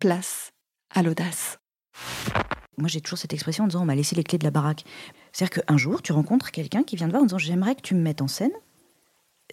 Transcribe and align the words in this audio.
place 0.00 0.50
à 0.92 1.02
l'audace. 1.02 1.58
Moi, 2.78 2.88
j'ai 2.88 3.00
toujours 3.00 3.18
cette 3.18 3.34
expression 3.34 3.64
en 3.64 3.66
disant 3.68 3.82
on 3.82 3.86
m'a 3.86 3.94
laissé 3.94 4.16
les 4.16 4.24
clés 4.24 4.38
de 4.38 4.44
la 4.44 4.50
baraque. 4.50 4.84
C'est-à-dire 5.32 5.62
qu'un 5.62 5.76
jour, 5.76 6.02
tu 6.02 6.12
rencontres 6.12 6.50
quelqu'un 6.50 6.82
qui 6.82 6.96
vient 6.96 7.06
te 7.06 7.12
voir 7.12 7.22
en 7.22 7.26
disant 7.26 7.38
j'aimerais 7.38 7.74
que 7.74 7.82
tu 7.82 7.94
me 7.94 8.00
mettes 8.00 8.22
en 8.22 8.28
scène. 8.28 8.52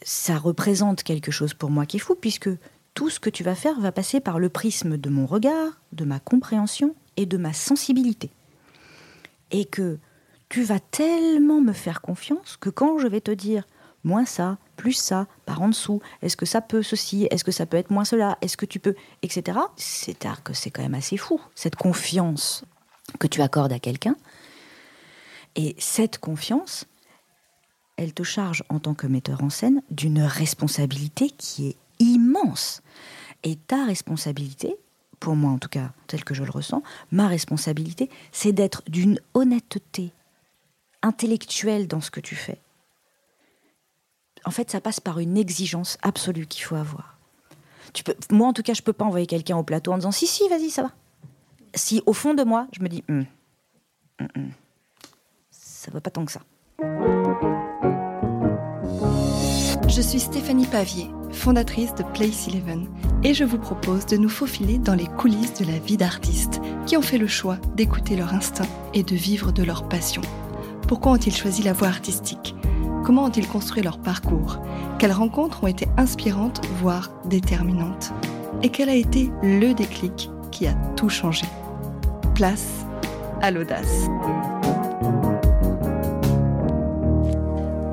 Ça 0.01 0.37
représente 0.37 1.03
quelque 1.03 1.31
chose 1.31 1.53
pour 1.53 1.69
moi 1.69 1.85
qui 1.85 1.97
est 1.97 1.99
fou, 1.99 2.15
puisque 2.15 2.49
tout 2.93 3.09
ce 3.09 3.19
que 3.19 3.29
tu 3.29 3.43
vas 3.43 3.55
faire 3.55 3.79
va 3.79 3.91
passer 3.91 4.19
par 4.19 4.39
le 4.39 4.49
prisme 4.49 4.97
de 4.97 5.09
mon 5.09 5.25
regard, 5.25 5.81
de 5.91 6.05
ma 6.05 6.19
compréhension 6.19 6.95
et 7.17 7.25
de 7.25 7.37
ma 7.37 7.53
sensibilité. 7.53 8.31
Et 9.51 9.65
que 9.65 9.99
tu 10.49 10.63
vas 10.63 10.79
tellement 10.79 11.61
me 11.61 11.73
faire 11.73 12.01
confiance 12.01 12.57
que 12.57 12.69
quand 12.69 12.97
je 12.99 13.07
vais 13.07 13.21
te 13.21 13.31
dire 13.31 13.67
moins 14.03 14.25
ça, 14.25 14.57
plus 14.77 14.93
ça, 14.93 15.27
par 15.45 15.61
en 15.61 15.69
dessous, 15.69 16.01
est-ce 16.21 16.37
que 16.37 16.45
ça 16.45 16.61
peut 16.61 16.83
ceci, 16.83 17.27
est-ce 17.29 17.43
que 17.43 17.51
ça 17.51 17.65
peut 17.65 17.75
être 17.75 17.89
moins 17.89 18.05
cela, 18.05 18.37
est-ce 18.41 18.55
que 18.55 18.65
tu 18.65 18.79
peux, 18.79 18.95
etc. 19.23 19.59
C'est 19.75 20.17
que 20.43 20.53
c'est 20.53 20.71
quand 20.71 20.83
même 20.83 20.93
assez 20.93 21.17
fou, 21.17 21.41
cette 21.55 21.75
confiance 21.75 22.63
que 23.19 23.27
tu 23.27 23.41
accordes 23.41 23.73
à 23.73 23.79
quelqu'un. 23.79 24.15
Et 25.55 25.75
cette 25.79 26.19
confiance, 26.19 26.85
elle 27.97 28.13
te 28.13 28.23
charge 28.23 28.63
en 28.69 28.79
tant 28.79 28.93
que 28.93 29.07
metteur 29.07 29.43
en 29.43 29.49
scène 29.49 29.81
d'une 29.89 30.21
responsabilité 30.21 31.31
qui 31.31 31.69
est 31.69 31.77
immense. 31.99 32.81
Et 33.43 33.55
ta 33.55 33.85
responsabilité, 33.85 34.77
pour 35.19 35.35
moi 35.35 35.51
en 35.51 35.57
tout 35.57 35.69
cas, 35.69 35.91
telle 36.05 36.23
que 36.23 36.35
je 36.35 36.43
le 36.43 36.51
ressens, 36.51 36.83
ma 37.11 37.27
responsabilité, 37.27 38.09
c'est 38.31 38.51
d'être 38.51 38.83
d'une 38.87 39.19
honnêteté 39.33 40.11
intellectuelle 41.01 41.87
dans 41.87 42.01
ce 42.01 42.11
que 42.11 42.19
tu 42.19 42.35
fais. 42.35 42.59
En 44.47 44.51
fait, 44.51 44.71
ça 44.71 44.79
passe 44.79 45.01
par 45.01 45.19
une 45.19 45.35
exigence 45.35 45.97
absolue 46.03 46.47
qu'il 46.47 46.63
faut 46.63 46.77
avoir. 46.77 47.17
Moi, 48.31 48.47
en 48.47 48.53
tout 48.53 48.63
cas, 48.63 48.73
je 48.73 48.81
peux 48.81 48.93
pas 48.93 49.03
envoyer 49.03 49.27
quelqu'un 49.27 49.57
au 49.57 49.63
plateau 49.63 49.91
en 49.91 49.97
disant 49.97 50.11
si, 50.11 50.25
si, 50.25 50.47
vas-y, 50.47 50.69
ça 50.69 50.83
va. 50.83 50.91
Si 51.75 52.01
au 52.05 52.13
fond 52.13 52.33
de 52.33 52.43
moi, 52.43 52.65
je 52.71 52.81
me 52.81 52.87
dis, 52.87 53.03
hum, 53.09 53.25
hum, 54.21 54.51
ça 55.51 55.91
va 55.91 55.99
pas 55.99 56.11
tant 56.11 56.23
que 56.23 56.31
ça. 56.31 56.39
Je 59.89 60.01
suis 60.01 60.21
Stéphanie 60.21 60.65
Pavier, 60.65 61.09
fondatrice 61.33 61.93
de 61.95 62.03
Place 62.03 62.47
Eleven, 62.47 62.87
et 63.23 63.33
je 63.33 63.43
vous 63.43 63.59
propose 63.59 64.05
de 64.05 64.15
nous 64.15 64.29
faufiler 64.29 64.77
dans 64.77 64.95
les 64.95 65.07
coulisses 65.07 65.55
de 65.55 65.65
la 65.65 65.77
vie 65.77 65.97
d'artistes 65.97 66.61
qui 66.85 66.95
ont 66.95 67.01
fait 67.01 67.17
le 67.17 67.27
choix 67.27 67.57
d'écouter 67.75 68.15
leur 68.15 68.33
instinct 68.33 68.69
et 68.93 69.03
de 69.03 69.15
vivre 69.15 69.51
de 69.51 69.63
leur 69.63 69.89
passion. 69.89 70.21
Pourquoi 70.87 71.11
ont-ils 71.11 71.35
choisi 71.35 71.63
la 71.63 71.73
voie 71.73 71.89
artistique? 71.89 72.55
Comment 73.03 73.25
ont-ils 73.25 73.47
construit 73.47 73.83
leur 73.83 73.99
parcours? 73.99 74.59
Quelles 74.99 75.11
rencontres 75.11 75.65
ont 75.65 75.67
été 75.67 75.85
inspirantes, 75.97 76.65
voire 76.79 77.11
déterminantes? 77.25 78.13
Et 78.63 78.69
quel 78.69 78.87
a 78.87 78.95
été 78.95 79.29
le 79.43 79.73
déclic 79.73 80.29
qui 80.49 80.65
a 80.65 80.73
tout 80.95 81.09
changé? 81.09 81.45
Place 82.35 82.85
à 83.41 83.51
l'audace. 83.51 84.07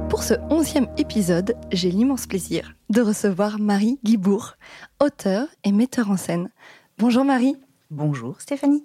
Pour 0.08 0.23
ce 0.23 0.34
onzième 0.48 0.89
épisode, 0.97 1.56
j'ai 1.73 1.91
l'immense 1.91 2.29
plaisir 2.29 2.75
de 2.91 3.01
recevoir 3.01 3.58
Marie 3.58 3.98
Guibourg, 4.05 4.55
auteure 5.01 5.48
et 5.64 5.73
metteur 5.73 6.12
en 6.12 6.17
scène. 6.17 6.48
Bonjour 6.98 7.25
Marie. 7.25 7.56
Bonjour 7.91 8.41
Stéphanie. 8.41 8.84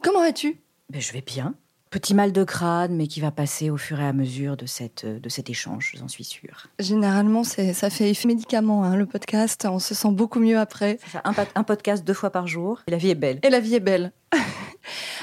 Comment 0.00 0.20
vas-tu? 0.20 0.60
Ben, 0.90 1.00
Je 1.00 1.12
vais 1.12 1.22
bien. 1.22 1.54
Petit 1.92 2.14
mal 2.14 2.32
de 2.32 2.42
crâne, 2.42 2.96
mais 2.96 3.06
qui 3.06 3.20
va 3.20 3.30
passer 3.30 3.68
au 3.68 3.76
fur 3.76 4.00
et 4.00 4.06
à 4.06 4.14
mesure 4.14 4.56
de, 4.56 4.64
cette, 4.64 5.04
de 5.04 5.28
cet 5.28 5.50
échange, 5.50 5.92
j'en 5.98 6.08
suis 6.08 6.24
sûre. 6.24 6.68
Généralement, 6.78 7.44
ça 7.44 7.90
fait 7.90 8.08
effet 8.08 8.26
médicament, 8.26 8.82
hein, 8.82 8.96
le 8.96 9.04
podcast. 9.04 9.68
On 9.70 9.78
se 9.78 9.94
sent 9.94 10.08
beaucoup 10.10 10.40
mieux 10.40 10.58
après. 10.58 10.98
un, 11.22 11.34
un, 11.54 11.62
podcast 11.62 12.02
deux 12.02 12.14
fois 12.14 12.30
par 12.30 12.46
jour, 12.46 12.80
et 12.86 12.90
la 12.92 12.96
vie 12.96 13.10
est 13.10 13.14
belle. 13.14 13.40
Et 13.42 13.50
la 13.50 13.60
vie 13.60 13.74
est 13.74 13.80
belle. 13.80 14.12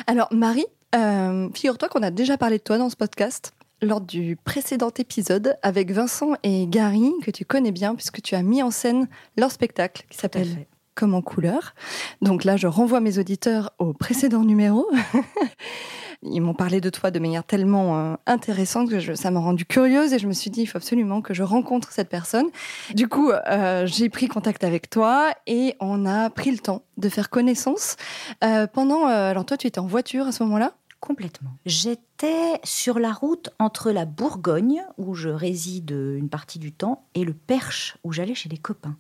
Alors, 0.08 0.28
Marie, 0.32 0.68
euh, 0.94 1.50
figure-toi 1.56 1.90
qu'on 1.90 2.04
a 2.04 2.12
déjà 2.12 2.38
parlé 2.38 2.60
de 2.60 2.64
toi 2.64 2.78
dans 2.78 2.92
ce 2.92 2.96
podcast 2.96 3.52
lors 3.82 4.00
du 4.00 4.36
précédent 4.36 4.92
épisode 4.96 5.58
avec 5.64 5.90
Vincent 5.90 6.34
et 6.44 6.68
Gary, 6.68 7.12
que 7.24 7.32
tu 7.32 7.46
connais 7.46 7.72
bien, 7.72 7.96
puisque 7.96 8.22
tu 8.22 8.36
as 8.36 8.44
mis 8.44 8.62
en 8.62 8.70
scène 8.70 9.08
leur 9.38 9.50
spectacle 9.50 10.06
qui 10.08 10.20
s'appelle 10.20 10.68
Comme 10.94 11.16
en 11.16 11.24
couleur. 11.24 11.74
Donc 12.22 12.44
là, 12.44 12.58
je 12.58 12.68
renvoie 12.68 13.00
mes 13.00 13.18
auditeurs 13.18 13.72
au 13.80 13.94
précédent 13.94 14.44
numéro. 14.44 14.88
Ils 16.22 16.42
m'ont 16.42 16.54
parlé 16.54 16.82
de 16.82 16.90
toi 16.90 17.12
de 17.12 17.20
manière 17.20 17.46
tellement 17.46 17.98
euh, 17.98 18.16
intéressante 18.26 18.90
que 18.90 19.16
ça 19.16 19.32
m'a 19.32 19.40
rendu 19.40 19.66
curieuse 19.66 20.12
et 20.12 20.20
je 20.20 20.28
me 20.28 20.34
suis 20.34 20.50
dit, 20.50 20.64
il 20.64 20.66
faut 20.66 20.78
absolument 20.78 21.22
que 21.22 21.34
je 21.34 21.44
rencontre 21.44 21.94
cette 21.94 22.10
personne. 22.10 22.48
Du 22.94 23.08
coup, 23.08 23.32
euh, 23.32 23.86
j'ai 23.86 24.10
pris 24.10 24.28
contact 24.28 24.66
avec 24.66 24.90
toi 24.90 25.32
et 25.48 25.76
on 25.80 26.06
a 26.06 26.30
pris 26.30 26.52
le 26.52 26.58
temps 26.58 26.84
de 26.98 27.08
faire 27.08 27.30
connaissance. 27.30 27.96
Euh, 28.44 28.68
pendant, 28.68 29.06
alors 29.06 29.46
toi, 29.46 29.56
tu 29.56 29.68
étais 29.68 29.80
en 29.80 29.88
voiture 29.88 30.28
à 30.28 30.34
ce 30.34 30.44
moment-là? 30.44 30.74
Complètement. 31.00 31.52
J'étais 31.66 32.60
sur 32.66 33.00
la 33.00 33.14
route 33.14 33.52
entre 33.58 33.92
la 33.92 34.04
Bourgogne, 34.04 34.84
où 34.98 35.16
je 35.16 35.30
réside 35.30 35.92
une 35.92 36.28
partie 36.28 36.60
du 36.60 36.74
temps, 36.74 37.06
et 37.16 37.24
le 37.24 37.34
Perche, 37.34 37.96
où 38.04 38.12
j'allais 38.12 38.36
chez 38.36 38.50
des 38.50 38.58
copains. 38.58 38.98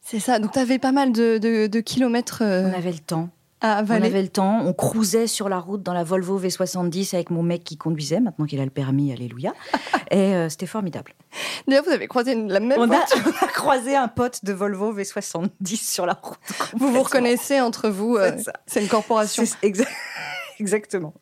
C'est 0.00 0.20
ça, 0.20 0.38
donc 0.38 0.52
tu 0.52 0.58
avais 0.58 0.78
pas 0.78 0.92
mal 0.92 1.12
de, 1.12 1.80
kilomètres. 1.80 2.42
On 2.42 2.72
avait 2.72 2.92
le 2.92 2.98
temps. 2.98 3.28
On 3.64 3.90
avait 3.90 4.22
le 4.22 4.28
temps, 4.28 4.60
on 4.64 4.74
cruisait 4.74 5.26
sur 5.26 5.48
la 5.48 5.58
route 5.58 5.82
dans 5.82 5.94
la 5.94 6.04
Volvo 6.04 6.38
V70 6.38 7.14
avec 7.14 7.30
mon 7.30 7.42
mec 7.42 7.64
qui 7.64 7.78
conduisait, 7.78 8.20
maintenant 8.20 8.44
qu'il 8.44 8.60
a 8.60 8.64
le 8.64 8.70
permis, 8.70 9.10
alléluia. 9.10 9.54
Et 10.10 10.34
euh, 10.34 10.50
c'était 10.50 10.66
formidable. 10.66 11.14
D'ailleurs, 11.66 11.84
vous 11.84 11.90
avez 11.90 12.06
croisé 12.06 12.34
la 12.34 12.60
même 12.60 12.78
on 12.78 12.86
voiture. 12.86 13.18
A, 13.42 13.46
croisé 13.46 13.96
un 13.96 14.08
pote 14.08 14.44
de 14.44 14.52
Volvo 14.52 14.92
V70 14.94 15.76
sur 15.76 16.04
la 16.04 16.12
route. 16.20 16.38
Vous 16.76 16.92
vous 16.92 17.02
reconnaissez 17.02 17.60
entre 17.62 17.88
vous, 17.88 18.16
euh, 18.16 18.36
c'est 18.66 18.82
une 18.82 18.88
corporation. 18.88 19.44
Exactement. 20.60 21.14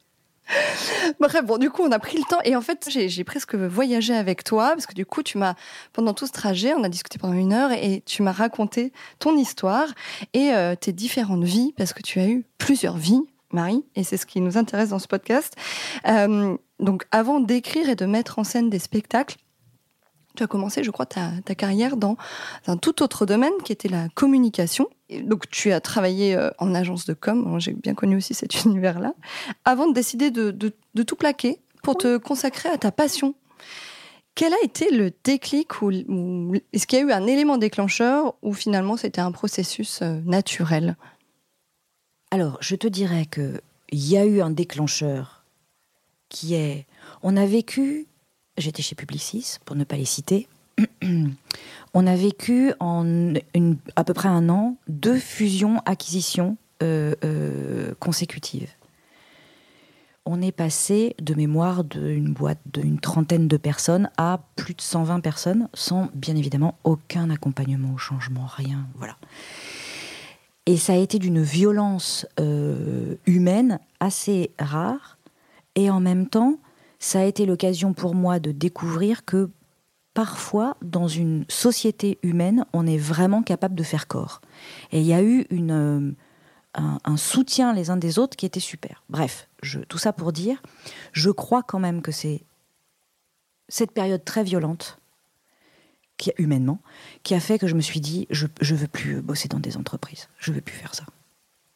Bref, 1.20 1.44
bon, 1.44 1.58
du 1.58 1.70
coup, 1.70 1.82
on 1.82 1.92
a 1.92 1.98
pris 1.98 2.19
le 2.19 2.25
temps 2.25 2.41
et 2.44 2.56
en 2.56 2.60
fait, 2.60 2.88
j'ai 2.91 3.25
presque 3.25 3.54
voyagé 3.54 4.14
avec 4.14 4.44
toi 4.44 4.70
parce 4.70 4.86
que 4.86 4.94
du 4.94 5.06
coup, 5.06 5.22
tu 5.22 5.38
m'as, 5.38 5.54
pendant 5.92 6.14
tout 6.14 6.26
ce 6.26 6.32
trajet, 6.32 6.75
on 6.75 6.84
a 6.84 6.88
discuté 6.88 7.19
pendant 7.19 7.34
une 7.34 7.53
heure 7.53 7.72
et 7.72 8.03
tu 8.04 8.22
m'as 8.22 8.32
raconté 8.32 8.92
ton 9.19 9.36
histoire 9.36 9.88
et 10.34 10.53
euh, 10.53 10.75
tes 10.75 10.92
différentes 10.92 11.44
vies 11.44 11.72
parce 11.76 11.92
que 11.92 12.03
tu 12.03 12.20
as 12.20 12.28
eu 12.28 12.44
plusieurs 12.58 12.97
vies, 12.97 13.22
Marie, 13.53 13.84
et 13.94 14.04
c'est 14.04 14.16
ce 14.16 14.26
qui 14.26 14.41
nous 14.41 14.56
intéresse 14.58 14.91
dans 14.91 14.98
ce 14.98 15.08
podcast. 15.08 15.54
Euh, 16.08 16.56
donc, 16.80 17.04
avant 17.12 17.41
d'écrire 17.41 17.88
et 17.88 17.97
de 17.97 18.06
mettre 18.06 18.38
en 18.38 18.44
scène 18.44 18.70
des 18.70 18.78
spectacles, 18.78 19.36
tu 20.37 20.43
as 20.43 20.47
commencé, 20.47 20.82
je 20.82 20.91
crois, 20.91 21.06
ta, 21.06 21.31
carrière 21.56 21.97
dans 21.97 22.16
un 22.66 22.76
tout 22.76 23.03
autre 23.03 23.26
domaine 23.26 23.53
qui 23.65 23.72
était 23.72 23.88
la 23.88 24.09
communication. 24.15 24.88
donc, 25.25 25.48
tu 25.50 25.72
as 25.72 25.81
travaillé 25.81 26.34
euh, 26.34 26.50
en 26.59 26.75
agence 26.75 27.04
de 27.06 27.15
com. 27.15 27.59
J'ai 27.59 27.72
bien 27.72 27.94
connu 27.94 28.16
aussi 28.16 28.34
cet 28.34 28.65
univers-là. 28.65 29.15
Avant 29.65 29.87
de 29.87 29.92
décider 29.92 30.31
de, 30.31 30.72
tout 31.03 31.16
plaquer 31.16 31.60
pour 31.82 31.97
te 31.97 32.16
consacrer 32.16 32.69
à 32.69 32.78
ta 32.78 32.92
passion. 32.92 33.34
Quel 34.34 34.54
a 34.54 34.62
été 34.62 34.91
le 34.91 35.12
déclic 35.25 35.82
ou, 35.82 35.91
est-ce 36.72 36.87
qu'il 36.87 36.98
y 36.98 37.03
a 37.03 37.04
eu 37.04 37.12
un 37.12 37.26
élément 37.26 37.59
déclencheur 37.59 38.34
ou 38.41 38.54
finalement 38.54 38.97
c'était 38.97 39.21
un 39.21 39.32
processus 39.32 40.00
euh, 40.00 40.21
naturel? 40.25 40.97
Alors, 42.31 42.56
je 42.62 42.76
te 42.76 42.87
dirais 42.87 43.26
que 43.26 43.60
il 43.91 44.09
y 44.09 44.16
a 44.16 44.25
eu 44.25 44.41
un 44.41 44.48
déclencheur 44.48 45.44
qui 46.31 46.54
est 46.54 46.87
on 47.22 47.37
a 47.37 47.44
vécu 47.44 48.06
j'étais 48.57 48.83
chez 48.83 48.95
Publicis, 48.95 49.57
pour 49.65 49.77
ne 49.77 49.85
pas 49.85 49.97
les 49.97 50.05
citer. 50.05 50.49
On 51.95 52.07
a 52.07 52.17
vécu 52.17 52.73
en 52.81 53.35
à 53.97 54.05
peu 54.05 54.15
près 54.15 54.29
un 54.29 54.49
an 54.49 54.77
deux 54.89 55.19
fusions-acquisitions 55.19 56.57
euh, 56.83 57.15
euh, 57.25 57.95
consécutives. 58.01 58.71
On 60.25 60.41
est 60.41 60.53
passé 60.53 61.17
de 61.21 61.35
mémoire 61.35 61.83
d'une 61.83 62.33
boîte 62.33 62.61
d'une 62.73 63.01
trentaine 63.01 63.49
de 63.49 63.57
personnes 63.57 64.09
à 64.17 64.41
plus 64.57 64.75
de 64.75 64.81
120 64.81 65.21
personnes, 65.21 65.69
sans 65.75 66.09
bien 66.15 66.37
évidemment 66.37 66.79
aucun 66.84 67.29
accompagnement 67.29 67.93
au 67.93 67.99
changement, 67.99 68.47
rien. 68.47 68.87
Voilà. 68.97 69.17
Et 70.67 70.77
ça 70.77 70.93
a 70.93 70.97
été 70.97 71.19
d'une 71.19 71.43
violence 71.43 72.25
euh, 72.39 73.16
humaine 73.27 73.81
assez 73.98 74.53
rare, 74.60 75.19
et 75.75 75.91
en 75.91 75.98
même 75.98 76.28
temps, 76.28 76.57
ça 77.03 77.19
a 77.19 77.25
été 77.25 77.47
l'occasion 77.47 77.95
pour 77.95 78.15
moi 78.15 78.39
de 78.39 78.53
découvrir 78.53 79.25
que 79.25 79.51
parfois, 80.15 80.77
dans 80.83 81.09
une 81.09 81.45
société 81.49 82.21
humaine, 82.22 82.65
on 82.72 82.87
est 82.87 82.97
vraiment 82.97 83.43
capable 83.43 83.75
de 83.75 83.83
faire 83.83 84.07
corps. 84.07 84.41
Et 84.93 85.01
il 85.01 85.07
y 85.07 85.13
a 85.13 85.21
eu 85.21 85.45
euh, 85.51 86.13
un, 86.75 87.16
soutien 87.16 87.75
les 87.75 87.91
uns 87.91 87.97
des 87.97 88.21
autres 88.21 88.37
qui 88.37 88.47
était 88.47 88.60
super. 88.60 89.03
Bref, 89.10 89.49
tout 89.89 89.99
ça 89.99 90.13
pour 90.13 90.33
dire, 90.33 90.63
je 91.10 91.31
crois 91.31 91.65
quand 91.65 91.81
même 91.81 92.03
que 92.03 92.13
c'est 92.13 92.45
cette 93.69 93.91
période 93.91 94.25
très 94.25 94.45
violente, 94.45 94.98
humainement, 96.39 96.78
qui 97.25 97.34
a 97.34 97.41
fait 97.41 97.59
que 97.59 97.66
je 97.66 97.75
me 97.75 97.81
suis 97.81 98.01
dit, 98.01 98.28
je 98.31 98.47
ne 98.47 98.77
veux 98.77 98.87
plus 98.87 99.21
bosser 99.22 99.48
dans 99.48 99.59
des 99.59 99.77
entreprises. 99.77 100.28
Je 100.39 100.53
ne 100.53 100.55
veux 100.55 100.60
plus 100.60 100.77
faire 100.77 100.95
ça. 100.95 101.05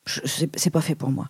C'est 0.06 0.70
pas 0.70 0.82
fait 0.82 0.94
pour 0.94 1.10
moi. 1.10 1.28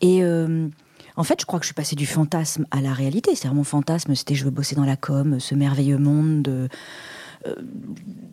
Et... 0.00 0.22
Euh, 0.22 0.68
en 1.16 1.24
fait, 1.24 1.40
je 1.40 1.46
crois 1.46 1.60
que 1.60 1.64
je 1.64 1.68
suis 1.68 1.74
passée 1.74 1.96
du 1.96 2.06
fantasme 2.06 2.66
à 2.70 2.80
la 2.80 2.92
réalité. 2.92 3.34
C'est-à-dire 3.34 3.54
mon 3.54 3.64
fantasme, 3.64 4.14
c'était 4.14 4.34
je 4.34 4.44
veux 4.44 4.50
bosser 4.50 4.74
dans 4.74 4.84
la 4.84 4.96
com, 4.96 5.38
ce 5.38 5.54
merveilleux 5.54 5.98
monde 5.98 6.42
de 6.42 6.68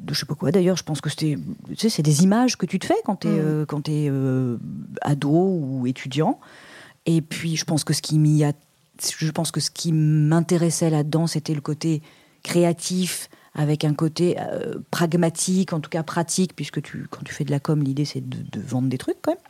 je 0.09 0.19
sais 0.19 0.25
pas 0.25 0.35
quoi 0.35 0.51
d'ailleurs, 0.51 0.77
je 0.77 0.83
pense 0.83 1.01
que 1.01 1.09
c'était, 1.09 1.37
tu 1.69 1.75
sais, 1.75 1.89
c'est 1.89 2.03
des 2.03 2.23
images 2.23 2.57
que 2.57 2.65
tu 2.65 2.79
te 2.79 2.85
fais 2.85 2.95
quand 3.05 3.17
tu 3.17 3.27
es, 3.27 3.41
mm. 3.41 3.65
quand 3.65 3.89
es 3.89 4.11
ado 5.01 5.29
ou 5.29 5.87
étudiant. 5.87 6.39
Et 7.05 7.21
puis 7.21 7.55
je 7.55 7.65
pense 7.65 7.83
que 7.83 7.93
ce 7.93 8.01
qui 8.01 8.19
m'y 8.19 8.43
a, 8.43 8.53
je 9.17 9.31
pense 9.31 9.51
que 9.51 9.59
ce 9.59 9.71
qui 9.71 9.91
m'intéressait 9.91 10.89
là-dedans, 10.89 11.27
c'était 11.27 11.53
le 11.53 11.61
côté 11.61 12.01
créatif, 12.43 13.29
avec 13.53 13.83
un 13.83 13.93
côté 13.93 14.37
pragmatique, 14.91 15.73
en 15.73 15.79
tout 15.79 15.89
cas 15.89 16.03
pratique, 16.03 16.55
puisque 16.55 16.81
tu, 16.81 17.07
quand 17.09 17.23
tu 17.23 17.33
fais 17.33 17.43
de 17.43 17.51
la 17.51 17.59
com, 17.59 17.81
l'idée 17.81 18.05
c'est 18.05 18.27
de, 18.27 18.37
de, 18.41 18.61
vendre 18.61 18.87
des 18.87 18.97
trucs 18.97 19.21
quand 19.21 19.31
même. 19.31 19.41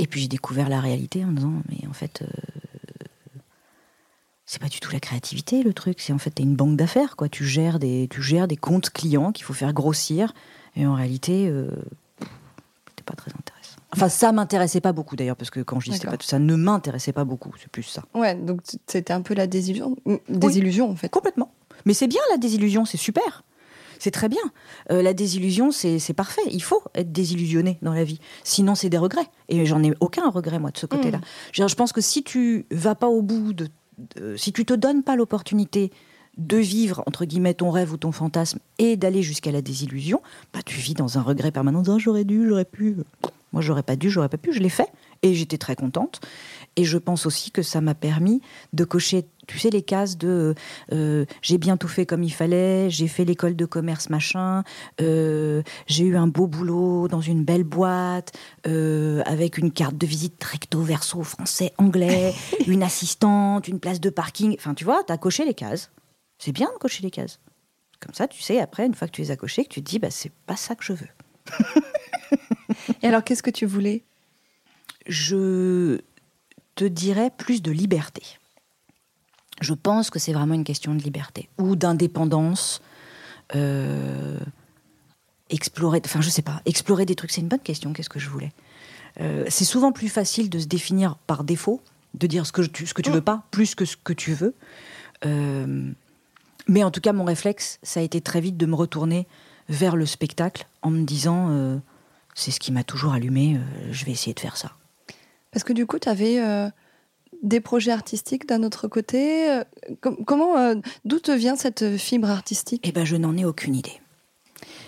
Et 0.00 0.06
puis 0.06 0.22
j'ai 0.22 0.28
découvert 0.28 0.70
la 0.70 0.80
réalité 0.80 1.26
en 1.26 1.30
disant, 1.30 1.52
mais 1.68 1.86
en 1.86 1.92
fait, 1.92 2.22
euh, 2.22 2.26
c'est 4.46 4.60
pas 4.60 4.68
du 4.68 4.80
tout 4.80 4.90
la 4.92 4.98
créativité 4.98 5.62
le 5.62 5.74
truc. 5.74 6.00
C'est 6.00 6.14
en 6.14 6.18
fait, 6.18 6.30
t'es 6.30 6.42
une 6.42 6.56
banque 6.56 6.76
d'affaires, 6.76 7.16
quoi. 7.16 7.28
Tu 7.28 7.44
gères 7.44 7.78
des, 7.78 8.08
tu 8.10 8.22
gères 8.22 8.48
des 8.48 8.56
comptes 8.56 8.88
clients 8.88 9.30
qu'il 9.30 9.44
faut 9.44 9.52
faire 9.52 9.74
grossir. 9.74 10.32
Et 10.74 10.86
en 10.86 10.94
réalité, 10.94 11.48
euh, 11.48 11.68
c'était 12.88 13.02
pas 13.04 13.12
très 13.14 13.30
intéressant. 13.30 13.76
Enfin, 13.92 14.08
ça 14.08 14.32
m'intéressait 14.32 14.80
pas 14.80 14.92
beaucoup 14.92 15.16
d'ailleurs, 15.16 15.36
parce 15.36 15.50
que 15.50 15.60
quand 15.60 15.80
je 15.80 15.90
dis 15.90 15.98
pas 16.00 16.16
tout 16.16 16.26
ça, 16.26 16.38
ne 16.38 16.56
m'intéressait 16.56 17.12
pas 17.12 17.24
beaucoup. 17.24 17.52
C'est 17.60 17.68
plus 17.68 17.82
ça. 17.82 18.04
Ouais, 18.14 18.34
donc 18.34 18.62
c'était 18.86 19.12
un 19.12 19.20
peu 19.20 19.34
la 19.34 19.46
désillusion, 19.46 19.96
désillusion 20.30 20.90
en 20.90 20.96
fait. 20.96 21.10
Complètement. 21.10 21.52
Mais 21.84 21.92
c'est 21.92 22.08
bien 22.08 22.22
la 22.30 22.38
désillusion, 22.38 22.86
c'est 22.86 22.96
super 22.96 23.42
c'est 24.00 24.10
très 24.10 24.28
bien. 24.28 24.42
Euh, 24.90 25.02
la 25.02 25.12
désillusion, 25.12 25.70
c'est 25.70 26.14
parfait. 26.14 26.42
Il 26.50 26.62
faut 26.62 26.82
être 26.94 27.12
désillusionné 27.12 27.78
dans 27.82 27.92
la 27.92 28.02
vie. 28.02 28.18
Sinon, 28.42 28.74
c'est 28.74 28.88
des 28.88 28.98
regrets. 28.98 29.28
Et 29.48 29.64
j'en 29.66 29.82
ai 29.84 29.92
aucun 30.00 30.28
regret, 30.30 30.58
moi, 30.58 30.70
de 30.70 30.78
ce 30.78 30.86
côté-là. 30.86 31.18
Mm. 31.18 31.68
Je 31.68 31.74
pense 31.74 31.92
que 31.92 32.00
si 32.00 32.24
tu 32.24 32.66
vas 32.70 32.94
pas 32.94 33.08
au 33.08 33.22
bout 33.22 33.52
de. 33.52 33.68
si 34.36 34.52
tu 34.52 34.64
te 34.64 34.74
donnes 34.74 35.02
pas 35.02 35.16
l'opportunité 35.16 35.92
de 36.38 36.56
vivre, 36.56 37.02
entre 37.06 37.26
guillemets, 37.26 37.54
ton 37.54 37.70
rêve 37.70 37.92
ou 37.92 37.98
ton 37.98 38.12
fantasme 38.12 38.58
et 38.78 38.96
d'aller 38.96 39.22
jusqu'à 39.22 39.52
la 39.52 39.60
désillusion, 39.60 40.22
bah, 40.54 40.60
tu 40.64 40.76
vis 40.76 40.94
dans 40.94 41.18
un 41.18 41.22
regret 41.22 41.50
permanent. 41.50 41.82
Oh, 41.86 41.98
j'aurais 41.98 42.24
dû, 42.24 42.48
j'aurais 42.48 42.64
pu. 42.64 42.96
Moi, 43.52 43.60
j'aurais 43.60 43.82
pas 43.82 43.96
dû, 43.96 44.10
j'aurais 44.10 44.28
pas 44.30 44.38
pu. 44.38 44.52
Je 44.52 44.60
l'ai 44.60 44.70
fait 44.70 44.88
et 45.22 45.34
j'étais 45.34 45.58
très 45.58 45.76
contente. 45.76 46.20
Et 46.76 46.84
je 46.84 46.98
pense 46.98 47.26
aussi 47.26 47.50
que 47.50 47.62
ça 47.62 47.80
m'a 47.80 47.94
permis 47.94 48.40
de 48.72 48.84
cocher, 48.84 49.26
tu 49.46 49.58
sais, 49.58 49.70
les 49.70 49.82
cases 49.82 50.16
de 50.16 50.54
euh, 50.92 51.24
j'ai 51.42 51.58
bien 51.58 51.76
tout 51.76 51.88
fait 51.88 52.06
comme 52.06 52.22
il 52.22 52.32
fallait, 52.32 52.88
j'ai 52.90 53.08
fait 53.08 53.24
l'école 53.24 53.56
de 53.56 53.66
commerce 53.66 54.08
machin, 54.08 54.62
euh, 55.00 55.62
j'ai 55.86 56.04
eu 56.04 56.16
un 56.16 56.28
beau 56.28 56.46
boulot 56.46 57.08
dans 57.08 57.20
une 57.20 57.44
belle 57.44 57.64
boîte 57.64 58.32
euh, 58.66 59.22
avec 59.26 59.58
une 59.58 59.72
carte 59.72 59.96
de 59.96 60.06
visite 60.06 60.42
recto 60.42 60.80
verso 60.80 61.22
français 61.22 61.72
anglais, 61.76 62.32
une 62.66 62.82
assistante, 62.82 63.66
une 63.66 63.80
place 63.80 64.00
de 64.00 64.10
parking. 64.10 64.54
Enfin, 64.56 64.74
tu 64.74 64.84
vois, 64.84 65.02
t'as 65.04 65.18
coché 65.18 65.44
les 65.44 65.54
cases. 65.54 65.90
C'est 66.38 66.52
bien 66.52 66.70
de 66.72 66.78
cocher 66.78 67.02
les 67.02 67.10
cases. 67.10 67.40
Comme 68.00 68.14
ça, 68.14 68.26
tu 68.26 68.40
sais, 68.40 68.60
après, 68.60 68.86
une 68.86 68.94
fois 68.94 69.08
que 69.08 69.12
tu 69.12 69.20
les 69.20 69.30
as 69.30 69.36
cochées, 69.36 69.64
que 69.64 69.74
tu 69.74 69.82
te 69.82 69.90
dis, 69.90 69.98
bah, 69.98 70.10
c'est 70.10 70.32
pas 70.46 70.56
ça 70.56 70.74
que 70.74 70.84
je 70.84 70.94
veux. 70.94 71.08
Et 73.02 73.06
alors, 73.06 73.22
qu'est-ce 73.22 73.42
que 73.42 73.50
tu 73.50 73.66
voulais? 73.66 74.04
Je 75.06 76.00
te 76.80 76.84
dirais 76.86 77.30
plus 77.36 77.60
de 77.60 77.70
liberté. 77.70 78.22
Je 79.60 79.74
pense 79.74 80.08
que 80.08 80.18
c'est 80.18 80.32
vraiment 80.32 80.54
une 80.54 80.64
question 80.64 80.94
de 80.94 81.02
liberté 81.02 81.50
ou 81.58 81.76
d'indépendance. 81.76 82.80
Euh, 83.54 84.38
explorer, 85.50 86.00
enfin 86.02 86.22
je 86.22 86.30
sais 86.30 86.40
pas, 86.40 86.62
explorer 86.64 87.04
des 87.04 87.14
trucs, 87.14 87.32
c'est 87.32 87.42
une 87.42 87.48
bonne 87.48 87.60
question. 87.60 87.92
Qu'est-ce 87.92 88.08
que 88.08 88.18
je 88.18 88.30
voulais? 88.30 88.52
Euh, 89.20 89.44
C'est 89.50 89.66
souvent 89.66 89.92
plus 89.92 90.08
facile 90.08 90.48
de 90.48 90.58
se 90.58 90.66
définir 90.66 91.16
par 91.26 91.44
défaut, 91.44 91.82
de 92.14 92.26
dire 92.26 92.46
ce 92.46 92.52
que 92.52 92.62
tu, 92.62 92.86
ce 92.86 92.94
que 92.94 93.02
tu 93.02 93.10
veux 93.10 93.20
pas, 93.20 93.42
plus 93.50 93.74
que 93.74 93.84
ce 93.84 93.96
que 93.98 94.14
tu 94.14 94.32
veux. 94.32 94.54
Euh, 95.26 95.92
mais 96.66 96.82
en 96.82 96.90
tout 96.90 97.02
cas, 97.02 97.12
mon 97.12 97.24
réflexe, 97.24 97.78
ça 97.82 98.00
a 98.00 98.02
été 98.02 98.22
très 98.22 98.40
vite 98.40 98.56
de 98.56 98.64
me 98.64 98.74
retourner 98.74 99.26
vers 99.68 99.96
le 99.96 100.06
spectacle 100.06 100.66
en 100.80 100.90
me 100.90 101.04
disant, 101.04 101.80
c'est 102.34 102.50
ce 102.50 102.60
qui 102.60 102.72
m'a 102.72 102.84
toujours 102.84 103.12
allumé, 103.12 103.58
je 103.90 104.04
vais 104.04 104.12
essayer 104.12 104.34
de 104.34 104.40
faire 104.40 104.56
ça. 104.56 104.72
Parce 105.52 105.64
que 105.64 105.72
du 105.72 105.86
coup, 105.86 105.98
tu 105.98 106.08
avais 106.08 106.38
euh, 106.40 106.68
des 107.42 107.60
projets 107.60 107.92
artistiques 107.92 108.46
d'un 108.46 108.62
autre 108.62 108.88
côté. 108.88 109.50
Euh, 109.50 109.64
comment, 110.00 110.56
euh, 110.58 110.76
d'où 111.04 111.18
te 111.18 111.32
vient 111.32 111.56
cette 111.56 111.96
fibre 111.96 112.30
artistique? 112.30 112.82
Eh 112.86 112.92
ben, 112.92 113.04
je 113.04 113.16
n'en 113.16 113.36
ai 113.36 113.44
aucune 113.44 113.74
idée. 113.74 114.00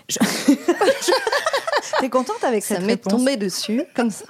Je... 0.08 0.18
T'es 2.00 2.10
contente 2.10 2.42
avec 2.42 2.62
ça 2.64 2.76
cette 2.76 2.84
réponse? 2.84 3.12
Ça 3.12 3.18
m'est 3.18 3.24
tombé 3.24 3.36
dessus, 3.36 3.82
comme 3.94 4.10
ça. 4.10 4.24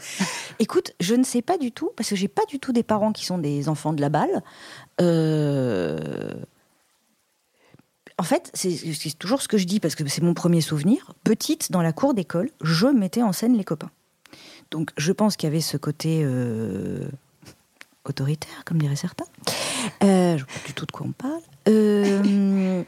Écoute, 0.58 0.92
je 1.00 1.14
ne 1.14 1.24
sais 1.24 1.42
pas 1.42 1.58
du 1.58 1.72
tout, 1.72 1.90
parce 1.96 2.08
que 2.10 2.16
j'ai 2.16 2.28
pas 2.28 2.44
du 2.46 2.58
tout 2.58 2.72
des 2.72 2.82
parents 2.82 3.12
qui 3.12 3.24
sont 3.24 3.38
des 3.38 3.68
enfants 3.68 3.92
de 3.92 4.00
la 4.00 4.08
balle. 4.08 4.42
En 8.18 8.24
fait, 8.24 8.50
c'est 8.54 9.18
toujours 9.18 9.42
ce 9.42 9.48
que 9.48 9.58
je 9.58 9.66
dis, 9.66 9.80
parce 9.80 9.94
que 9.94 10.06
c'est 10.06 10.22
mon 10.22 10.34
premier 10.34 10.60
souvenir. 10.60 11.12
Petite, 11.24 11.72
dans 11.72 11.82
la 11.82 11.92
cour 11.92 12.14
d'école, 12.14 12.50
je 12.62 12.86
mettais 12.86 13.22
en 13.22 13.32
scène 13.32 13.56
les 13.56 13.64
copains. 13.64 13.90
Donc 14.72 14.90
je 14.96 15.12
pense 15.12 15.36
qu'il 15.36 15.48
y 15.48 15.52
avait 15.52 15.60
ce 15.60 15.76
côté 15.76 16.22
euh, 16.24 17.06
autoritaire, 18.04 18.64
comme 18.64 18.78
diraient 18.78 18.96
certains. 18.96 19.26
Euh, 20.02 20.38
je 20.38 20.44
ne 20.44 20.48
sais 20.48 20.60
pas 20.60 20.66
du 20.66 20.72
tout 20.72 20.86
de 20.86 20.92
quoi 20.92 21.06
on 21.06 21.12
parle. 21.12 21.42
Euh, 21.68 22.82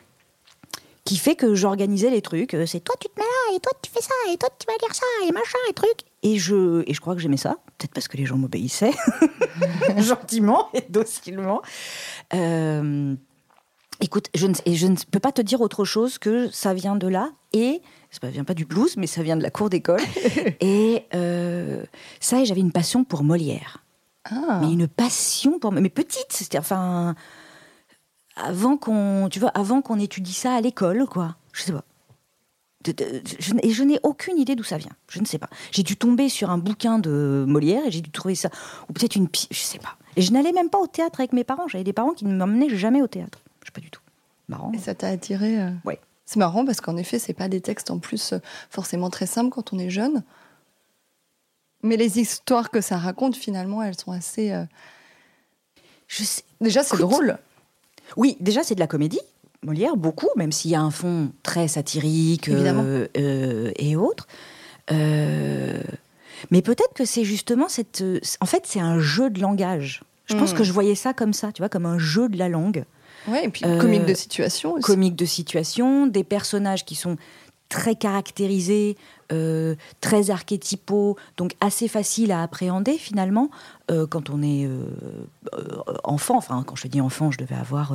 qui 1.05 1.19
fait 1.19 1.37
que 1.37 1.55
j'organisais 1.55 2.09
les 2.09 2.23
trucs. 2.23 2.57
C'est 2.67 2.81
toi 2.81 2.97
tu 2.99 3.09
te 3.09 3.21
mets 3.21 3.27
là, 3.27 3.57
et 3.57 3.61
toi 3.61 3.73
tu 3.83 3.91
fais 3.91 4.01
ça, 4.01 4.15
et 4.33 4.39
toi 4.39 4.49
tu 4.59 4.67
vas 4.67 4.79
dire 4.79 4.95
ça, 4.95 5.05
et 5.29 5.33
machin, 5.33 5.59
et 5.69 5.75
truc. 5.75 5.99
Et 6.23 6.39
je, 6.39 6.83
et 6.89 6.95
je 6.95 7.01
crois 7.03 7.15
que 7.15 7.21
j'aimais 7.21 7.37
ça, 7.37 7.59
peut-être 7.77 7.93
parce 7.93 8.09
que 8.09 8.17
les 8.17 8.25
gens 8.25 8.39
m'obéissaient, 8.39 8.95
gentiment 9.99 10.71
et 10.73 10.87
docilement. 10.89 11.61
écoute, 14.01 14.31
je 14.35 14.47
ne, 14.47 14.55
je 14.67 14.87
ne 14.87 14.97
peux 15.11 15.21
pas 15.21 15.33
te 15.33 15.43
dire 15.43 15.61
autre 15.61 15.85
chose 15.85 16.17
que 16.17 16.51
ça 16.51 16.73
vient 16.73 16.97
de 16.97 17.09
là. 17.09 17.31
Et 17.53 17.83
ça 18.11 18.29
vient 18.29 18.45
pas 18.45 18.55
du 18.55 18.65
blues, 18.65 18.97
mais 18.97 19.07
ça 19.07 19.23
vient 19.23 19.37
de 19.37 19.43
la 19.43 19.51
cour 19.51 19.71
d'école. 19.71 20.01
et 20.61 21.05
euh, 21.15 21.44
ça, 22.21 22.41
et 22.41 22.45
j'avais 22.45 22.61
une 22.61 22.73
passion 22.73 23.05
pour 23.05 23.25
Molière. 23.25 23.85
Ah. 24.25 24.61
Mais 24.63 24.73
une 24.73 24.89
passion 24.89 25.59
pour. 25.59 25.73
Mais 25.73 25.89
petite, 25.89 26.31
c'était 26.31 26.59
enfin. 26.59 27.15
Avant 28.37 28.77
qu'on, 28.77 29.29
tu 29.31 29.39
vois, 29.39 29.51
avant 29.51 29.81
qu'on 29.81 30.01
étudie 30.01 30.33
ça 30.33 30.55
à 30.55 30.61
l'école, 30.61 31.07
quoi. 31.07 31.37
Je 31.53 31.63
sais 31.63 31.73
pas. 31.73 31.85
Et 33.63 33.71
je 33.71 33.83
n'ai 33.83 33.99
aucune 34.03 34.39
idée 34.39 34.57
d'où 34.57 34.65
ça 34.65 34.77
vient. 34.77 34.93
Je 35.09 35.21
ne 35.21 35.25
sais 35.25 35.39
pas. 35.39 35.49
J'ai 35.71 35.83
dû 35.83 35.97
tomber 35.97 36.29
sur 36.29 36.51
un 36.51 36.59
bouquin 36.59 36.99
de 36.99 37.45
Molière 37.47 37.87
et 37.87 37.91
j'ai 37.91 38.01
dû 38.01 38.11
trouver 38.11 38.35
ça. 38.35 38.51
Ou 38.89 38.93
peut-être 38.93 39.17
une. 39.17 39.29
Je 39.51 39.59
sais 39.59 39.79
pas. 39.79 39.97
Et 40.17 40.23
je 40.23 40.33
n'allais 40.33 40.53
même 40.53 40.69
pas 40.69 40.79
au 40.79 40.87
théâtre 40.87 41.21
avec 41.21 41.33
mes 41.33 41.45
parents. 41.45 41.69
J'avais 41.69 41.85
des 41.85 41.93
parents 41.93 42.13
qui 42.13 42.25
ne 42.25 42.35
m'emmenaient 42.35 42.75
jamais 42.75 43.03
au 43.03 43.07
théâtre. 43.07 43.39
Je 43.63 43.67
sais 43.67 43.73
pas 43.73 43.81
du 43.81 43.91
tout. 43.91 44.03
Marrant. 44.49 44.73
Et 44.73 44.79
ça 44.79 44.95
t'a 44.95 45.09
attiré 45.09 45.61
euh... 45.61 45.71
Ouais. 45.85 45.99
C'est 46.27 46.39
marrant 46.39 46.65
parce 46.65 46.81
qu'en 46.81 46.97
effet, 46.97 47.19
c'est 47.19 47.35
pas 47.35 47.49
des 47.49 47.61
textes 47.61 47.91
en 47.91 47.99
plus 47.99 48.33
euh, 48.33 48.39
forcément 48.71 49.11
très 49.11 49.27
simples 49.27 49.51
quand 49.51 49.73
on 49.73 49.79
est 49.79 49.91
jeune. 49.91 50.23
Mais 51.85 51.97
les 51.97 52.19
histoires 52.19 52.71
que 52.71 52.81
ça 52.81 52.97
raconte, 52.97 53.37
finalement, 53.37 53.83
elles 53.83 53.99
sont 53.99 54.11
assez. 54.11 54.51
Euh, 54.51 54.65
Je 56.09 56.25
sais... 56.25 56.43
Déjà, 56.61 56.83
c'est 56.83 56.97
drôle. 56.97 57.39
Oui, 58.17 58.37
déjà, 58.41 58.65
c'est 58.65 58.75
de 58.75 58.81
la 58.81 58.89
comédie. 58.89 59.21
Molière, 59.63 59.97
beaucoup, 59.97 60.29
même 60.37 60.51
s'il 60.51 60.73
y 60.73 60.75
a 60.75 60.81
un 60.81 60.91
fond 60.91 61.31
très 61.43 61.69
satirique 61.69 62.49
euh, 62.49 63.71
et 63.77 63.97
autres. 63.97 64.27
Mais 64.91 66.63
peut-être 66.63 66.93
que 66.95 67.05
c'est 67.05 67.25
justement 67.25 67.69
cette. 67.69 68.05
En 68.41 68.47
fait, 68.47 68.65
c'est 68.67 68.81
un 68.81 68.99
jeu 68.99 69.31
de 69.31 69.41
langage. 69.41 70.03
Je 70.27 70.35
pense 70.35 70.53
hmm. 70.53 70.57
que 70.57 70.65
je 70.65 70.73
voyais 70.73 70.95
ça 70.95 71.13
comme 71.13 71.33
ça, 71.33 71.53
tu 71.53 71.63
vois, 71.63 71.69
comme 71.69 71.87
un 71.87 71.99
jeu 71.99 72.29
de 72.29 72.39
la 72.39 72.49
langue. 72.49 72.85
Ouais, 73.29 73.45
et 73.45 73.49
puis 73.49 73.65
euh, 73.65 73.79
comique 73.79 74.05
de 74.05 74.15
situation 74.15 74.73
aussi. 74.75 74.83
Comique 74.83 75.17
de 75.17 75.25
situation, 75.25 76.07
des 76.07 76.25
personnages 76.25 76.85
qui 76.85 76.95
sont 76.95 77.17
très 77.75 77.97
caractérisés, 77.97 78.97
euh, 79.33 79.75
très 80.01 80.31
archétypaux, 80.31 81.17
donc 81.37 81.57
assez 81.61 81.89
faciles 81.89 82.31
à 82.31 82.41
appréhender 82.41 82.97
finalement 82.99 83.51
euh, 83.91 84.07
quand 84.07 84.31
on 84.31 84.43
est 84.43 84.69
enfant. 86.05 86.37
Enfin, 86.37 86.63
quand 86.65 86.77
je 86.77 86.87
dis 86.87 87.01
enfant, 87.01 87.33
je 87.33 87.39
devais 87.39 87.57
avoir, 87.57 87.95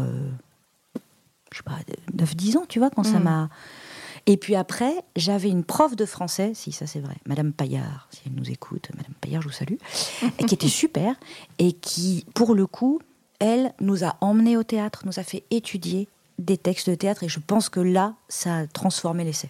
je 1.51 1.57
sais 1.57 1.63
pas, 1.63 1.79
9-10 2.13 2.57
ans, 2.57 2.65
tu 2.67 2.79
vois, 2.79 2.89
quand 2.89 3.03
ça 3.03 3.19
mm. 3.19 3.23
m'a. 3.23 3.49
Et 4.25 4.35
puis 4.35 4.57
après, 4.57 4.93
j'avais 5.15 5.49
une 5.49 5.63
prof 5.63 5.95
de 5.95 6.05
français, 6.05 6.51
si 6.53 6.73
ça 6.73 6.85
c'est 6.85 6.99
vrai, 6.99 7.15
Madame 7.25 7.53
Paillard, 7.53 8.09
si 8.11 8.21
elle 8.25 8.33
nous 8.33 8.51
écoute, 8.51 8.89
Madame 8.97 9.13
Paillard, 9.21 9.41
je 9.41 9.47
vous 9.47 9.53
salue, 9.53 9.77
qui 10.45 10.55
était 10.55 10.67
super 10.83 11.15
et 11.57 11.71
qui, 11.71 12.25
pour 12.33 12.53
le 12.53 12.67
coup, 12.67 12.99
elle 13.39 13.73
nous 13.79 14.03
a 14.03 14.17
emmenés 14.19 14.57
au 14.57 14.63
théâtre, 14.63 15.03
nous 15.05 15.19
a 15.19 15.23
fait 15.23 15.43
étudier 15.51 16.09
des 16.37 16.57
textes 16.57 16.89
de 16.89 16.95
théâtre, 16.95 17.23
et 17.23 17.29
je 17.29 17.39
pense 17.39 17.69
que 17.69 17.79
là, 17.79 18.15
ça 18.27 18.57
a 18.57 18.67
transformé 18.67 19.23
l'essai. 19.23 19.49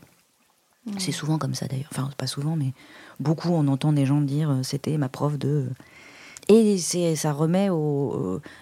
Mmh. 0.90 1.00
C'est 1.00 1.12
souvent 1.12 1.38
comme 1.38 1.54
ça 1.54 1.68
d'ailleurs. 1.68 1.90
Enfin, 1.92 2.10
pas 2.18 2.28
souvent, 2.28 2.56
mais 2.56 2.74
beaucoup, 3.20 3.50
on 3.50 3.68
entend 3.68 3.94
des 3.94 4.06
gens 4.06 4.22
dire 4.22 4.50
euh, 4.50 4.64
c'était 4.64 4.98
ma 4.98 5.10
prof 5.10 5.38
de. 5.38 5.68
Et 6.48 6.80
ça 6.80 7.32
remet 7.32 7.70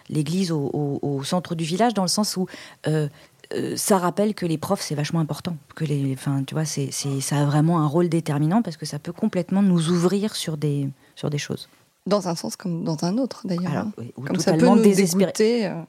l'église 0.10 0.51
au, 0.51 1.22
centre 1.24 1.55
du 1.55 1.63
village, 1.63 1.93
dans 1.93 2.01
le 2.01 2.10
sens 2.10 2.36
où 2.36 2.46
euh, 2.86 3.07
euh, 3.53 3.77
ça 3.77 3.98
rappelle 3.98 4.34
que 4.34 4.46
les 4.46 4.57
profs, 4.57 4.81
c'est 4.81 4.96
vachement 4.96 5.19
important. 5.19 5.55
Que 5.75 5.86
les, 5.86 6.13
enfin, 6.13 6.43
tu 6.43 6.53
vois, 6.53 6.65
c'est, 6.65 6.91
ça 6.91 7.38
a 7.38 7.46
vraiment 7.46 7.79
un 7.79 7.88
rôle 7.88 8.10
déterminant 8.10 8.62
parce 8.62 8.77
que 8.77 8.86
ça 8.86 9.00
peut 9.00 9.13
complètement 9.13 9.62
nous 9.62 9.89
ouvrir 9.89 10.36
sur 10.36 10.57
des, 10.57 10.89
sur 11.15 11.29
des 11.29 11.38
choses. 11.38 11.69
Dans 12.05 12.27
un 12.27 12.36
sens 12.36 12.55
comme 12.55 12.84
dans 12.84 13.03
un 13.03 13.17
autre, 13.17 13.41
d'ailleurs. 13.46 13.72
Hein. 13.72 13.91
comme 14.25 14.39
ça 14.39 14.53
peut 14.53 14.67
nous 14.67 14.81
désespérer. 14.81 15.67
Euh. 15.67 15.81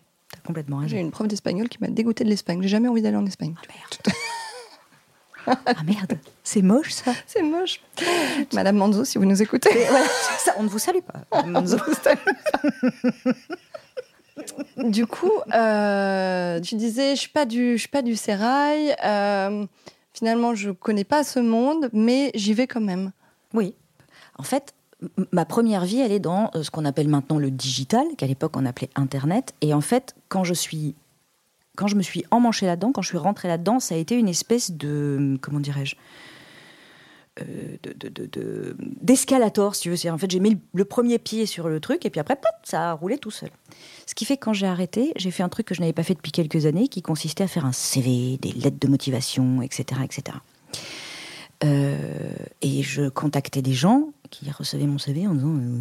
complètement 0.46 0.78
raison. 0.78 0.90
J'ai 0.90 1.00
une 1.00 1.10
prof 1.10 1.26
d'espagnol 1.26 1.68
qui 1.68 1.78
m'a 1.80 1.88
dégoûté 1.88 2.24
de 2.24 2.28
l'Espagne. 2.28 2.60
J'ai 2.62 2.68
jamais 2.68 2.88
envie 2.88 3.02
d'aller 3.02 3.16
en 3.16 3.26
Espagne. 3.26 3.54
Ah 3.56 3.66
merde, 3.68 4.16
c'est 6.42 6.62
moche 6.62 6.92
ça. 6.92 7.12
C'est 7.26 7.42
moche. 7.42 7.80
Madame 8.52 8.76
Manzo, 8.76 9.04
si 9.04 9.18
vous 9.18 9.24
nous 9.24 9.42
écoutez. 9.42 9.70
Ça, 10.38 10.54
on 10.58 10.62
ne 10.62 10.68
vous 10.68 10.78
salue 10.78 11.00
pas. 11.00 11.20
Madame 11.32 11.52
Manzo. 11.52 11.76
du 14.76 15.06
coup, 15.06 15.32
euh, 15.54 16.60
tu 16.60 16.76
disais, 16.76 17.14
je 17.14 17.20
suis 17.20 17.30
pas 17.30 17.44
du, 17.44 17.72
je 17.72 17.78
suis 17.78 17.88
pas 17.88 18.02
du 18.02 18.16
sérail. 18.16 18.94
Euh, 19.04 19.66
finalement, 20.12 20.54
je 20.54 20.70
connais 20.70 21.04
pas 21.04 21.24
ce 21.24 21.40
monde, 21.40 21.88
mais 21.92 22.30
j'y 22.34 22.54
vais 22.54 22.66
quand 22.66 22.80
même. 22.80 23.12
Oui. 23.54 23.74
En 24.38 24.42
fait, 24.42 24.74
ma 25.32 25.44
première 25.44 25.84
vie, 25.84 26.00
elle 26.00 26.12
est 26.12 26.18
dans 26.18 26.50
euh, 26.54 26.62
ce 26.62 26.70
qu'on 26.70 26.84
appelle 26.84 27.08
maintenant 27.08 27.38
le 27.38 27.50
digital, 27.50 28.06
qu'à 28.16 28.26
l'époque 28.26 28.56
on 28.56 28.66
appelait 28.66 28.90
Internet. 28.94 29.54
Et 29.60 29.74
en 29.74 29.80
fait, 29.80 30.14
quand 30.28 30.44
je 30.44 30.54
suis, 30.54 30.94
quand 31.78 31.86
je 31.86 31.94
me 31.94 32.02
suis 32.02 32.24
emmanchée 32.32 32.66
là-dedans, 32.66 32.90
quand 32.90 33.02
je 33.02 33.08
suis 33.08 33.18
rentrée 33.18 33.46
là-dedans, 33.46 33.78
ça 33.78 33.94
a 33.94 33.98
été 33.98 34.16
une 34.16 34.28
espèce 34.28 34.72
de, 34.72 35.38
comment 35.40 35.60
dirais-je, 35.60 35.94
euh, 37.40 37.44
de- 37.84 38.08
de- 38.08 38.76
d'escalator, 39.00 39.76
si 39.76 39.82
tu 39.82 39.90
veux. 39.90 40.10
En 40.10 40.18
fait, 40.18 40.28
j'ai 40.28 40.40
mis 40.40 40.58
le, 40.74 40.84
premier 40.84 41.20
pied 41.20 41.46
sur 41.46 41.68
le 41.68 41.78
truc 41.78 42.04
et 42.04 42.10
puis 42.10 42.18
après, 42.18 42.36
ça 42.64 42.90
a 42.90 42.92
roulé 42.94 43.16
tout 43.16 43.30
seul. 43.30 43.50
Ce 44.06 44.16
qui 44.16 44.24
fait 44.24 44.36
que 44.36 44.46
quand 44.46 44.52
j'ai 44.54 44.66
arrêté, 44.66 45.12
j'ai 45.14 45.30
fait 45.30 45.44
un 45.44 45.48
truc 45.48 45.66
que 45.66 45.74
je 45.76 45.80
n'avais 45.80 45.92
pas 45.92 46.02
fait 46.02 46.14
depuis 46.14 46.32
quelques 46.32 46.66
années, 46.66 46.88
qui 46.88 47.00
consistait 47.00 47.44
à 47.44 47.48
faire 47.48 47.64
un 47.64 47.70
CV, 47.70 48.38
des 48.42 48.50
lettres 48.50 48.80
de 48.80 48.88
motivation, 48.88 49.62
etc., 49.62 50.00
etc. 50.02 50.38
Euh, 51.62 52.32
et 52.60 52.82
je 52.82 53.08
contactais 53.08 53.62
des 53.62 53.72
gens 53.72 54.08
qui 54.30 54.50
recevaient 54.50 54.86
mon 54.86 54.98
CV 54.98 55.28
en 55.28 55.34
disant 55.34 55.56
euh, 55.56 55.80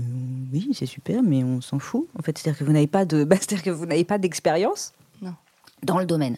oui 0.51 0.69
c'est 0.73 0.87
super 0.87 1.21
mais 1.21 1.43
on 1.43 1.61
s'en 1.61 1.77
fout 1.77 2.07
en 2.17 2.23
fait 2.23 2.35
c'est-à-dire 2.35 2.57
que 2.57 2.63
vous 2.63 2.71
n'avez 2.71 2.87
pas 2.87 3.05
de 3.05 3.27
c'est-à-dire 3.31 3.61
que 3.61 3.69
vous 3.69 3.85
n'avez 3.85 4.03
pas 4.03 4.17
d'expérience. 4.17 4.93
Dans 5.83 5.99
le 5.99 6.05
domaine. 6.05 6.37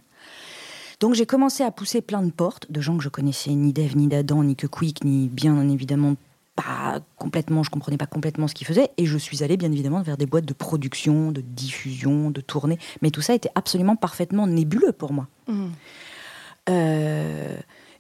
Donc 0.99 1.13
j'ai 1.13 1.25
commencé 1.25 1.63
à 1.63 1.71
pousser 1.71 2.01
plein 2.01 2.21
de 2.21 2.31
portes 2.31 2.69
de 2.71 2.81
gens 2.81 2.97
que 2.97 3.03
je 3.03 3.09
connaissais 3.09 3.51
ni 3.51 3.71
d'Ève 3.73 3.95
ni 3.95 4.07
d'Adam 4.07 4.43
ni 4.43 4.55
que 4.55 4.67
Quick 4.67 5.03
ni 5.05 5.27
bien 5.29 5.67
évidemment 5.69 6.15
pas 6.57 6.99
complètement 7.15 7.63
je 7.63 7.69
comprenais 7.69 7.95
pas 7.95 8.05
complètement 8.05 8.49
ce 8.49 8.53
qu'ils 8.53 8.67
faisaient 8.67 8.89
et 8.97 9.05
je 9.05 9.17
suis 9.17 9.41
allée 9.43 9.55
bien 9.55 9.71
évidemment 9.71 10.01
vers 10.01 10.17
des 10.17 10.25
boîtes 10.25 10.43
de 10.43 10.51
production 10.53 11.31
de 11.31 11.39
diffusion 11.39 12.31
de 12.31 12.41
tournée 12.41 12.77
mais 13.01 13.11
tout 13.11 13.21
ça 13.21 13.33
était 13.33 13.49
absolument 13.55 13.95
parfaitement 13.95 14.45
nébuleux 14.45 14.91
pour 14.91 15.13
moi. 15.13 15.27
Mhm. 15.47 15.71
Euh, 16.69 17.57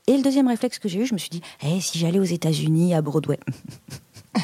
et 0.07 0.17
le 0.17 0.21
deuxième 0.21 0.47
réflexe 0.49 0.77
que 0.77 0.89
j'ai 0.89 0.99
eu, 0.99 1.05
je 1.05 1.13
me 1.13 1.19
suis 1.19 1.29
dit, 1.29 1.41
Eh, 1.63 1.79
si 1.79 1.99
j'allais 1.99 2.19
aux 2.19 2.23
États-Unis, 2.23 2.93
à 2.93 3.01
Broadway. 3.01 3.39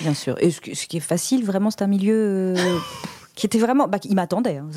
Bien 0.00 0.14
sûr. 0.14 0.36
Et 0.40 0.50
ce, 0.50 0.60
qui- 0.60 0.74
ce 0.74 0.86
qui 0.86 0.96
est 0.96 1.00
facile, 1.00 1.44
vraiment, 1.44 1.70
c'est 1.70 1.82
un 1.82 1.86
milieu 1.86 2.54
euh, 2.56 2.78
qui 3.40 3.46
était 3.46 3.58
vraiment. 3.58 3.88
Bah, 3.88 3.96
il 4.04 4.14
m'attendait. 4.14 4.58
hein. 4.58 4.68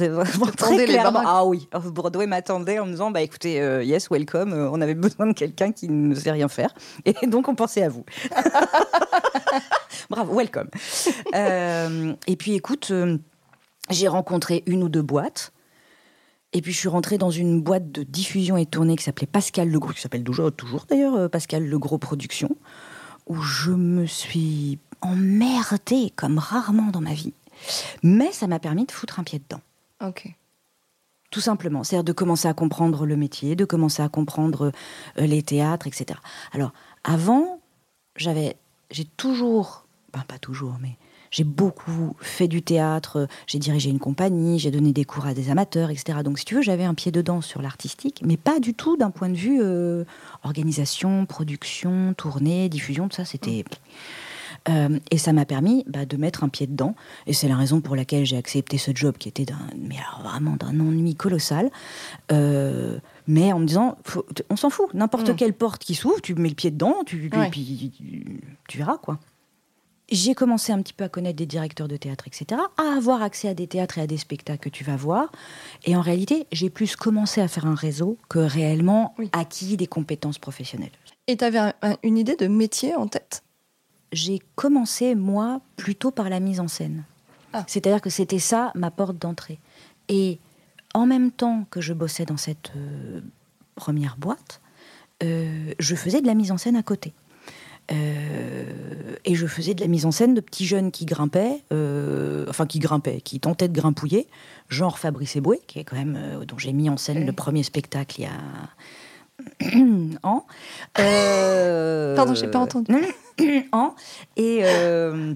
Très 0.55 0.85
clairement. 0.85 1.21
Ah 1.25 1.43
oui, 1.45 1.67
Broadway 1.91 2.27
m'attendait 2.27 2.79
en 2.79 2.85
me 2.85 2.91
disant, 2.91 3.11
bah 3.11 3.21
écoutez, 3.21 3.59
euh, 3.59 3.83
yes, 3.83 4.09
welcome. 4.09 4.53
euh, 4.53 4.69
on 4.71 4.79
avait 4.79 4.95
besoin 4.95 5.27
de 5.27 5.33
quelqu'un 5.33 5.73
qui 5.73 5.89
ne 5.89 6.15
sait 6.15 6.31
rien 6.31 6.47
faire. 6.47 6.73
Et 7.05 7.27
donc, 7.27 7.49
on 7.49 7.55
pensait 7.55 7.83
à 7.83 7.89
vous. 7.89 8.05
Bravo, 10.09 10.33
welcome. 10.33 10.69
Euh, 11.35 12.13
et 12.25 12.35
puis, 12.37 12.53
écoute, 12.53 12.93
j'ai 13.89 14.07
rencontré 14.07 14.63
une 14.65 14.81
ou 14.83 14.87
deux 14.89 15.01
boîtes. 15.01 15.51
Et 16.53 16.61
puis 16.61 16.71
je 16.71 16.77
suis 16.77 16.87
rentrée 16.89 17.17
dans 17.17 17.31
une 17.31 17.61
boîte 17.61 17.91
de 17.91 18.03
diffusion 18.03 18.55
et 18.57 18.65
tournée 18.67 18.95
qui 18.95 19.03
s'appelait 19.03 19.25
Pascal 19.27 19.69
Legros, 19.69 19.91
qui 19.91 20.01
s'appelle 20.01 20.23
toujours, 20.23 20.51
toujours 20.51 20.85
d'ailleurs 20.87 21.27
Pascal 21.29 21.65
Legros 21.67 21.97
Productions, 21.97 22.55
où 23.25 23.41
je 23.41 23.71
me 23.71 24.05
suis 24.05 24.77
emmerdée 25.01 26.13
comme 26.15 26.37
rarement 26.37 26.91
dans 26.91 27.01
ma 27.01 27.13
vie. 27.13 27.33
Mais 28.01 28.31
ça 28.31 28.47
m'a 28.47 28.59
permis 28.59 28.85
de 28.85 28.91
foutre 28.91 29.19
un 29.19 29.23
pied 29.23 29.39
dedans. 29.39 29.61
Ok. 30.05 30.33
Tout 31.31 31.41
simplement. 31.41 31.83
C'est-à-dire 31.83 32.03
de 32.03 32.11
commencer 32.11 32.47
à 32.47 32.53
comprendre 32.53 33.05
le 33.05 33.15
métier, 33.15 33.55
de 33.55 33.65
commencer 33.65 34.03
à 34.03 34.09
comprendre 34.09 34.71
euh, 35.17 35.25
les 35.25 35.41
théâtres, 35.41 35.87
etc. 35.87 36.19
Alors, 36.51 36.73
avant, 37.03 37.59
j'avais, 38.15 38.55
j'ai 38.91 39.05
toujours, 39.05 39.85
ben 40.13 40.23
pas 40.27 40.37
toujours, 40.37 40.77
mais 40.79 40.97
j'ai 41.33 41.43
beaucoup 41.43 42.15
fait 42.19 42.47
du 42.47 42.61
théâtre, 42.61 43.21
euh, 43.21 43.27
j'ai 43.47 43.57
dirigé 43.57 43.89
une 43.89 43.97
compagnie, 43.97 44.59
j'ai 44.59 44.69
donné 44.69 44.93
des 44.93 45.03
cours 45.03 45.25
à 45.25 45.33
des 45.33 45.49
amateurs, 45.49 45.89
etc. 45.89 46.19
Donc, 46.23 46.37
si 46.37 46.45
tu 46.45 46.53
veux, 46.53 46.61
j'avais 46.61 46.83
un 46.83 46.93
pied 46.93 47.11
dedans 47.11 47.41
sur 47.41 47.63
l'artistique, 47.63 48.21
mais 48.23 48.37
pas 48.37 48.59
du 48.59 48.75
tout 48.75 48.97
d'un 48.97 49.09
point 49.09 49.29
de 49.29 49.35
vue 49.35 49.59
euh, 49.59 50.03
organisation, 50.43 51.25
production, 51.25 52.13
tournée, 52.13 52.69
diffusion, 52.69 53.09
tout 53.09 53.15
ça, 53.15 53.25
c'était. 53.25 53.65
Euh, 54.69 54.97
et 55.11 55.17
ça 55.17 55.33
m'a 55.33 55.43
permis 55.45 55.83
bah, 55.87 56.05
de 56.05 56.15
mettre 56.15 56.43
un 56.45 56.49
pied 56.49 56.67
dedans. 56.67 56.95
Et 57.27 57.33
c'est 57.33 57.47
la 57.49 57.57
raison 57.57 57.81
pour 57.81 57.95
laquelle 57.97 58.25
j'ai 58.25 58.37
accepté 58.37 58.77
ce 58.77 58.91
job 58.95 59.17
qui 59.17 59.27
était 59.27 59.43
d'un, 59.45 59.59
mais 59.77 59.97
alors 59.97 60.21
vraiment 60.31 60.55
d'un 60.55 60.79
ennui 60.79 61.15
colossal. 61.15 61.69
Euh, 62.31 62.99
mais 63.27 63.51
en 63.51 63.59
me 63.59 63.65
disant, 63.65 63.97
faut- 64.03 64.25
on 64.49 64.55
s'en 64.55 64.69
fout, 64.69 64.93
n'importe 64.93 65.29
Mm. 65.29 65.35
quelle 65.35 65.53
porte 65.53 65.83
qui 65.83 65.95
s'ouvre, 65.95 66.21
tu 66.21 66.35
mets 66.35 66.49
le 66.49 66.55
pied 66.55 66.71
dedans, 66.71 66.95
tu, 67.05 67.29
Ouais. 67.35 67.49
puis 67.49 67.91
tu, 67.97 68.41
tu 68.69 68.77
verras 68.77 68.97
quoi. 68.97 69.19
J'ai 70.11 70.35
commencé 70.35 70.71
un 70.73 70.81
petit 70.81 70.93
peu 70.93 71.05
à 71.05 71.09
connaître 71.09 71.37
des 71.37 71.45
directeurs 71.45 71.87
de 71.87 71.95
théâtre, 71.97 72.27
etc., 72.27 72.61
à 72.77 72.97
avoir 72.97 73.21
accès 73.23 73.47
à 73.47 73.53
des 73.53 73.67
théâtres 73.67 73.97
et 73.97 74.01
à 74.01 74.07
des 74.07 74.17
spectacles 74.17 74.59
que 74.59 74.69
tu 74.69 74.83
vas 74.83 74.97
voir. 74.97 75.31
Et 75.85 75.95
en 75.95 76.01
réalité, 76.01 76.45
j'ai 76.51 76.69
plus 76.69 76.95
commencé 76.95 77.39
à 77.41 77.47
faire 77.47 77.65
un 77.65 77.73
réseau 77.75 78.17
que 78.29 78.39
réellement 78.39 79.15
Oui. 79.17 79.29
acquis 79.31 79.75
des 79.77 79.87
compétences 79.87 80.39
professionnelles. 80.39 80.91
Et 81.27 81.37
tu 81.37 81.45
avais 81.45 81.73
une 82.03 82.17
idée 82.17 82.35
de 82.35 82.47
métier 82.47 82.95
en 82.95 83.07
tête? 83.07 83.43
J'ai 84.13 84.39
commencé, 84.55 85.15
moi, 85.15 85.59
plutôt 85.75 86.11
par 86.11 86.29
la 86.29 86.39
mise 86.39 86.59
en 86.59 86.67
scène. 86.67 87.03
Ah. 87.51 87.63
C'est-à-dire 87.67 88.01
que 88.01 88.09
c'était 88.09 88.39
ça 88.39 88.71
ma 88.75 88.91
porte 88.91 89.17
d'entrée. 89.17 89.59
Et 90.09 90.39
en 90.93 91.05
même 91.05 91.31
temps 91.31 91.65
que 91.69 91.81
je 91.81 91.93
bossais 91.93 92.25
dans 92.25 92.37
cette 92.37 92.71
euh, 92.75 93.21
première 93.75 94.15
boîte, 94.17 94.61
euh, 95.23 95.73
je 95.79 95.95
faisais 95.95 96.21
de 96.21 96.27
la 96.27 96.33
mise 96.33 96.51
en 96.51 96.57
scène 96.57 96.75
à 96.75 96.83
côté. 96.83 97.13
Euh, 97.91 99.15
et 99.25 99.35
je 99.35 99.45
faisais 99.45 99.73
de 99.73 99.81
la 99.81 99.87
mise 99.87 100.05
en 100.05 100.11
scène 100.11 100.33
de 100.33 100.41
petits 100.41 100.65
jeunes 100.65 100.91
qui 100.91 101.05
grimpaient, 101.05 101.63
euh, 101.73 102.45
enfin 102.47 102.65
qui 102.65 102.79
grimpaient, 102.79 103.19
qui 103.21 103.39
tentaient 103.39 103.67
de 103.67 103.73
grimpouiller, 103.77 104.27
genre 104.69 104.97
Fabrice 104.97 105.35
Eboué, 105.35 105.59
qui 105.67 105.79
est 105.79 105.83
quand 105.83 105.97
même 105.97 106.17
euh, 106.17 106.45
dont 106.45 106.57
j'ai 106.57 106.71
mis 106.71 106.89
en 106.89 106.97
scène 106.97 107.19
Oui. 107.19 107.25
le 107.25 107.33
premier 107.33 107.63
spectacle 107.63 108.21
il 108.21 108.23
y 108.23 108.27
a 108.27 108.31
an. 110.23 110.45
Pardon, 110.95 112.33
j'ai 112.35 112.47
pas 112.47 112.59
entendu. 112.59 112.93
Et 114.37 114.59
euh, 114.63 115.33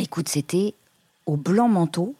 écoute, 0.00 0.28
c'était 0.28 0.74
au 1.26 1.36
blanc 1.36 1.68
manteau. 1.68 2.14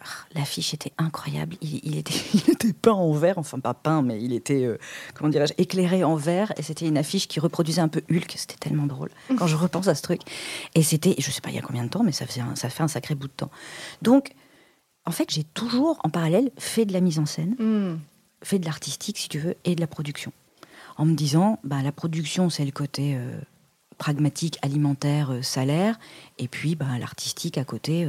Ah, 0.00 0.04
L'affiche 0.34 0.74
était 0.74 0.92
incroyable. 0.98 1.56
Il, 1.60 1.80
il 1.84 1.96
était, 1.96 2.14
il 2.34 2.50
était 2.50 2.72
peint 2.72 2.92
en 2.92 3.12
vert, 3.12 3.38
enfin 3.38 3.60
pas 3.60 3.74
peint, 3.74 4.02
mais 4.02 4.20
il 4.20 4.32
était, 4.32 4.64
euh, 4.64 4.78
comment 5.14 5.30
dirais-je, 5.30 5.54
éclairé 5.58 6.02
en 6.04 6.16
vert. 6.16 6.52
Et 6.56 6.62
c'était 6.62 6.86
une 6.86 6.98
affiche 6.98 7.28
qui 7.28 7.38
reproduisait 7.40 7.80
un 7.80 7.88
peu 7.88 8.02
Hulk. 8.10 8.34
C'était 8.36 8.56
tellement 8.56 8.86
drôle 8.86 9.10
quand 9.38 9.46
je 9.46 9.56
repense 9.56 9.88
à 9.88 9.94
ce 9.94 10.02
truc. 10.02 10.20
Et 10.74 10.82
c'était, 10.82 11.14
je 11.18 11.30
sais 11.30 11.40
pas 11.40 11.50
il 11.50 11.54
y 11.56 11.58
a 11.58 11.62
combien 11.62 11.84
de 11.84 11.88
temps, 11.88 12.02
mais 12.02 12.12
ça, 12.12 12.26
faisait 12.26 12.40
un- 12.40 12.56
ça 12.56 12.68
fait 12.68 12.82
un 12.82 12.88
sacré 12.88 13.14
bout 13.14 13.28
de 13.28 13.32
temps. 13.32 13.50
Donc, 14.02 14.32
en 15.04 15.10
fait, 15.12 15.30
j'ai 15.32 15.44
toujours, 15.44 15.98
en 16.04 16.10
parallèle, 16.10 16.50
fait 16.58 16.84
de 16.84 16.92
la 16.92 17.00
mise 17.00 17.18
en 17.18 17.26
scène 17.26 17.54
Hmm. 17.58 17.98
fait 18.42 18.58
de 18.58 18.64
l'artistique, 18.66 19.18
si 19.18 19.28
tu 19.28 19.38
veux, 19.38 19.54
et 19.64 19.74
de 19.76 19.80
la 19.80 19.86
production. 19.86 20.32
En 20.96 21.04
me 21.06 21.14
disant, 21.14 21.58
bah, 21.64 21.80
la 21.82 21.92
production, 21.92 22.50
c'est 22.50 22.64
le 22.64 22.70
côté 22.72 23.14
euh, 23.16 23.38
pragmatique, 24.02 24.58
alimentaire, 24.62 25.32
euh, 25.32 25.42
salaire, 25.42 25.98
et 26.38 26.48
puis 26.48 26.74
bah, 26.74 26.98
l'artistique 26.98 27.56
à 27.56 27.64
côté, 27.64 28.06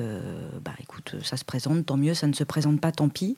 bah, 0.66 0.74
écoute, 0.80 1.16
ça 1.24 1.38
se 1.38 1.46
présente, 1.46 1.86
tant 1.86 1.98
mieux, 1.98 2.16
ça 2.16 2.26
ne 2.28 2.34
se 2.34 2.44
présente 2.44 2.82
pas, 2.82 2.92
tant 2.92 3.10
pis, 3.10 3.36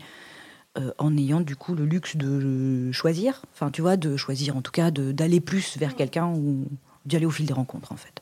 euh, 0.77 0.91
en 0.97 1.15
ayant 1.15 1.39
du 1.39 1.55
coup 1.55 1.74
le 1.74 1.85
luxe 1.85 2.17
de 2.17 2.91
choisir, 2.91 3.41
enfin, 3.53 3.71
tu 3.71 3.81
vois, 3.81 3.95
de 3.95 4.17
choisir 4.17 4.57
en 4.57 4.62
tout 4.62 4.74
cas 4.74 4.91
d'aller 4.91 5.39
plus 5.39 5.77
vers 5.77 5.95
quelqu'un 5.95 6.27
ou 6.27 6.65
d'y 7.05 7.15
aller 7.15 7.25
au 7.25 7.31
fil 7.31 7.45
des 7.45 7.53
rencontres, 7.53 7.93
en 7.93 7.95
fait. 7.95 8.21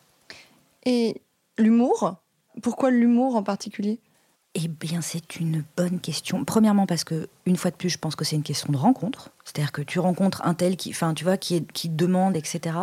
Et 0.86 1.22
l'humour? 1.58 2.18
Pourquoi 2.62 2.92
l'humour 2.92 3.36
en 3.36 3.42
particulier? 3.42 4.00
Eh 4.54 4.68
bien, 4.68 5.02
c'est 5.02 5.40
une 5.40 5.64
bonne 5.76 6.00
question. 6.00 6.46
Premièrement, 6.46 6.86
parce 6.86 7.04
que 7.04 7.28
une 7.48 7.56
fois 7.56 7.72
de 7.72 7.76
plus, 7.76 7.90
je 7.90 7.98
pense 7.98 8.16
que 8.16 8.24
c'est 8.24 8.36
une 8.36 8.44
question 8.44 8.72
de 8.72 8.78
rencontre. 8.78 9.32
C'est-à-dire 9.46 9.72
que 9.72 9.82
tu 9.82 9.98
rencontres 9.98 10.46
un 10.46 10.54
tel 10.54 10.78
qui, 10.78 10.92
enfin, 10.92 11.16
tu 11.16 11.24
vois, 11.24 11.38
qui, 11.38 11.56
est, 11.56 11.72
qui 11.72 11.90
demande, 11.90 12.36
etc. 12.36 12.76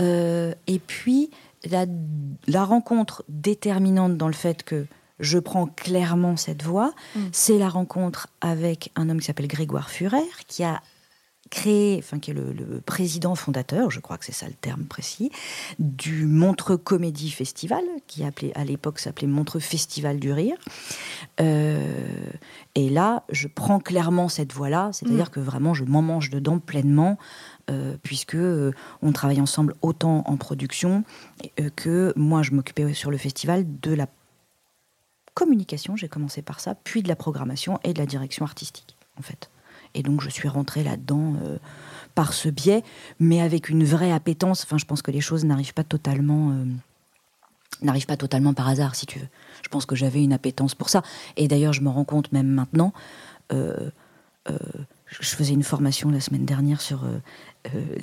Euh, 0.00 0.54
et 0.66 0.78
puis, 0.78 1.30
la, 1.70 1.86
la 2.46 2.64
rencontre 2.64 3.24
déterminante 3.28 4.16
dans 4.16 4.28
le 4.28 4.34
fait 4.34 4.62
que 4.62 4.86
je 5.18 5.38
prends 5.38 5.66
clairement 5.66 6.36
cette 6.36 6.62
voie, 6.62 6.92
Mm. 7.14 7.20
c'est 7.32 7.58
la 7.58 7.68
rencontre 7.70 8.28
avec 8.40 8.92
un 8.96 9.08
homme 9.08 9.18
qui 9.20 9.26
s'appelle 9.26 9.48
Grégoire 9.48 9.88
Furer, 9.90 10.18
qui 10.46 10.62
a 10.62 10.82
créé, 11.48 11.96
enfin 11.98 12.18
qui 12.18 12.32
est 12.32 12.34
le, 12.34 12.52
le 12.52 12.80
président 12.80 13.36
fondateur, 13.36 13.88
je 13.90 14.00
crois 14.00 14.18
que 14.18 14.24
c'est 14.24 14.32
ça 14.32 14.46
le 14.48 14.54
terme 14.54 14.84
précis, 14.84 15.30
du 15.78 16.26
Montreux 16.26 16.76
Comédie 16.76 17.30
Festival, 17.30 17.84
qui 18.08 18.24
appelait, 18.24 18.52
à 18.56 18.64
l'époque 18.64 18.98
s'appelait 18.98 19.28
Montreux 19.28 19.60
Festival 19.60 20.18
du 20.18 20.32
Rire. 20.32 20.56
Euh, 21.40 22.08
et 22.74 22.90
là, 22.90 23.22
je 23.30 23.46
prends 23.48 23.78
clairement 23.78 24.28
cette 24.28 24.52
voie-là, 24.52 24.90
c'est-à-dire 24.92 25.30
que 25.30 25.40
vraiment 25.40 25.72
je 25.72 25.84
m'en 25.84 26.02
mange 26.02 26.30
dedans 26.30 26.58
pleinement, 26.58 27.16
euh, 27.68 27.96
puisque 28.02 28.36
euh, 28.36 28.72
on 29.02 29.10
travaille 29.10 29.40
ensemble 29.40 29.74
autant 29.82 30.22
en 30.26 30.36
production 30.36 31.02
euh, 31.58 31.68
que 31.74 32.12
moi 32.14 32.42
je 32.42 32.52
m'occupais 32.52 32.94
sur 32.94 33.10
le 33.10 33.16
festival 33.16 33.64
de 33.80 33.92
la 33.92 34.06
communication, 35.34 35.96
j'ai 35.96 36.08
commencé 36.08 36.42
par 36.42 36.60
ça, 36.60 36.76
puis 36.76 37.02
de 37.02 37.08
la 37.08 37.16
programmation 37.16 37.80
et 37.82 37.92
de 37.92 37.98
la 37.98 38.06
direction 38.06 38.44
artistique, 38.44 38.96
en 39.18 39.22
fait. 39.22 39.50
Et 39.94 40.04
donc 40.04 40.20
je 40.22 40.28
suis 40.28 40.46
rentrée 40.48 40.84
là-dedans 40.84 41.34
euh, 41.42 41.58
par 42.14 42.34
ce 42.34 42.48
biais, 42.48 42.84
mais 43.18 43.40
avec 43.40 43.68
une 43.68 43.82
vraie 43.82 44.12
appétence. 44.12 44.62
Enfin, 44.62 44.78
je 44.78 44.84
pense 44.84 45.02
que 45.02 45.10
les 45.10 45.20
choses 45.20 45.44
n'arrivent 45.44 45.74
pas 45.74 45.84
totalement, 45.84 46.56
pas 48.06 48.16
totalement 48.16 48.54
par 48.54 48.68
hasard, 48.68 48.94
si 48.94 49.06
tu 49.06 49.18
veux. 49.18 49.28
Je 49.62 49.68
pense 49.68 49.86
que 49.86 49.96
j'avais 49.96 50.22
une 50.22 50.32
appétence 50.32 50.76
pour 50.76 50.88
ça. 50.88 51.02
Et 51.36 51.48
d'ailleurs, 51.48 51.72
je 51.72 51.80
me 51.80 51.88
rends 51.88 52.04
compte 52.04 52.30
même 52.30 52.48
maintenant. 52.48 52.92
Je 55.06 55.28
faisais 55.28 55.54
une 55.54 55.62
formation 55.62 56.10
la 56.10 56.20
semaine 56.20 56.44
dernière 56.44 56.80
sur 56.80 57.04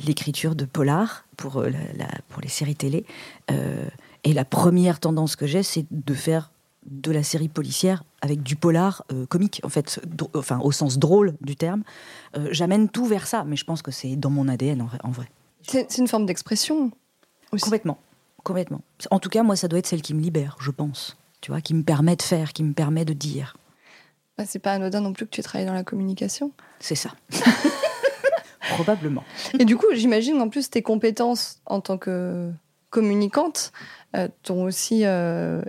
l'écriture 0.06 0.56
de 0.56 0.66
polar 0.66 1.26
pour, 1.38 1.62
la, 1.62 2.08
pour 2.30 2.42
les 2.42 2.48
séries 2.48 2.76
télé. 2.76 3.06
et 3.50 4.34
la 4.34 4.46
première 4.46 5.00
tendance 5.00 5.36
que 5.36 5.46
j'ai, 5.46 5.64
c'est 5.64 5.86
de 5.92 6.14
faire 6.14 6.50
de 6.86 7.12
la 7.12 7.24
série 7.24 7.48
policière 7.48 8.04
avec 8.22 8.44
du 8.44 8.56
polar 8.56 9.04
euh, 9.12 9.26
comique, 9.26 9.62
en 9.64 9.70
fait, 9.70 10.02
enfin 10.36 10.60
au 10.60 10.72
sens 10.72 11.00
drôle 11.00 11.36
du 11.42 11.56
terme. 11.56 11.84
Euh, 12.38 12.48
j'amène 12.52 12.90
tout 12.90 13.06
vers 13.06 13.28
ça, 13.28 13.44
mais 13.46 13.56
je 13.56 13.66
pense 13.66 13.82
que 13.82 13.92
c'est 13.92 14.16
dans 14.16 14.30
mon 14.30 14.48
ADN 14.48 14.88
en, 15.04 15.12
vrai. 15.12 15.30
C'est 15.68 15.98
une 15.98 16.08
forme 16.08 16.26
d'expression 16.26 16.92
Complètement, 17.52 18.00
complètement. 18.44 18.82
En 19.12 19.20
tout 19.20 19.30
cas, 19.30 19.44
moi, 19.44 19.56
ça 19.56 19.68
doit 19.68 19.80
être 19.80 19.88
celle 19.88 20.02
qui 20.02 20.16
me 20.16 20.22
libère, 20.22 20.58
je 20.60 20.72
pense. 20.72 21.18
Tu 21.40 21.52
vois, 21.52 21.62
qui 21.62 21.76
me 21.76 21.84
permet 21.84 22.16
de 22.16 22.22
faire, 22.22 22.52
qui 22.52 22.64
me 22.64 22.74
permet 22.74 23.06
de 23.06 23.14
dire. 23.14 23.56
Bah, 24.38 24.46
c'est 24.46 24.60
pas 24.60 24.74
anodin 24.74 25.02
non 25.02 25.14
plus 25.14 25.26
que 25.26 25.32
tu 25.32 25.42
travailles 25.42 25.68
dans 25.68 25.74
la 25.74 25.84
communication. 25.84 26.52
C'est 26.80 26.96
ça. 26.96 27.12
Probablement. 28.72 29.24
Et 29.60 29.66
du 29.66 29.78
coup, 29.78 29.88
j'imagine 29.94 30.42
en 30.42 30.50
plus 30.50 30.70
tes 30.70 30.82
compétences 30.82 31.60
en 31.66 31.82
tant 31.82 31.98
que 31.98 32.50
communicante 32.90 33.72
euh, 34.16 34.28
t'ont 34.44 34.64
aussi 34.64 35.04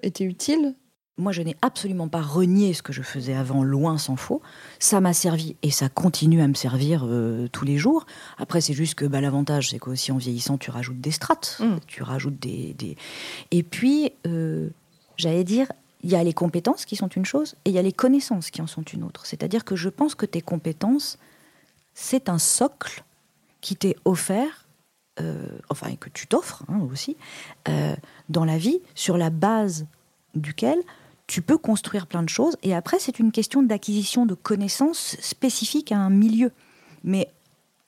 été 0.03 0.25
utiles 0.25 0.75
moi, 1.17 1.31
je 1.31 1.43
n'ai 1.43 1.57
absolument 1.63 2.09
pas 2.09 2.23
renié 2.23 2.75
ce 2.75 2.83
que 2.83 2.93
je 2.93 3.03
faisais 3.03 3.35
avant, 3.35 3.63
loin 3.63 3.99
s'en 3.99 4.17
faut. 4.17 4.43
Ça 4.81 5.01
m'a 5.01 5.13
servi 5.13 5.55
et 5.63 5.71
ça 5.71 5.89
continue 5.89 6.43
à 6.43 6.49
me 6.49 6.55
servir 6.55 7.05
euh, 7.07 7.47
tous 7.53 7.65
les 7.65 7.77
jours. 7.77 8.05
Après, 8.37 8.61
c'est 8.61 8.75
juste 8.75 8.97
que 8.97 9.05
bah, 9.05 9.21
l'avantage, 9.21 9.71
c'est 9.71 9.79
qu'aussi 9.79 10.11
en 10.11 10.17
vieillissant, 10.17 10.59
tu 10.59 10.73
rajoutes 10.73 11.01
des 11.01 11.13
strates, 11.13 11.59
mm. 11.61 11.77
tu 11.87 12.03
rajoutes 12.03 12.41
des. 12.41 12.97
Et 13.53 13.63
puis, 13.63 14.11
euh, 14.27 14.71
j'allais 15.17 15.45
dire, 15.45 15.69
il 16.05 16.11
y 16.11 16.17
a 16.17 16.23
les 16.23 16.33
compétences 16.33 16.85
qui 16.85 16.97
sont 16.97 17.09
une 17.09 17.25
chose 17.25 17.57
et 17.65 17.71
il 17.71 17.75
y 17.75 17.79
a 17.79 17.83
les 17.83 17.93
connaissances 17.93 18.51
qui 18.51 18.63
en 18.63 18.67
sont 18.67 18.83
une 18.83 19.03
autre. 19.03 19.27
C'est-à-dire 19.27 19.65
que 19.65 19.75
je 19.75 19.89
pense 19.89 20.15
que 20.15 20.27
tes 20.27 20.43
compétences, 20.43 21.19
c'est 21.95 22.29
un 22.29 22.39
socle 22.39 23.03
qui 23.61 23.75
t'est 23.75 23.97
offert, 24.05 24.67
euh, 25.21 25.49
enfin, 25.71 25.97
que 25.97 26.11
tu 26.11 26.27
t'offres 26.27 26.63
hein, 26.69 26.81
aussi, 26.93 27.17
dans 28.29 28.45
la 28.45 28.59
vie, 28.59 28.81
sur 28.95 29.17
la 29.17 29.31
base 29.31 29.87
duquel 30.35 30.79
tu 31.27 31.43
peux 31.43 31.59
construire 31.59 32.07
plein 32.07 32.23
de 32.23 32.29
choses. 32.29 32.57
Et 32.63 32.75
après, 32.75 32.99
c'est 32.99 33.19
une 33.19 33.33
question 33.33 33.63
d'acquisition 33.63 34.27
de 34.27 34.35
connaissances 34.35 35.17
spécifiques 35.21 35.93
à 35.93 35.99
un 35.99 36.11
milieu. 36.11 36.53
Mais 37.03 37.31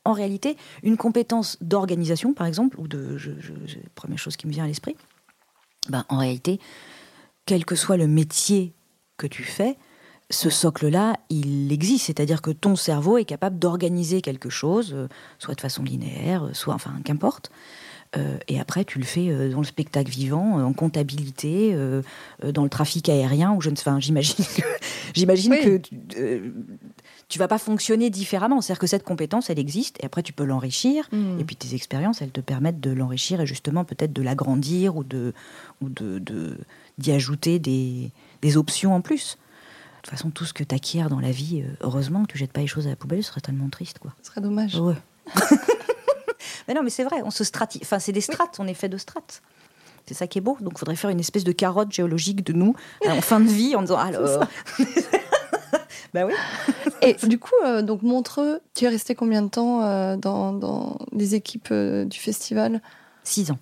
en 0.04 0.12
réalité, 0.12 0.56
une 0.82 0.96
compétence 0.96 1.58
d'organisation, 1.60 2.32
par 2.32 2.46
exemple, 2.46 2.78
ou 2.80 2.88
de. 2.88 3.18
Je, 3.18 3.30
première 3.94 4.18
chose 4.18 4.36
qui 4.36 4.46
me 4.46 4.52
vient 4.52 4.64
à 4.64 4.68
l'esprit, 4.68 4.96
ben, 5.88 6.04
en 6.08 6.18
réalité, 6.18 6.60
quel 7.46 7.64
que 7.64 7.74
soit 7.74 7.96
le 7.96 8.06
métier 8.06 8.74
que 9.16 9.26
tu 9.26 9.42
fais, 9.42 9.76
ce 10.28 10.50
socle-là, 10.50 11.14
il 11.30 11.72
existe. 11.72 12.06
C'est-à-dire 12.06 12.42
que 12.42 12.50
ton 12.50 12.76
cerveau 12.76 13.16
est 13.16 13.24
capable 13.24 13.58
d'organiser 13.58 14.20
quelque 14.20 14.50
chose, 14.50 14.92
euh, 14.92 15.08
soit 15.38 15.54
de 15.54 15.60
façon 15.60 15.84
linéaire, 15.84 16.50
soit, 16.52 16.74
enfin, 16.74 16.92
qu'importe. 17.04 17.50
Euh, 18.16 18.38
et 18.48 18.60
après, 18.60 18.84
tu 18.84 18.98
le 18.98 19.04
fais 19.04 19.28
euh, 19.28 19.50
dans 19.50 19.60
le 19.60 19.66
spectacle 19.66 20.10
vivant, 20.10 20.58
euh, 20.58 20.62
en 20.62 20.72
comptabilité, 20.72 21.76
dans 22.42 22.62
le 22.62 22.68
trafic 22.68 23.08
aérien, 23.08 23.52
ou 23.52 23.60
je 23.60 23.70
ne 23.70 23.76
sais 23.76 23.84
pas. 23.84 23.98
J'imagine 24.00 24.44
que, 24.44 24.62
j'imagine 25.14 25.56
que 25.56 25.80
tu, 27.28 27.38
vas 27.38 27.48
pas 27.48 27.58
fonctionner 27.58 28.10
différemment. 28.10 28.60
C'est-à-dire 28.60 28.80
que 28.80 28.86
cette 28.86 29.02
compétence, 29.02 29.50
elle 29.50 29.58
existe, 29.58 30.02
et 30.02 30.06
après, 30.06 30.22
tu 30.22 30.32
peux 30.32 30.44
l'enrichir. 30.44 31.08
Et 31.38 31.44
puis 31.44 31.56
tes 31.56 31.74
expériences, 31.74 32.22
elles 32.22 32.30
te 32.30 32.40
permettent 32.40 32.80
de 32.80 32.90
l'enrichir 32.90 33.40
et 33.40 33.46
justement 33.46 33.84
peut-être 33.84 34.12
de 34.12 34.22
l'agrandir 34.22 34.96
ou 34.96 35.04
de, 35.04 35.32
ou 35.80 35.88
de, 35.88 36.58
d'y 36.98 37.12
ajouter 37.12 37.58
des, 37.58 38.12
des 38.42 38.56
options 38.56 38.94
en 38.94 39.00
plus. 39.00 39.38
De 39.96 40.02
toute 40.02 40.10
façon, 40.10 40.30
tout 40.30 40.44
ce 40.44 40.52
que 40.52 40.62
tu 40.64 40.74
acquiers 40.74 41.04
dans 41.08 41.20
la 41.20 41.32
vie, 41.32 41.64
heureusement 41.80 42.22
que 42.24 42.32
tu 42.32 42.38
jettes 42.38 42.52
pas 42.52 42.60
les 42.60 42.66
choses 42.66 42.86
à 42.86 42.90
la 42.90 42.96
poubelle, 42.96 43.22
ce 43.22 43.30
serait 43.30 43.40
tellement 43.40 43.68
triste, 43.68 43.98
quoi. 43.98 44.14
Ce 44.22 44.28
serait 44.28 44.40
dommage. 44.40 44.76
Ouais. 44.76 44.94
Mais 46.68 46.74
non, 46.74 46.82
mais 46.82 46.90
c'est 46.90 47.04
vrai, 47.04 47.22
on 47.24 47.30
se 47.30 47.44
strati... 47.44 47.78
Enfin, 47.82 47.98
c'est 47.98 48.12
des 48.12 48.20
strates, 48.20 48.56
on 48.58 48.66
est 48.66 48.74
fait 48.74 48.88
de 48.88 48.96
strates. 48.96 49.42
C'est 50.06 50.14
ça 50.14 50.26
qui 50.26 50.38
est 50.38 50.40
beau. 50.40 50.56
Donc, 50.60 50.74
il 50.76 50.78
faudrait 50.78 50.96
faire 50.96 51.10
une 51.10 51.20
espèce 51.20 51.44
de 51.44 51.52
carotte 51.52 51.92
géologique 51.92 52.44
de 52.44 52.52
nous 52.52 52.74
en 53.06 53.20
fin 53.20 53.40
de 53.40 53.48
vie 53.48 53.74
en 53.74 53.82
disant 53.82 53.98
alors. 53.98 54.46
bah 56.14 56.26
oui. 56.26 56.32
Et 57.02 57.14
du 57.26 57.38
coup, 57.38 57.54
euh, 57.64 57.82
donc 57.82 58.02
Montreux, 58.02 58.60
tu 58.74 58.84
es 58.84 58.88
resté 58.88 59.14
combien 59.14 59.42
de 59.42 59.48
temps 59.48 59.82
euh, 59.82 60.16
dans, 60.16 60.52
dans, 60.52 60.98
les 61.12 61.34
équipes 61.34 61.68
euh, 61.72 62.04
du 62.04 62.18
festival? 62.18 62.80
Six 63.24 63.50
ans. 63.50 63.58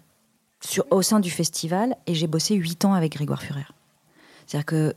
Sur, 0.66 0.86
au 0.90 1.02
sein 1.02 1.20
du 1.20 1.30
festival, 1.30 1.96
et 2.06 2.14
j'ai 2.14 2.26
bossé 2.26 2.54
huit 2.54 2.84
ans 2.84 2.94
avec 2.94 3.12
Grégoire 3.12 3.42
Furer. 3.42 3.66
C'est-à-dire 4.46 4.66
que 4.66 4.94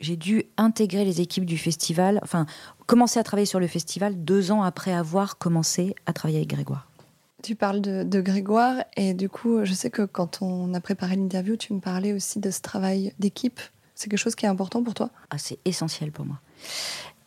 j'ai 0.00 0.16
dû 0.16 0.44
intégrer 0.56 1.04
les 1.04 1.20
équipes 1.20 1.44
du 1.44 1.58
festival, 1.58 2.20
enfin, 2.22 2.46
commencer 2.86 3.18
à 3.20 3.22
travailler 3.22 3.46
sur 3.46 3.60
le 3.60 3.66
festival 3.66 4.24
deux 4.24 4.50
ans 4.50 4.62
après 4.62 4.92
avoir 4.92 5.38
commencé 5.38 5.94
à 6.06 6.12
travailler 6.12 6.38
avec 6.38 6.50
Grégoire. 6.50 6.88
Tu 7.42 7.54
parles 7.54 7.80
de, 7.80 8.20
Grégoire 8.20 8.84
et 8.96 9.14
du 9.14 9.28
coup, 9.28 9.64
je 9.64 9.72
sais 9.72 9.90
que 9.90 10.02
quand 10.02 10.42
on 10.42 10.74
a 10.74 10.80
préparé 10.80 11.16
l'interview, 11.16 11.56
tu 11.56 11.72
me 11.72 11.80
parlais 11.80 12.12
aussi 12.12 12.38
de 12.38 12.50
ce 12.50 12.60
travail 12.60 13.14
d'équipe. 13.18 13.60
C'est 13.94 14.10
quelque 14.10 14.18
chose 14.18 14.34
qui 14.34 14.46
est 14.46 14.48
important 14.48 14.82
pour 14.82 14.94
toi? 14.94 15.10
Ah, 15.30 15.38
C'est 15.38 15.58
essentiel 15.64 16.12
pour 16.12 16.26
moi. 16.26 16.40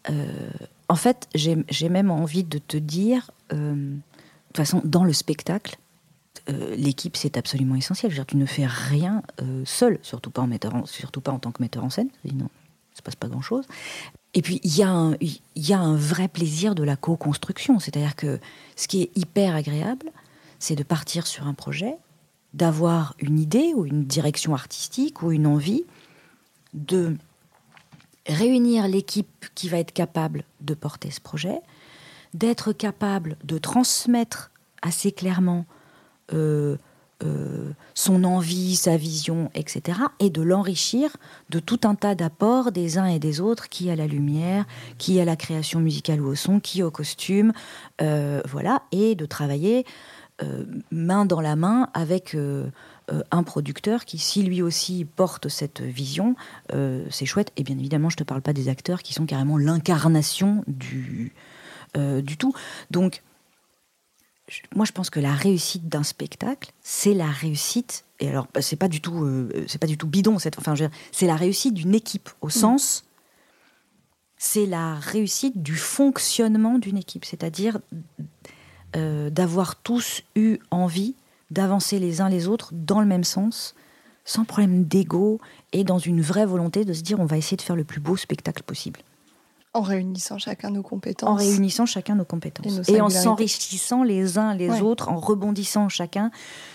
Euh, 0.09 0.49
en 0.89 0.95
fait, 0.95 1.27
j'ai 1.33 1.89
même 1.89 2.11
envie 2.11 2.43
de 2.43 2.59
te 2.59 2.77
dire, 2.77 3.31
euh, 3.53 3.73
de 3.73 3.99
toute 4.47 4.57
façon, 4.57 4.81
dans 4.83 5.03
le 5.03 5.13
spectacle, 5.13 5.77
euh, 6.49 6.75
l'équipe 6.75 7.15
c'est 7.15 7.37
absolument 7.37 7.75
essentiel. 7.75 8.11
Je 8.11 8.15
veux 8.17 8.23
dire, 8.23 8.27
tu 8.27 8.37
ne 8.37 8.45
fais 8.45 8.65
rien 8.65 9.21
seul, 9.65 9.99
surtout 10.01 10.29
pas 10.29 10.41
en 10.41 10.85
surtout 10.85 11.21
pas 11.21 11.31
en 11.31 11.39
tant 11.39 11.51
que 11.51 11.61
metteur 11.61 11.83
en 11.83 11.89
scène. 11.89 12.09
Sinon, 12.25 12.49
il 12.93 12.97
se 12.97 13.01
passe 13.01 13.15
pas 13.15 13.27
grand 13.27 13.41
chose. 13.41 13.65
Et 14.33 14.41
puis, 14.41 14.59
il 14.63 14.71
y, 14.71 14.79
y 15.55 15.73
a 15.73 15.79
un 15.79 15.95
vrai 15.95 16.27
plaisir 16.27 16.75
de 16.75 16.83
la 16.83 16.95
co-construction. 16.95 17.79
C'est-à-dire 17.79 18.15
que 18.15 18.39
ce 18.75 18.87
qui 18.87 19.03
est 19.03 19.11
hyper 19.15 19.55
agréable, 19.55 20.11
c'est 20.59 20.75
de 20.75 20.83
partir 20.83 21.27
sur 21.27 21.45
un 21.45 21.53
projet, 21.53 21.95
d'avoir 22.53 23.15
une 23.19 23.39
idée 23.39 23.73
ou 23.75 23.85
une 23.85 24.05
direction 24.05 24.53
artistique 24.53 25.21
ou 25.21 25.31
une 25.31 25.45
envie, 25.45 25.83
de 26.73 27.15
réunir 28.27 28.87
l'équipe 28.87 29.45
qui 29.55 29.69
va 29.69 29.77
être 29.77 29.91
capable 29.91 30.43
de 30.61 30.73
porter 30.73 31.11
ce 31.11 31.19
projet, 31.19 31.59
d'être 32.33 32.73
capable 32.73 33.37
de 33.43 33.57
transmettre 33.57 34.51
assez 34.81 35.11
clairement 35.11 35.65
euh, 36.33 36.77
euh, 37.23 37.71
son 37.93 38.25
envie, 38.25 38.75
sa 38.75 38.97
vision, 38.97 39.49
etc., 39.53 39.99
et 40.19 40.29
de 40.29 40.41
l'enrichir 40.41 41.15
de 41.49 41.59
tout 41.59 41.79
un 41.83 41.95
tas 41.95 42.15
d'apports 42.15 42.71
des 42.71 42.97
uns 42.97 43.05
et 43.05 43.19
des 43.19 43.39
autres, 43.39 43.69
qui 43.69 43.89
à 43.89 43.95
la 43.95 44.07
lumière, 44.07 44.65
qui 44.97 45.21
à 45.21 45.25
la 45.25 45.37
création 45.37 45.79
musicale 45.79 46.19
ou 46.19 46.27
au 46.27 46.35
son, 46.35 46.59
qui 46.59 46.83
au 46.83 46.91
costume, 46.91 47.53
euh, 48.01 48.41
voilà, 48.49 48.81
et 48.91 49.15
de 49.15 49.25
travailler 49.25 49.85
main 50.91 51.25
dans 51.25 51.39
la 51.39 51.55
main 51.55 51.89
avec 51.93 52.35
un 53.31 53.43
producteur 53.43 54.03
qui, 54.03 54.17
si 54.17 54.43
lui 54.43 54.61
aussi 54.61 55.05
porte 55.05 55.47
cette 55.47 55.79
vision, 55.79 56.35
c'est 57.09 57.25
chouette. 57.25 57.53
Et 57.55 57.63
bien 57.63 57.77
évidemment, 57.77 58.09
je 58.09 58.15
ne 58.15 58.17
te 58.17 58.23
parle 58.23 58.41
pas 58.41 58.51
des 58.51 58.67
acteurs 58.67 59.03
qui 59.03 59.13
sont 59.13 59.25
carrément 59.25 59.57
l'incarnation 59.57 60.65
du, 60.67 61.31
du 61.95 62.35
tout. 62.35 62.53
Donc, 62.91 63.21
moi, 64.75 64.85
je 64.85 64.91
pense 64.91 65.09
que 65.09 65.19
la 65.19 65.33
réussite 65.33 65.87
d'un 65.87 66.03
spectacle, 66.03 66.73
c'est 66.81 67.13
la 67.13 67.27
réussite. 67.27 68.05
Et 68.19 68.27
alors, 68.27 68.47
bah, 68.53 68.61
c'est 68.61 68.75
pas 68.75 68.89
du 68.89 69.01
tout, 69.01 69.23
euh, 69.23 69.65
c'est 69.67 69.79
pas 69.79 69.87
du 69.87 69.97
tout 69.97 70.07
bidon. 70.07 70.37
Cette, 70.37 70.57
enfin, 70.59 70.75
c'est 71.11 71.27
la 71.27 71.35
réussite 71.35 71.73
d'une 71.73 71.95
équipe 71.95 72.29
au 72.41 72.47
mm. 72.47 72.51
sens. 72.51 73.05
C'est 74.37 74.65
la 74.65 74.95
réussite 74.95 75.63
du 75.63 75.75
fonctionnement 75.75 76.77
d'une 76.77 76.97
équipe, 76.97 77.23
c'est-à-dire 77.23 77.79
euh, 78.97 79.29
d'avoir 79.29 79.77
tous 79.77 80.23
eu 80.35 80.57
envie 80.69 81.15
d'avancer 81.49 81.99
les 81.99 82.19
uns 82.19 82.29
les 82.29 82.47
autres 82.47 82.71
dans 82.73 82.99
le 82.99 83.05
même 83.05 83.23
sens, 83.23 83.75
sans 84.25 84.43
problème 84.43 84.83
d'ego 84.83 85.39
et 85.71 85.83
dans 85.83 85.99
une 85.99 86.21
vraie 86.21 86.45
volonté 86.45 86.83
de 86.83 86.93
se 86.93 87.01
dire 87.01 87.19
on 87.19 87.25
va 87.25 87.37
essayer 87.37 87.55
de 87.55 87.61
faire 87.61 87.75
le 87.75 87.83
plus 87.83 88.01
beau 88.01 88.17
spectacle 88.17 88.63
possible. 88.63 88.99
En 89.73 89.81
réunissant 89.81 90.37
chacun 90.37 90.69
nos 90.69 90.83
compétences. 90.83 91.29
En 91.29 91.35
réunissant 91.35 91.85
chacun 91.85 92.15
nos 92.15 92.25
compétences. 92.25 92.87
Et, 92.89 93.01
en 93.01 93.09
s'enrichissant 93.09 94.03
les 94.03 94.37
uns 94.37 94.53
les 94.53 94.81
autres, 94.81 95.09
en 95.09 95.19
rebondissant 95.19 95.89
chacun 95.89 96.29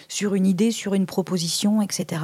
sur 0.08 0.34
une 0.34 0.46
idée, 0.46 0.72
sur 0.72 0.94
une 0.94 1.06
proposition, 1.06 1.80
etc. 1.80 2.22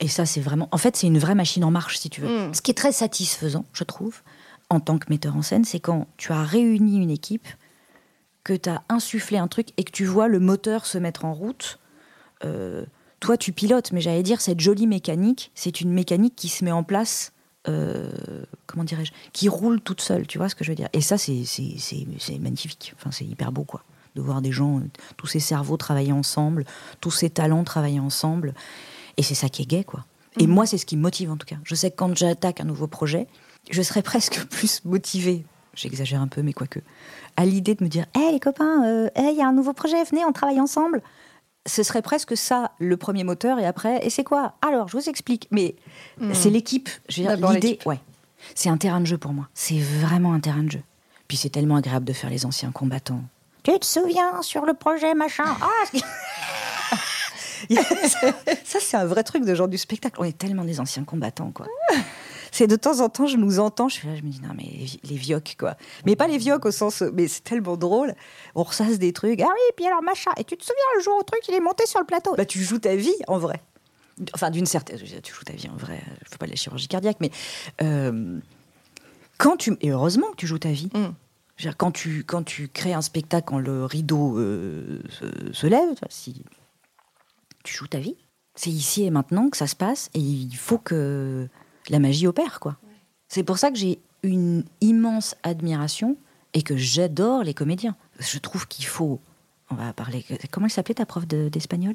Et 0.00 0.08
ça, 0.08 0.24
c'est 0.26 0.40
vraiment. 0.40 0.68
En 0.70 0.78
fait, 0.78 0.96
c'est 0.96 1.06
une 1.06 1.18
vraie 1.18 1.34
machine 1.34 1.64
en 1.64 1.70
marche, 1.70 1.98
si 1.98 2.10
tu 2.10 2.20
veux. 2.20 2.48
Mm. 2.48 2.54
Ce 2.54 2.62
qui 2.62 2.70
est 2.70 2.74
très 2.74 2.92
satisfaisant, 2.92 3.64
je 3.72 3.84
trouve, 3.84 4.22
en 4.70 4.80
tant 4.80 4.98
que 4.98 5.06
metteur 5.08 5.36
en 5.36 5.42
scène, 5.42 5.64
c'est 5.64 5.80
quand 5.80 6.06
tu 6.16 6.32
as 6.32 6.42
réuni 6.42 6.98
une 6.98 7.10
équipe, 7.10 7.48
que 8.44 8.52
tu 8.52 8.68
as 8.68 8.82
insufflé 8.88 9.38
un 9.38 9.48
truc 9.48 9.68
et 9.76 9.84
que 9.84 9.90
tu 9.90 10.04
vois 10.04 10.28
le 10.28 10.38
moteur 10.38 10.86
se 10.86 10.98
mettre 10.98 11.24
en 11.24 11.32
route. 11.32 11.80
Euh, 12.44 12.84
toi 13.20 13.36
tu 13.38 13.52
pilotes, 13.52 13.90
mais 13.92 14.02
j'allais 14.02 14.22
dire 14.22 14.40
cette 14.40 14.60
jolie 14.60 14.86
mécanique, 14.86 15.50
c'est 15.54 15.80
une 15.80 15.90
mécanique 15.90 16.36
qui 16.36 16.48
se 16.48 16.64
met 16.64 16.72
en 16.72 16.84
place. 16.84 17.32
Euh, 17.68 18.10
comment 18.66 18.84
dirais-je 18.84 19.12
Qui 19.32 19.48
roule 19.48 19.80
toute 19.80 20.00
seule, 20.00 20.26
tu 20.26 20.38
vois 20.38 20.48
ce 20.48 20.54
que 20.54 20.64
je 20.64 20.70
veux 20.70 20.76
dire? 20.76 20.88
Et 20.92 21.00
ça, 21.00 21.16
c'est 21.18 21.44
magnifique. 22.40 22.94
Enfin, 22.96 23.10
c'est 23.10 23.24
hyper 23.24 23.52
beau, 23.52 23.64
quoi. 23.64 23.82
De 24.14 24.20
voir 24.20 24.42
des 24.42 24.52
gens, 24.52 24.80
tous 25.16 25.26
ces 25.26 25.40
cerveaux 25.40 25.76
travailler 25.76 26.12
ensemble, 26.12 26.64
tous 27.00 27.10
ces 27.10 27.30
talents 27.30 27.64
travailler 27.64 28.00
ensemble. 28.00 28.54
Et 29.16 29.22
c'est 29.22 29.34
ça 29.34 29.48
qui 29.48 29.62
est 29.62 29.66
gai, 29.66 29.84
quoi. 29.84 30.04
Et 30.38 30.46
mhm. 30.46 30.54
moi, 30.54 30.66
c'est 30.66 30.78
ce 30.78 30.86
qui 30.86 30.96
me 30.96 31.02
motive 31.02 31.30
en 31.30 31.36
tout 31.36 31.46
cas. 31.46 31.56
Je 31.64 31.74
sais 31.74 31.90
que 31.90 31.96
quand 31.96 32.16
j'attaque 32.16 32.60
un 32.60 32.64
nouveau 32.64 32.86
projet, 32.86 33.26
je 33.70 33.82
serais 33.82 34.02
presque 34.12 34.44
plus 34.46 34.84
motivée, 34.84 35.44
j'exagère 35.74 36.20
un 36.20 36.28
peu, 36.28 36.42
mais 36.42 36.52
quoique, 36.52 36.80
à 37.36 37.44
l'idée 37.44 37.74
de 37.74 37.84
me 37.84 37.88
dire 37.88 38.06
Hé 38.14 38.32
les 38.32 38.40
copains, 38.40 38.84
euh, 38.86 39.08
il 39.16 39.36
y 39.36 39.42
a 39.42 39.46
un 39.46 39.52
nouveau 39.52 39.72
projet, 39.72 40.02
venez, 40.04 40.24
on 40.24 40.32
travaille 40.32 40.60
ensemble. 40.60 41.02
Ce 41.66 41.82
serait 41.82 42.02
presque 42.02 42.36
ça 42.36 42.72
le 42.78 42.96
premier 42.96 43.24
moteur, 43.24 43.58
et 43.58 43.66
après, 43.66 44.04
et 44.04 44.10
c'est 44.10 44.24
quoi? 44.24 44.54
Alors, 44.60 44.88
je 44.88 44.96
vous 44.96 45.08
explique. 45.08 45.48
Mais 45.50 45.76
mhm. 46.18 46.34
c'est 46.34 46.50
l'équipe. 46.50 46.90
L'idée, 47.08 47.78
ouais. 47.86 48.00
C'est 48.54 48.68
un 48.68 48.76
terrain 48.76 49.00
de 49.00 49.06
jeu 49.06 49.16
pour 49.16 49.32
moi. 49.32 49.48
C'est 49.54 49.78
vraiment 49.78 50.34
un 50.34 50.40
terrain 50.40 50.62
de 50.62 50.70
jeu. 50.70 50.82
Puis 51.28 51.38
c'est 51.38 51.48
tellement 51.48 51.76
agréable 51.76 52.04
de 52.04 52.12
faire 52.12 52.28
les 52.28 52.44
anciens 52.44 52.70
combattants. 52.70 53.22
Tu 53.62 53.78
te 53.78 53.86
souviens 53.86 54.42
sur 54.42 54.66
le 54.66 54.74
projet 54.74 55.14
machin? 55.14 55.44
Ah, 55.46 55.98
ça, 58.64 58.78
c'est 58.80 58.96
un 58.96 59.06
vrai 59.06 59.22
truc 59.22 59.44
de 59.44 59.54
genre 59.54 59.68
du 59.68 59.78
spectacle. 59.78 60.16
On 60.18 60.24
est 60.24 60.36
tellement 60.36 60.64
des 60.64 60.80
anciens 60.80 61.04
combattants, 61.04 61.50
quoi. 61.50 61.66
C'est 62.54 62.68
de 62.68 62.76
temps 62.76 63.00
en 63.00 63.08
temps, 63.08 63.26
je 63.26 63.36
nous 63.36 63.58
entends, 63.58 63.88
je 63.88 63.94
suis 63.94 64.06
là, 64.06 64.14
je 64.14 64.22
me 64.22 64.28
dis, 64.28 64.40
non, 64.40 64.54
mais 64.56 64.86
les, 65.02 65.16
vioques, 65.16 65.56
quoi. 65.58 65.74
Mais 66.06 66.14
pas 66.14 66.28
les 66.28 66.38
vioques 66.38 66.64
au 66.66 66.70
sens, 66.70 67.02
mais 67.12 67.26
c'est 67.26 67.42
tellement 67.42 67.76
drôle. 67.76 68.14
On 68.54 68.62
ressasse 68.62 69.00
des 69.00 69.12
trucs. 69.12 69.40
Ah 69.40 69.48
oui, 69.48 69.72
puis 69.74 69.84
alors 69.86 70.04
machin. 70.04 70.30
Et 70.36 70.44
tu 70.44 70.56
te 70.56 70.62
souviens 70.62 70.84
le 70.96 71.02
jour 71.02 71.16
où 71.18 71.24
truc, 71.24 71.40
il 71.48 71.54
est 71.54 71.60
monté 71.60 71.84
sur 71.86 71.98
le 71.98 72.06
plateau 72.06 72.32
Bah, 72.36 72.44
tu 72.44 72.62
joues 72.62 72.78
ta 72.78 72.94
vie, 72.94 73.16
en 73.26 73.38
vrai. 73.38 73.60
Enfin, 74.34 74.52
d'une 74.52 74.66
certaine. 74.66 74.98
Tu 74.98 75.34
joues 75.34 75.42
ta 75.44 75.54
vie, 75.54 75.68
en 75.68 75.76
vrai. 75.76 76.00
Je 76.22 76.30
fais 76.30 76.38
pas 76.38 76.46
de 76.46 76.52
la 76.52 76.56
chirurgie 76.56 76.86
cardiaque, 76.86 77.16
mais. 77.18 77.32
Euh, 77.82 78.38
quand 79.36 79.56
tu. 79.56 79.76
Et 79.80 79.90
heureusement 79.90 80.30
que 80.30 80.36
tu 80.36 80.46
joues 80.46 80.60
ta 80.60 80.70
vie. 80.70 80.90
Mm. 80.94 81.70
Quand 81.76 81.90
tu, 81.90 82.22
quand 82.22 82.44
tu 82.44 82.68
crées 82.68 82.94
un 82.94 83.02
spectacle, 83.02 83.48
quand 83.48 83.58
le 83.58 83.84
rideau 83.84 84.38
euh, 84.38 85.02
se, 85.08 85.52
se, 85.52 85.66
lève, 85.66 85.96
si 86.08 86.44
tu 87.64 87.74
joues 87.74 87.88
ta 87.88 87.98
vie. 87.98 88.14
C'est 88.54 88.70
ici 88.70 89.02
et 89.02 89.10
maintenant 89.10 89.50
que 89.50 89.56
ça 89.56 89.66
se 89.66 89.74
passe 89.74 90.08
et 90.14 90.20
il 90.20 90.54
faut 90.56 90.78
que 90.78 91.48
la 91.88 91.98
magie 91.98 92.26
opère, 92.26 92.60
quoi. 92.60 92.76
C'est 93.28 93.42
pour 93.42 93.58
ça 93.58 93.70
que 93.70 93.76
j'ai 93.76 94.00
une 94.22 94.64
immense 94.80 95.34
admiration 95.42 96.16
et 96.52 96.62
que 96.62 96.76
j'adore 96.76 97.42
les 97.42 97.54
comédiens. 97.54 97.96
Je 98.18 98.38
trouve 98.38 98.66
qu'il 98.68 98.86
faut. 98.86 99.20
On 99.70 99.74
va 99.74 99.92
parler. 99.92 100.24
Comment 100.50 100.66
elle 100.66 100.72
s'appelait 100.72 100.94
ta 100.94 101.06
prof 101.06 101.26
d'espagnol? 101.26 101.94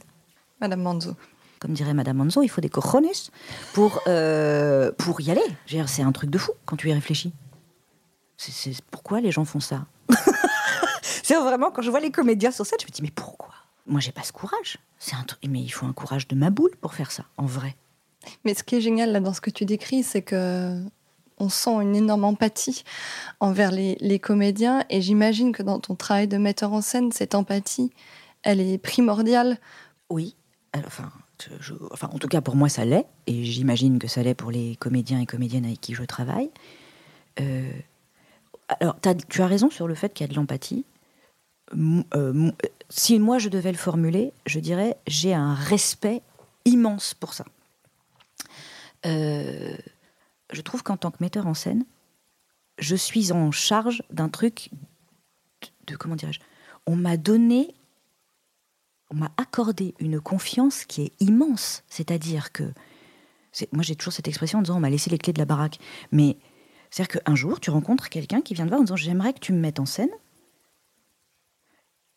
Madame 0.59 0.81
Manzo. 0.81 1.15
Comme 1.59 1.73
dirait 1.73 1.93
Madame 1.93 2.17
Manzo, 2.17 2.41
il 2.41 2.47
faut 2.49 2.61
des 2.61 2.69
cojones 2.69 3.07
pour, 3.73 4.01
euh, 4.07 4.91
pour 4.97 5.21
y 5.21 5.31
aller. 5.31 5.43
C'est 5.87 6.01
un 6.01 6.11
truc 6.11 6.29
de 6.29 6.37
fou 6.37 6.51
quand 6.65 6.77
tu 6.77 6.89
y 6.89 6.93
réfléchis. 6.93 7.33
C'est 8.37 8.81
pourquoi 8.91 9.19
les 9.19 9.31
gens 9.31 9.43
font 9.43 9.59
ça? 9.59 9.85
C'est 11.01 11.35
vraiment 11.35 11.71
quand 11.71 11.81
je 11.81 11.89
vois 11.89 11.99
les 11.99 12.11
comédiens 12.11 12.51
sur 12.51 12.65
scène, 12.65 12.79
je 12.81 12.85
me 12.85 12.91
dis 12.91 13.01
mais 13.01 13.11
pourquoi? 13.11 13.53
Moi, 13.85 13.99
j'ai 13.99 14.11
pas 14.11 14.23
ce 14.23 14.31
courage. 14.31 14.77
C'est 14.99 15.15
un 15.15 15.23
truc, 15.23 15.39
mais 15.47 15.61
il 15.61 15.69
faut 15.69 15.85
un 15.85 15.93
courage 15.93 16.27
de 16.27 16.35
ma 16.35 16.49
boule 16.49 16.75
pour 16.79 16.93
faire 16.93 17.11
ça, 17.11 17.25
en 17.37 17.45
vrai. 17.45 17.75
Mais 18.43 18.53
ce 18.53 18.63
qui 18.63 18.75
est 18.75 18.81
génial 18.81 19.11
là 19.11 19.19
dans 19.19 19.33
ce 19.33 19.41
que 19.41 19.49
tu 19.49 19.65
décris, 19.65 20.03
c'est 20.03 20.21
que 20.21 20.83
on 21.39 21.49
sent 21.49 21.81
une 21.81 21.95
énorme 21.95 22.25
empathie 22.25 22.83
envers 23.39 23.71
les, 23.71 24.19
comédiens, 24.19 24.83
et 24.89 25.01
j'imagine 25.01 25.53
que 25.53 25.63
dans 25.63 25.79
ton 25.79 25.95
travail 25.95 26.27
de 26.27 26.37
metteur 26.37 26.73
en 26.73 26.81
scène, 26.81 27.11
cette 27.11 27.33
empathie, 27.33 27.91
elle 28.43 28.59
est 28.59 28.77
primordiale. 28.77 29.57
Oui, 30.09 30.35
enfin, 30.85 31.11
enfin, 31.91 32.09
en 32.11 32.17
tout 32.17 32.27
cas 32.27 32.41
pour 32.41 32.55
moi 32.55 32.67
ça 32.69 32.85
l'est, 32.85 33.05
et 33.25 33.45
j'imagine 33.45 33.99
que 33.99 34.07
ça 34.07 34.21
l'est 34.21 34.33
pour 34.33 34.51
les 34.51 34.75
comédiens 34.75 35.19
et 35.21 35.25
comédiennes 35.25 35.65
avec 35.65 35.79
qui 35.79 35.93
je 35.93 36.03
travaille. 36.03 36.49
Euh, 37.39 37.71
alors, 38.81 38.97
tu 39.29 39.41
as 39.41 39.47
raison 39.47 39.69
sur 39.69 39.87
le 39.87 39.95
fait 39.95 40.13
qu'il 40.13 40.25
y 40.25 40.29
a 40.29 40.31
de 40.31 40.35
l'empathie. 40.35 40.85
Euh, 42.15 42.51
si 42.89 43.19
moi 43.19 43.37
je 43.37 43.49
devais 43.49 43.71
le 43.71 43.77
formuler, 43.77 44.33
je 44.45 44.59
dirais 44.59 44.97
j'ai 45.07 45.33
un 45.33 45.53
respect 45.53 46.21
immense 46.65 47.13
pour 47.13 47.33
ça. 47.33 47.45
Euh, 49.05 49.77
je 50.51 50.61
trouve 50.61 50.83
qu'en 50.83 50.97
tant 50.97 51.11
que 51.11 51.17
metteur 51.21 51.47
en 51.47 51.53
scène, 51.53 51.85
je 52.77 52.95
suis 52.95 53.31
en 53.31 53.51
charge 53.51 54.03
d'un 54.09 54.29
truc 54.29 54.69
de, 55.87 55.95
comment 55.95 56.15
dirais-je 56.15 56.39
On 56.85 56.95
m'a 56.95 57.17
donné, 57.17 57.75
on 59.11 59.15
m'a 59.15 59.31
accordé 59.37 59.95
une 59.99 60.19
confiance 60.19 60.85
qui 60.85 61.03
est 61.03 61.13
immense. 61.19 61.83
C'est-à-dire 61.87 62.51
que 62.51 62.63
moi 63.73 63.83
j'ai 63.83 63.95
toujours 63.95 64.13
cette 64.13 64.27
expression 64.27 64.59
en 64.59 64.61
disant 64.61 64.77
on 64.77 64.81
m'a 64.81 64.89
laissé 64.89 65.09
les 65.09 65.17
clés 65.17 65.33
de 65.33 65.39
la 65.39 65.45
baraque, 65.45 65.79
mais 66.11 66.37
c'est-à-dire 66.89 67.21
qu'un 67.21 67.35
jour 67.35 67.59
tu 67.59 67.71
rencontres 67.71 68.09
quelqu'un 68.09 68.41
qui 68.41 68.53
vient 68.53 68.65
te 68.65 68.69
voir 68.69 68.81
en 68.81 68.83
disant 68.83 68.95
j'aimerais 68.95 69.33
que 69.33 69.39
tu 69.39 69.53
me 69.53 69.59
mettes 69.59 69.79
en 69.79 69.85
scène 69.85 70.09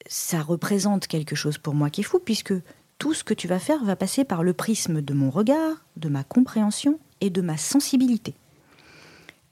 ça 0.07 0.43
représente 0.43 1.07
quelque 1.07 1.37
chose 1.37 1.59
pour 1.59 1.75
moi 1.75 1.91
qui 1.91 2.01
est 2.01 2.05
fou, 2.05 2.19
puisque 2.19 2.55
tout 3.03 3.15
ce 3.15 3.25
que 3.25 3.35
tu 3.35 3.49
vas 3.49 3.59
faire 3.59 3.83
va 3.83 3.97
passer 3.97 4.23
par 4.23 4.45
le 4.45 4.53
prisme 4.53 5.03
de 5.03 5.13
mon 5.13 5.29
regard, 5.29 5.85
de 5.97 6.09
ma 6.09 6.23
compréhension 6.23 7.01
et 7.21 7.31
de 7.31 7.43
ma 7.43 7.57
sensibilité. 7.57 8.33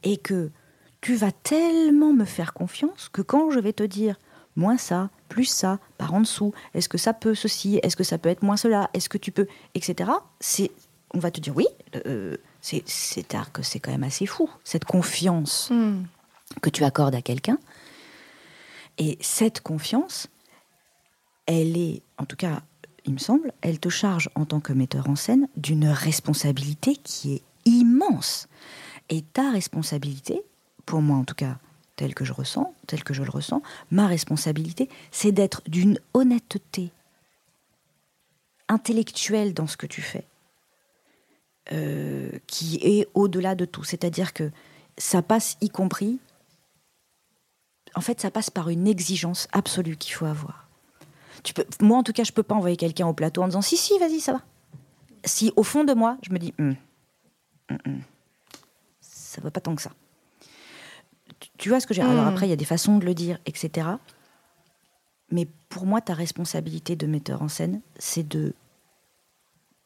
Et 0.04 0.18
que 0.18 0.52
tu 1.00 1.16
vas 1.16 1.32
tellement 1.32 2.12
me 2.12 2.24
faire 2.24 2.54
confiance 2.54 3.08
que 3.12 3.22
quand 3.22 3.50
je 3.50 3.58
vais 3.58 3.72
te 3.72 3.82
dire 3.82 4.20
moins 4.54 4.78
ça, 4.78 5.10
plus 5.28 5.46
ça, 5.46 5.80
par 5.98 6.14
en 6.14 6.20
dessous, 6.20 6.54
est-ce 6.74 6.88
que 6.88 6.96
ça 6.96 7.12
peut 7.12 7.34
ceci, 7.34 7.80
est-ce 7.82 7.96
que 7.96 8.04
ça 8.04 8.18
peut 8.18 8.28
être 8.28 8.44
moins 8.44 8.56
cela, 8.56 8.88
est-ce 8.94 9.08
que 9.08 9.18
tu 9.18 9.32
peux, 9.32 9.48
etc. 9.74 10.12
C'est, 10.38 10.70
on 11.12 11.18
va 11.18 11.32
te 11.32 11.40
dire 11.40 11.56
oui, 11.56 11.66
euh, 12.06 12.36
c'est, 12.60 12.84
c'est 12.86 13.26
que 13.52 13.64
c'est 13.64 13.80
quand 13.80 13.90
même 13.90 14.04
assez 14.04 14.26
fou 14.26 14.48
cette 14.62 14.84
confiance 14.84 15.70
hmm. 15.72 16.04
que 16.62 16.70
tu 16.70 16.84
accordes 16.84 17.16
à 17.16 17.22
quelqu'un. 17.22 17.58
Et 18.96 19.18
cette 19.20 19.60
confiance, 19.60 20.28
elle 21.46 21.76
est, 21.76 22.02
en 22.16 22.26
tout 22.26 22.36
cas, 22.36 22.62
il 23.04 23.14
me 23.14 23.18
semble, 23.18 23.52
elle 23.60 23.80
te 23.80 23.88
charge 23.88 24.30
en 24.34 24.44
tant 24.44 24.60
que 24.60 24.72
metteur 24.72 25.08
en 25.08 25.16
scène 25.16 25.48
d'une 25.56 25.88
responsabilité 25.88 26.96
qui 26.96 27.34
est 27.34 27.42
immense. 27.64 28.48
Et 29.08 29.22
ta 29.22 29.50
responsabilité, 29.50 30.42
pour 30.86 31.02
moi 31.02 31.16
en 31.16 31.24
tout 31.24 31.34
cas, 31.34 31.58
telle 31.96 32.14
que 32.14 32.24
je 32.24 32.32
le 32.32 33.30
ressens, 33.30 33.62
ma 33.90 34.06
responsabilité, 34.06 34.88
c'est 35.10 35.32
d'être 35.32 35.62
d'une 35.68 35.98
honnêteté 36.14 36.92
intellectuelle 38.68 39.52
dans 39.52 39.66
ce 39.66 39.76
que 39.76 39.86
tu 39.86 40.00
fais, 40.00 40.24
euh, 41.72 42.30
qui 42.46 42.76
est 42.82 43.08
au-delà 43.14 43.54
de 43.54 43.64
tout. 43.64 43.84
C'est-à-dire 43.84 44.32
que 44.32 44.50
ça 44.96 45.22
passe 45.22 45.56
y 45.60 45.68
compris, 45.68 46.18
en 47.94 48.00
fait, 48.00 48.20
ça 48.20 48.30
passe 48.30 48.50
par 48.50 48.68
une 48.68 48.86
exigence 48.86 49.48
absolue 49.52 49.96
qu'il 49.96 50.14
faut 50.14 50.26
avoir 50.26 50.69
peux, 51.42 51.64
moi, 51.81 51.98
en 51.98 52.03
tout 52.03 52.12
cas, 52.12 52.24
je 52.24 52.33
peux 52.33 52.42
pas 52.42 52.55
envoyer 52.55 52.76
quelqu'un 52.76 53.07
au 53.07 53.14
plateau 53.14 53.42
en 53.42 53.46
disant 53.46 53.62
si, 53.62 53.76
si, 53.76 53.98
vas-y, 53.98 54.20
ça 54.20 54.33
va. 54.33 54.42
Si 55.24 55.53
au 55.57 55.62
fond 55.62 55.85
de 55.85 55.92
moi, 55.92 56.16
je 56.22 56.33
me 56.33 56.38
dis 56.38 56.55
hum, 56.59 56.74
hum, 57.70 58.00
ça 59.00 59.40
va 59.40 59.50
pas 59.50 59.61
tant 59.61 59.74
que 59.74 59.83
ça. 59.83 59.90
Tu, 61.57 61.68
vois 61.68 61.81
ce 61.81 61.87
que 61.87 61.94
j'ai. 61.94 62.03
Alors 62.03 62.26
après, 62.26 62.46
il 62.46 62.50
y 62.50 62.55
a 62.55 62.57
des 62.57 62.64
façons 62.64 62.98
de 62.98 63.05
le 63.05 63.14
dire, 63.14 63.38
etc. 63.46 63.88
Mais 65.31 65.46
pour 65.68 65.87
moi, 65.87 66.00
ta 66.00 66.14
responsabilité 66.14 66.96
de 66.96 67.07
metteur 67.07 67.42
en 67.42 67.48
scène, 67.48 67.81
c'est 67.98 68.26
de 68.26 68.55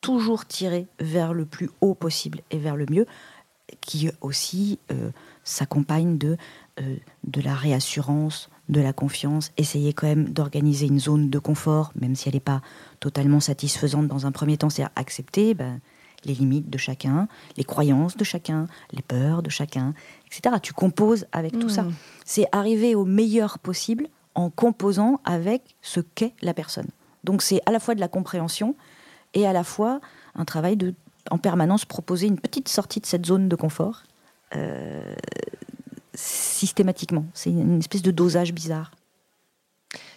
toujours 0.01 0.47
tirer 0.47 0.87
vers 0.99 1.33
le 1.33 1.45
plus 1.45 1.71
haut 1.81 1.95
possible 1.95 2.41
et 2.51 2.59
vers 2.59 2.77
le 2.77 2.87
mieux, 2.91 3.07
qui 3.81 4.11
aussi 4.21 4.79
euh, 4.91 5.11
s'accompagne 5.43 6.19
de, 6.19 6.37
euh, 6.81 6.97
de 7.25 7.41
la 7.41 7.55
réassurance, 7.55 8.51
de 8.69 8.81
la 8.81 8.93
confiance, 8.93 9.53
essayer 9.57 9.93
quand 9.93 10.07
même 10.07 10.29
d'organiser 10.31 10.87
une 10.87 11.01
zone 11.01 11.31
de 11.31 11.39
confort, 11.39 11.93
même 12.01 12.15
si 12.15 12.29
elle 12.29 12.35
n'est 12.35 12.41
pas 12.41 12.63
totalement 13.01 13.41
satisfaisante 13.41 14.09
dans 14.09 14.27
un 14.27 14.33
premier 14.33 14.57
temps, 14.57 14.71
c'est 14.71 14.85
accepter 14.97 15.55
ben, 15.55 15.81
les 16.25 16.35
limites 16.35 16.71
de 16.71 16.79
chacun, 16.79 17.29
les 17.57 17.65
croyances 17.65 18.17
de 18.17 18.25
chacun, 18.25 18.67
les 18.93 19.03
peurs 19.03 19.43
de 19.43 19.51
chacun, 19.51 19.95
etc. 20.27 20.57
Tu 20.63 20.73
composes 20.73 21.27
avec 21.33 21.59
tout 21.59 21.69
ça. 21.69 21.83
Hmm. 21.83 21.93
C'est 22.25 22.47
arriver 22.53 22.95
au 22.95 23.05
meilleur 23.05 23.59
possible 23.59 24.09
en 24.35 24.51
composant 24.51 25.21
avec 25.25 25.77
ce 25.83 26.01
qu'est 26.01 26.35
la 26.41 26.55
personne. 26.55 26.89
Donc 27.23 27.43
c'est 27.43 27.61
à 27.67 27.73
la 27.73 27.81
fois 27.81 27.95
de 27.95 28.01
la 28.01 28.09
compréhension 28.09 28.75
et 29.35 29.47
à 29.47 29.53
la 29.53 29.65
fois 29.65 30.01
un 30.35 30.45
travail 30.45 30.77
de 30.77 30.95
en 31.31 31.39
permanence 31.39 31.85
proposer 31.85 32.27
une 32.27 32.39
petite 32.39 32.69
sortie 32.69 33.01
de 33.01 33.07
cette 33.07 33.27
zone 33.27 33.49
de 33.49 33.57
confort. 33.57 34.03
Euh, 34.57 35.15
systématiquement. 36.15 37.27
C'est 37.35 37.51
une 37.51 37.79
espèce 37.79 38.03
de 38.03 38.11
dosage 38.11 38.53
bizarre. 38.53 38.93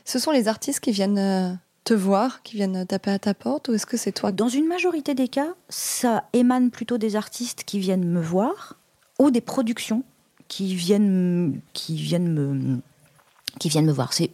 Ce 0.06 0.20
sont 0.20 0.32
les 0.32 0.48
artistes 0.48 0.80
qui 0.80 0.92
viennent 0.92 1.18
euh, 1.18 1.54
te 1.84 1.94
voir, 1.94 2.44
qui 2.44 2.56
viennent 2.56 2.86
taper 2.86 3.12
à 3.12 3.20
ta 3.20 3.34
porte, 3.34 3.68
ou 3.68 3.74
est-ce 3.74 3.86
que 3.86 3.98
c'est 3.98 4.12
toi 4.12 4.32
Dans 4.32 4.48
une 4.48 4.68
majorité 4.68 5.16
des 5.16 5.28
cas, 5.28 5.54
ça 5.70 6.26
émane 6.34 6.70
plutôt 6.70 6.98
des 6.98 7.16
artistes 7.16 7.64
qui 7.64 7.80
viennent 7.80 8.06
me 8.08 8.22
voir, 8.22 8.76
ou 9.20 9.32
des 9.32 9.42
productions 9.42 10.04
qui 10.48 10.76
viennent, 10.76 11.60
qui 11.74 11.96
viennent, 11.96 12.32
me, 12.32 12.80
qui 13.60 13.70
viennent 13.70 13.86
me 13.86 13.92
voir. 13.92 14.14
C'est 14.14 14.32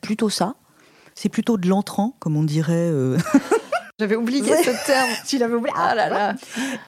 plutôt 0.00 0.30
ça. 0.30 0.54
C'est 1.14 1.28
plutôt 1.28 1.56
de 1.56 1.68
l'entrant, 1.68 2.14
comme 2.20 2.36
on 2.36 2.44
dirait. 2.44 2.90
Euh, 2.90 3.18
J'avais 3.98 4.16
oublié 4.16 4.54
ce 4.62 4.86
terme. 4.86 5.10
tu 5.26 5.38
l'avais 5.38 5.54
oublié. 5.54 5.74
Ah 5.76 5.94
là 5.94 6.08
là. 6.08 6.34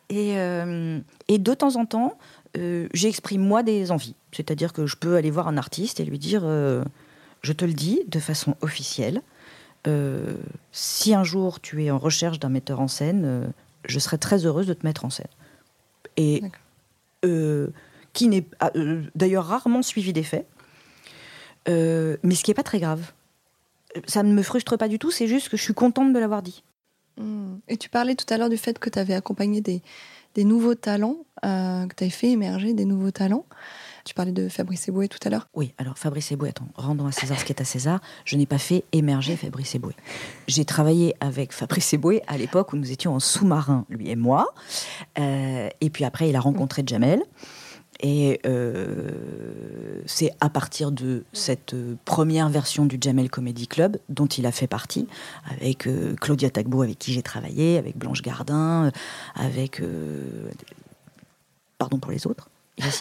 Et, 0.08 0.38
euh, 0.38 1.00
et 1.28 1.38
de 1.38 1.54
temps 1.54 1.76
en 1.76 1.84
temps, 1.84 2.16
euh, 2.56 2.88
j'exprime 2.94 3.42
moi 3.42 3.62
des 3.62 3.90
envies. 3.90 4.14
C'est-à-dire 4.32 4.72
que 4.72 4.86
je 4.86 4.96
peux 4.96 5.16
aller 5.16 5.30
voir 5.30 5.48
un 5.48 5.56
artiste 5.56 5.98
et 5.98 6.04
lui 6.04 6.18
dire, 6.18 6.42
euh, 6.44 6.84
je 7.42 7.52
te 7.52 7.64
le 7.64 7.72
dis 7.72 8.00
de 8.06 8.20
façon 8.20 8.56
officielle, 8.60 9.22
si 10.72 11.14
un 11.14 11.24
jour 11.24 11.58
tu 11.58 11.82
es 11.82 11.90
en 11.90 11.98
recherche 11.98 12.38
d'un 12.38 12.50
metteur 12.50 12.80
en 12.80 12.88
scène, 12.88 13.50
je 13.86 13.98
serais 13.98 14.18
très 14.18 14.44
heureuse 14.44 14.66
de 14.66 14.74
te 14.74 14.86
mettre 14.86 15.06
en 15.06 15.10
scène. 15.10 15.26
Et 16.18 16.42
qui 18.12 18.28
n'est 18.28 18.44
d'ailleurs 19.14 19.46
rarement 19.46 19.80
suivi 19.80 20.12
des 20.12 20.22
faits, 20.22 20.46
mais 21.66 22.34
ce 22.34 22.44
qui 22.44 22.50
n'est 22.50 22.54
pas 22.54 22.62
très 22.62 22.78
grave. 22.78 23.12
Ça 24.06 24.22
ne 24.22 24.34
me 24.34 24.42
frustre 24.42 24.76
pas 24.76 24.86
du 24.86 24.98
tout, 24.98 25.10
c'est 25.10 25.26
juste 25.26 25.48
que 25.48 25.56
je 25.56 25.62
suis 25.62 25.74
contente 25.74 26.12
de 26.12 26.18
l'avoir 26.18 26.42
dit. 26.42 26.62
Et 27.68 27.76
tu 27.76 27.88
parlais 27.88 28.14
tout 28.14 28.32
à 28.32 28.38
l'heure 28.38 28.48
du 28.48 28.56
fait 28.56 28.78
que 28.78 28.88
tu 28.90 28.98
avais 28.98 29.14
accompagné 29.14 29.60
des, 29.60 29.82
des 30.34 30.44
nouveaux 30.44 30.74
talents, 30.74 31.18
euh, 31.44 31.86
que 31.86 31.94
tu 31.94 32.04
avais 32.04 32.10
fait 32.10 32.30
émerger 32.30 32.72
des 32.72 32.84
nouveaux 32.84 33.10
talents. 33.10 33.44
Tu 34.04 34.14
parlais 34.14 34.32
de 34.32 34.48
Fabrice 34.48 34.88
Eboué 34.88 35.08
tout 35.08 35.18
à 35.24 35.30
l'heure. 35.30 35.48
Oui, 35.54 35.74
alors 35.76 35.98
Fabrice 35.98 36.32
Eboué, 36.32 36.48
attends, 36.48 36.68
rendons 36.74 37.06
à 37.06 37.12
César 37.12 37.38
ce 37.38 37.44
qui 37.44 37.52
est 37.52 37.60
à 37.60 37.64
César. 37.64 38.00
Je 38.24 38.36
n'ai 38.36 38.46
pas 38.46 38.58
fait 38.58 38.84
émerger 38.92 39.36
Fabrice 39.36 39.74
Eboué. 39.74 39.94
J'ai 40.48 40.64
travaillé 40.64 41.14
avec 41.20 41.52
Fabrice 41.52 41.92
Eboué 41.92 42.22
à 42.26 42.38
l'époque 42.38 42.72
où 42.72 42.76
nous 42.76 42.90
étions 42.90 43.14
en 43.14 43.20
sous-marin, 43.20 43.84
lui 43.90 44.08
et 44.08 44.16
moi. 44.16 44.54
Euh, 45.18 45.68
et 45.80 45.90
puis 45.90 46.04
après, 46.04 46.30
il 46.30 46.36
a 46.36 46.40
rencontré 46.40 46.82
Jamel. 46.86 47.22
Et 48.02 48.40
euh, 48.46 49.10
c'est 50.06 50.32
à 50.40 50.48
partir 50.48 50.90
de 50.90 51.24
cette 51.34 51.74
euh, 51.74 51.96
première 52.06 52.48
version 52.48 52.86
du 52.86 52.96
Jamel 52.98 53.28
Comedy 53.28 53.68
Club, 53.68 53.98
dont 54.08 54.26
il 54.26 54.46
a 54.46 54.52
fait 54.52 54.66
partie, 54.66 55.06
avec 55.50 55.86
euh, 55.86 56.14
Claudia 56.16 56.48
Tagbo, 56.48 56.82
avec 56.82 56.98
qui 56.98 57.12
j'ai 57.12 57.22
travaillé, 57.22 57.76
avec 57.76 57.98
Blanche 57.98 58.22
Gardin, 58.22 58.90
avec. 59.34 59.82
pardon 61.76 61.98
pour 61.98 62.10
les 62.10 62.26
autres. 62.26 62.48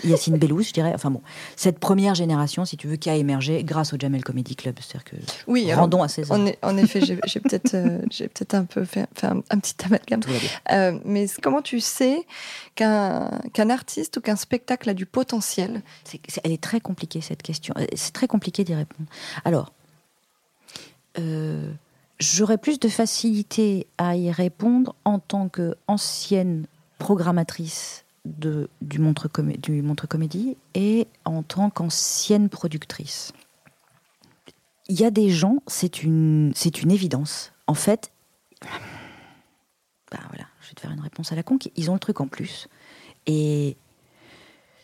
Yacine 0.03 0.37
Bellouz, 0.37 0.67
je 0.67 0.73
dirais. 0.73 0.91
Enfin 0.93 1.11
bon, 1.11 1.21
cette 1.55 1.79
première 1.79 2.15
génération, 2.15 2.65
si 2.65 2.77
tu 2.77 2.87
veux, 2.87 2.95
qui 2.95 3.09
a 3.09 3.15
émergé 3.15 3.63
grâce 3.63 3.93
au 3.93 3.97
Jamel 3.99 4.23
Comedy 4.23 4.55
Club. 4.55 4.75
C'est-à-dire 4.79 5.03
que 5.03 5.15
oui, 5.47 5.73
rendons 5.73 6.03
à 6.03 6.07
César. 6.07 6.39
En, 6.61 6.77
effet, 6.77 7.01
j'ai 7.01 7.39
peut-être 7.39 7.73
euh, 7.75 7.99
peut-être 8.09 8.53
un 8.53 8.65
peu 8.65 8.85
fait, 8.85 9.07
un, 9.23 9.41
petit 9.59 9.75
amalgame. 9.85 10.21
Euh, 10.71 10.99
mais 11.05 11.27
comment 11.41 11.61
tu 11.61 11.79
sais 11.79 12.25
qu'un 12.75 13.29
qu'un 13.53 13.69
artiste 13.69 14.17
ou 14.17 14.21
qu'un 14.21 14.35
spectacle 14.35 14.89
a 14.89 14.93
du 14.93 15.05
potentiel? 15.05 15.81
Elle 16.43 16.51
est 16.51 16.61
très 16.61 16.79
compliquée 16.79 17.21
cette 17.21 17.41
question. 17.41 17.73
Euh, 17.77 17.85
c'est 17.95 18.13
très 18.13 18.27
compliqué 18.27 18.63
d'y 18.63 18.75
répondre. 18.75 19.09
Alors. 19.45 19.73
J'aurais 22.19 22.57
plus 22.57 22.79
de 22.79 22.89
facilité 22.89 23.87
à 23.97 24.15
y 24.15 24.29
répondre 24.29 24.93
en 25.05 25.19
tant 25.19 25.47
qu'ancienne 25.47 26.65
programmatrice 26.97 28.03
du, 28.25 28.99
Montre 28.99 29.29
du 29.57 29.81
Montre 29.81 30.07
Comédie 30.07 30.57
et 30.73 31.07
en 31.25 31.43
tant 31.43 31.69
qu'ancienne 31.69 32.49
productrice. 32.49 33.33
Il 34.87 34.99
y 34.99 35.05
a 35.05 35.11
des 35.11 35.29
gens, 35.29 35.61
c'est 35.67 36.03
une, 36.03 36.51
c'est 36.55 36.81
une 36.81 36.91
évidence. 36.91 37.53
En 37.67 37.75
fait, 37.75 38.11
bah 40.11 40.19
voilà, 40.29 40.45
je 40.61 40.69
vais 40.69 40.73
te 40.73 40.81
faire 40.81 40.91
une 40.91 41.01
réponse 41.01 41.31
à 41.31 41.35
la 41.35 41.43
con, 41.43 41.59
ils 41.75 41.91
ont 41.91 41.93
le 41.93 41.99
truc 41.99 42.19
en 42.21 42.27
plus. 42.27 42.67
Et 43.27 43.77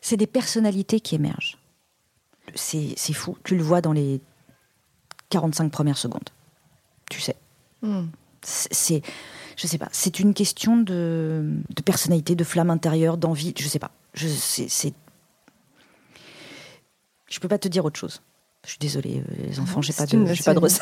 c'est 0.02 0.18
des 0.18 0.28
personnalités 0.28 1.00
qui 1.00 1.16
émergent. 1.16 1.58
C'est, 2.54 2.94
c'est 2.96 3.14
fou, 3.14 3.38
tu 3.44 3.58
le 3.58 3.64
vois 3.64 3.82
dans 3.82 3.92
les 3.92 4.22
45 5.30 5.72
premières 5.72 5.98
secondes. 5.98 6.30
Tu 7.10 7.20
sais. 7.20 7.36
Hmm. 7.82 8.06
C'est 8.44 9.02
je 9.56 9.68
sais 9.68 9.78
pas. 9.78 9.90
C'est 9.92 10.20
une 10.20 10.34
question 10.34 10.78
de, 10.78 11.54
personnalité, 11.84 12.36
de 12.36 12.44
flamme 12.44 12.70
intérieure, 12.70 13.18
d'envie. 13.18 13.54
Je 13.58 13.68
sais 13.68 13.80
pas. 13.80 13.92
Je 14.14 14.28
c'est, 14.28 14.94
je 17.28 17.40
peux 17.40 17.48
pas 17.48 17.58
te 17.58 17.68
dire 17.68 17.86
autre 17.86 18.00
chose. 18.00 18.22
Je 18.66 18.72
suis 18.72 18.80
désolée, 18.80 19.20
euh, 19.20 19.48
les 19.48 19.60
enfants, 19.60 19.82
j'ai 19.82 19.94
pas 19.94 20.06
de, 20.06 20.26
j'ai 20.34 20.44
pas 20.44 20.54
de 20.54 20.60
recette. 20.60 20.82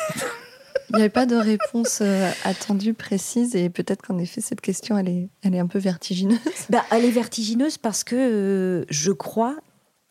Il 0.90 0.96
n'y 0.96 1.02
avait 1.02 1.10
pas 1.10 1.26
de 1.26 1.36
réponse 1.36 2.00
euh, 2.02 2.30
attendue 2.44 2.94
précise 2.94 3.56
et 3.56 3.70
peut-être 3.70 4.02
qu'en 4.02 4.18
effet 4.18 4.40
cette 4.40 4.60
question 4.60 4.98
elle 4.98 5.08
est, 5.08 5.28
elle 5.42 5.54
est 5.54 5.58
un 5.58 5.66
peu 5.66 5.78
vertigineuse. 5.78 6.38
Bah, 6.70 6.84
elle 6.90 7.04
est 7.04 7.10
vertigineuse 7.10 7.78
parce 7.78 8.04
que 8.04 8.14
euh, 8.16 8.84
je 8.90 9.12
crois 9.12 9.56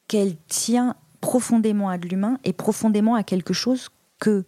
qu'elle 0.07 0.35
tient 0.47 0.95
profondément 1.21 1.89
à 1.89 1.97
de 1.97 2.07
l'humain 2.07 2.39
et 2.43 2.53
profondément 2.53 3.15
à 3.15 3.23
quelque 3.23 3.53
chose 3.53 3.89
que 4.19 4.45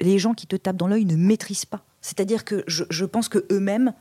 les 0.00 0.18
gens 0.18 0.34
qui 0.34 0.46
te 0.46 0.56
tapent 0.56 0.76
dans 0.76 0.88
l'œil 0.88 1.04
ne 1.04 1.16
maîtrisent 1.16 1.66
pas. 1.66 1.84
C'est-à-dire 2.00 2.44
que 2.44 2.64
je, 2.66 3.04
pense 3.04 3.28
que 3.28 3.44
eux-mêmes 3.50 3.92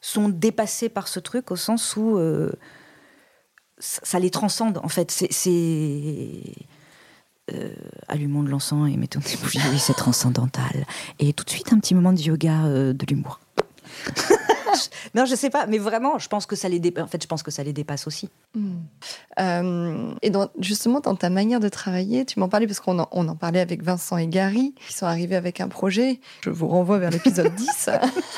sont 0.00 0.28
dépassés 0.28 0.88
par 0.88 1.08
ce 1.08 1.20
truc 1.20 1.50
au 1.50 1.56
sens 1.56 1.96
où 1.96 2.16
euh, 2.16 2.52
ça, 3.78 4.18
les 4.18 4.30
transcende. 4.30 4.78
En 4.82 4.88
fait, 4.88 5.10
c'est 5.10 6.42
euh, 7.52 7.74
allumons 8.08 8.42
de 8.42 8.50
l'encens 8.50 8.90
et 8.90 8.96
mettons 8.96 9.20
des 9.20 9.36
bougies, 9.36 9.78
c'est 9.78 9.94
transcendantal. 9.94 10.86
Et 11.18 11.32
tout 11.32 11.44
de 11.44 11.50
suite 11.50 11.72
un 11.72 11.80
petit 11.80 11.94
moment 11.94 12.12
de 12.12 12.20
yoga, 12.20 12.64
euh, 12.64 12.92
de 12.92 13.06
l'humour. 13.06 13.40
non, 15.14 15.24
je 15.24 15.34
sais 15.34 15.50
pas, 15.50 15.66
mais 15.66 15.78
vraiment, 15.78 16.18
je 16.18 16.28
pense 16.28 16.46
que 16.46 16.56
ça 16.56 16.68
les 16.68 16.78
dépasse. 16.78 17.04
En 17.04 17.06
fait, 17.06 17.22
je 17.22 17.28
pense 17.28 17.42
que 17.42 17.50
ça 17.50 17.62
les 17.62 17.72
dépasse 17.72 18.06
aussi. 18.06 18.28
Hmm. 18.54 18.78
Euh, 19.38 20.14
et 20.22 20.32
justement, 20.60 21.00
dans 21.00 21.14
ta 21.14 21.30
manière 21.30 21.60
de 21.60 21.68
travailler, 21.68 22.24
tu 22.24 22.40
m'en 22.40 22.48
parlais 22.48 22.66
parce 22.66 22.80
qu'on 22.80 22.98
en, 22.98 23.08
on 23.12 23.28
en 23.28 23.36
parlait 23.36 23.60
avec 23.60 23.82
Vincent 23.82 24.16
et 24.16 24.26
Gary, 24.26 24.74
qui 24.86 24.92
sont 24.92 25.06
arrivés 25.06 25.36
avec 25.36 25.60
un 25.60 25.68
projet. 25.68 26.20
Je 26.42 26.50
vous 26.50 26.68
renvoie 26.68 26.98
vers 26.98 27.10
l'épisode 27.10 27.54
10. 27.56 27.90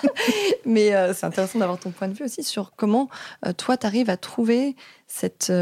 mais 0.66 0.94
euh, 0.94 1.14
c'est 1.14 1.26
intéressant 1.26 1.58
d'avoir 1.58 1.78
ton 1.78 1.90
point 1.90 2.08
de 2.08 2.14
vue 2.14 2.24
aussi 2.24 2.42
sur 2.42 2.72
comment 2.76 3.08
euh, 3.46 3.52
toi, 3.52 3.76
tu 3.76 3.86
arrives 3.86 4.10
à 4.10 4.16
trouver 4.16 4.76
cette, 5.06 5.52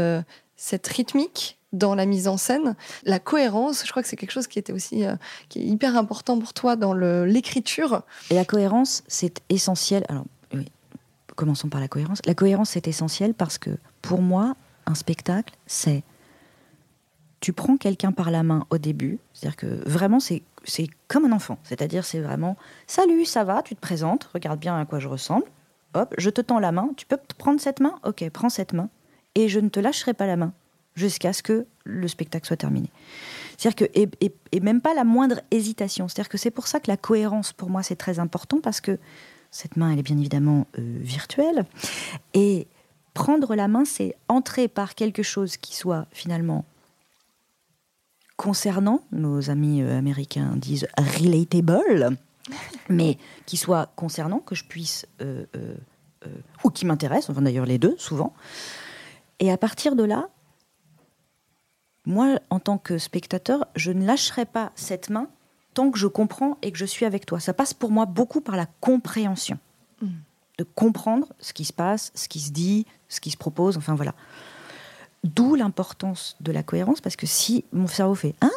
cette 0.55 0.87
rythmique 0.87 1.57
dans 1.73 1.95
la 1.95 2.05
mise 2.05 2.27
en 2.27 2.37
scène. 2.37 2.75
La 3.03 3.19
cohérence, 3.19 3.85
je 3.85 3.91
crois 3.91 4.03
que 4.03 4.09
c'est 4.09 4.15
quelque 4.17 4.31
chose 4.31 4.47
qui 4.47 4.59
était 4.59 4.73
aussi 4.73 5.03
qui 5.49 5.59
est 5.59 5.65
hyper 5.65 5.97
important 5.97 6.37
pour 6.39 6.53
toi 6.53 6.75
dans 6.75 6.93
l'écriture. 6.93 8.03
Et 8.29 8.35
la 8.35 8.45
cohérence, 8.45 9.03
c'est 9.07 9.41
essentiel. 9.49 10.05
Alors, 10.09 10.25
commençons 11.35 11.69
par 11.69 11.79
la 11.79 11.87
cohérence. 11.87 12.19
La 12.25 12.35
cohérence, 12.35 12.71
c'est 12.71 12.87
essentiel 12.87 13.33
parce 13.33 13.57
que 13.57 13.71
pour 14.01 14.21
moi, 14.21 14.55
un 14.85 14.95
spectacle, 14.95 15.55
c'est 15.65 16.03
tu 17.39 17.53
prends 17.53 17.75
quelqu'un 17.75 18.11
par 18.11 18.31
la 18.31 18.43
main 18.43 18.65
au 18.69 18.77
début, 18.77 19.19
c'est-à-dire 19.33 19.57
que 19.57 19.89
vraiment 19.89 20.19
c'est 20.19 20.43
c'est 20.63 20.87
comme 21.07 21.25
un 21.25 21.31
enfant, 21.31 21.57
c'est-à-dire 21.63 22.05
c'est 22.05 22.19
vraiment 22.19 22.55
salut, 22.85 23.25
ça 23.25 23.43
va, 23.43 23.63
tu 23.63 23.75
te 23.75 23.81
présentes, 23.81 24.25
regarde 24.33 24.59
bien 24.59 24.79
à 24.79 24.85
quoi 24.85 24.99
je 24.99 25.07
ressemble, 25.07 25.45
hop, 25.95 26.13
je 26.19 26.29
te 26.29 26.39
tends 26.39 26.59
la 26.59 26.71
main, 26.71 26.89
tu 26.97 27.07
peux 27.07 27.17
prendre 27.39 27.59
cette 27.59 27.79
main, 27.79 27.95
ok, 28.05 28.29
prends 28.29 28.49
cette 28.49 28.73
main, 28.73 28.89
et 29.33 29.49
je 29.49 29.59
ne 29.59 29.69
te 29.69 29.79
lâcherai 29.79 30.13
pas 30.13 30.27
la 30.27 30.37
main 30.37 30.53
jusqu'à 30.95 31.33
ce 31.33 31.41
que 31.41 31.65
le 31.83 32.07
spectacle 32.07 32.45
soit 32.45 32.57
terminé. 32.57 32.91
C'est-à-dire 33.57 33.87
que 33.87 33.99
et, 33.99 34.09
et, 34.51 34.59
même 34.59 34.81
pas 34.81 34.93
la 34.93 35.03
moindre 35.03 35.41
hésitation, 35.49 36.07
c'est-à-dire 36.07 36.29
que 36.29 36.37
c'est 36.37 36.51
pour 36.51 36.67
ça 36.67 36.79
que 36.79 36.91
la 36.91 36.97
cohérence 36.97 37.53
pour 37.53 37.71
moi 37.71 37.81
c'est 37.81 37.95
très 37.95 38.19
important 38.19 38.59
parce 38.61 38.81
que 38.81 38.99
cette 39.51 39.75
main, 39.75 39.91
elle 39.91 39.99
est 39.99 40.03
bien 40.03 40.17
évidemment 40.17 40.65
euh, 40.79 40.97
virtuelle. 41.01 41.65
Et 42.33 42.67
prendre 43.13 43.53
la 43.53 43.67
main, 43.67 43.83
c'est 43.85 44.15
entrer 44.29 44.69
par 44.69 44.95
quelque 44.95 45.23
chose 45.23 45.57
qui 45.57 45.75
soit 45.75 46.07
finalement 46.11 46.65
concernant, 48.37 49.01
nos 49.11 49.49
amis 49.49 49.81
euh, 49.81 49.97
américains 49.97 50.55
disent 50.55 50.87
relatable, 50.97 52.17
mais 52.89 53.17
qui 53.45 53.57
soit 53.57 53.91
concernant, 53.95 54.39
que 54.39 54.55
je 54.55 54.63
puisse, 54.63 55.05
euh, 55.21 55.45
ou 56.63 56.69
qui 56.69 56.85
m'intéresse, 56.85 57.29
enfin 57.29 57.41
d'ailleurs 57.41 57.65
les 57.65 57.77
deux, 57.77 57.95
souvent. 57.97 58.33
Et 59.39 59.51
à 59.51 59.57
partir 59.57 59.95
de 59.95 60.03
là, 60.03 60.29
moi, 62.05 62.39
en 62.49 62.59
tant 62.59 62.77
que 62.77 62.97
spectateur, 62.97 63.67
je 63.75 63.91
ne 63.91 64.05
lâcherai 64.05 64.45
pas 64.45 64.71
cette 64.75 65.09
main 65.09 65.27
tant 65.73 65.91
que 65.91 65.97
je 65.97 66.07
comprends 66.07 66.57
et 66.61 66.71
que 66.71 66.77
je 66.77 66.85
suis 66.85 67.05
avec 67.05 67.25
toi. 67.25 67.39
Ça 67.39 67.53
passe 67.53 67.73
pour 67.73 67.91
moi 67.91 68.05
beaucoup 68.05 68.41
par 68.41 68.55
la 68.55 68.67
compréhension. 68.79 69.57
Mm. 70.01 70.07
De 70.57 70.63
comprendre 70.75 71.27
ce 71.39 71.53
qui 71.53 71.65
se 71.65 71.73
passe, 71.73 72.11
ce 72.13 72.27
qui 72.27 72.39
se 72.39 72.51
dit, 72.51 72.85
ce 73.09 73.19
qui 73.19 73.31
se 73.31 73.37
propose, 73.37 73.77
enfin 73.77 73.95
voilà. 73.95 74.13
D'où 75.23 75.55
l'importance 75.55 76.35
de 76.39 76.51
la 76.51 76.63
cohérence, 76.63 77.01
parce 77.01 77.15
que 77.15 77.25
si 77.25 77.65
mon 77.71 77.87
cerveau 77.87 78.15
fait 78.15 78.35
Hein 78.41 78.51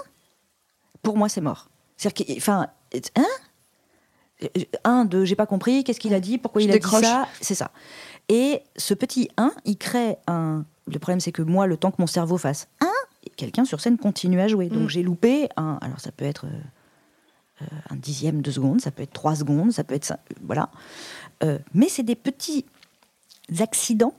Pour 1.03 1.17
moi, 1.17 1.29
c'est 1.29 1.41
mort. 1.41 1.69
C'est-à-dire 1.97 2.27
que, 2.27 2.37
enfin, 2.37 2.69
Hein 3.17 4.49
Un, 4.85 5.05
deux, 5.05 5.25
j'ai 5.25 5.37
pas 5.37 5.47
compris, 5.47 5.85
qu'est-ce 5.85 6.01
qu'il 6.01 6.15
a 6.15 6.21
dit, 6.21 6.39
pourquoi 6.39 6.63
il 6.63 6.71
a 6.71 6.79
dit 6.79 6.89
ça 6.89 7.29
C'est 7.41 7.55
ça. 7.55 7.71
Et 8.29 8.63
ce 8.77 8.95
petit 8.95 9.29
1, 9.37 9.53
il 9.65 9.77
crée 9.77 10.17
un. 10.27 10.65
Le 10.87 10.99
problème, 10.99 11.21
c'est 11.21 11.33
que 11.33 11.43
moi, 11.43 11.67
le 11.67 11.77
temps 11.77 11.91
que 11.91 12.01
mon 12.01 12.07
cerveau 12.07 12.37
fasse 12.37 12.69
1, 12.81 12.87
quelqu'un 13.37 13.65
sur 13.65 13.81
scène 13.81 13.99
continue 13.99 14.41
à 14.41 14.49
jouer. 14.49 14.69
Donc 14.69 14.85
mm. 14.85 14.89
j'ai 14.89 15.03
loupé 15.03 15.49
un. 15.57 15.79
Alors 15.81 16.01
ça 16.01 16.13
peut 16.13 16.25
être 16.25 16.47
euh, 17.63 17.65
euh, 17.65 17.67
un 17.91 17.97
dixième 17.97 18.43
de 18.43 18.51
seconde, 18.51 18.81
ça 18.81 18.91
peut 18.91 19.03
être 19.03 19.13
trois 19.13 19.37
secondes, 19.37 19.73
ça 19.73 19.85
peut 19.85 19.95
être 19.95 20.05
ça, 20.05 20.19
voilà. 20.43 20.71
Euh, 21.43 21.59
mais 21.73 21.89
c'est 21.89 22.03
des 22.03 22.17
petits 22.17 22.65
accidents 23.61 24.15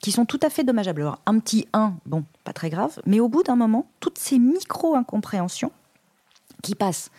qui 0.00 0.12
sont 0.12 0.24
tout 0.24 0.40
à 0.42 0.50
fait 0.50 0.64
dommageables. 0.64 1.02
Alors, 1.02 1.20
un 1.26 1.38
petit 1.38 1.66
1, 1.72 1.94
bon, 2.06 2.24
pas 2.44 2.52
très 2.52 2.70
grave, 2.70 3.00
mais 3.06 3.20
au 3.20 3.28
bout 3.28 3.42
d'un 3.42 3.56
moment, 3.56 3.86
toutes 4.00 4.18
ces 4.18 4.38
micro-incompréhensions 4.38 5.72
qui 6.62 6.74
passent 6.74 7.10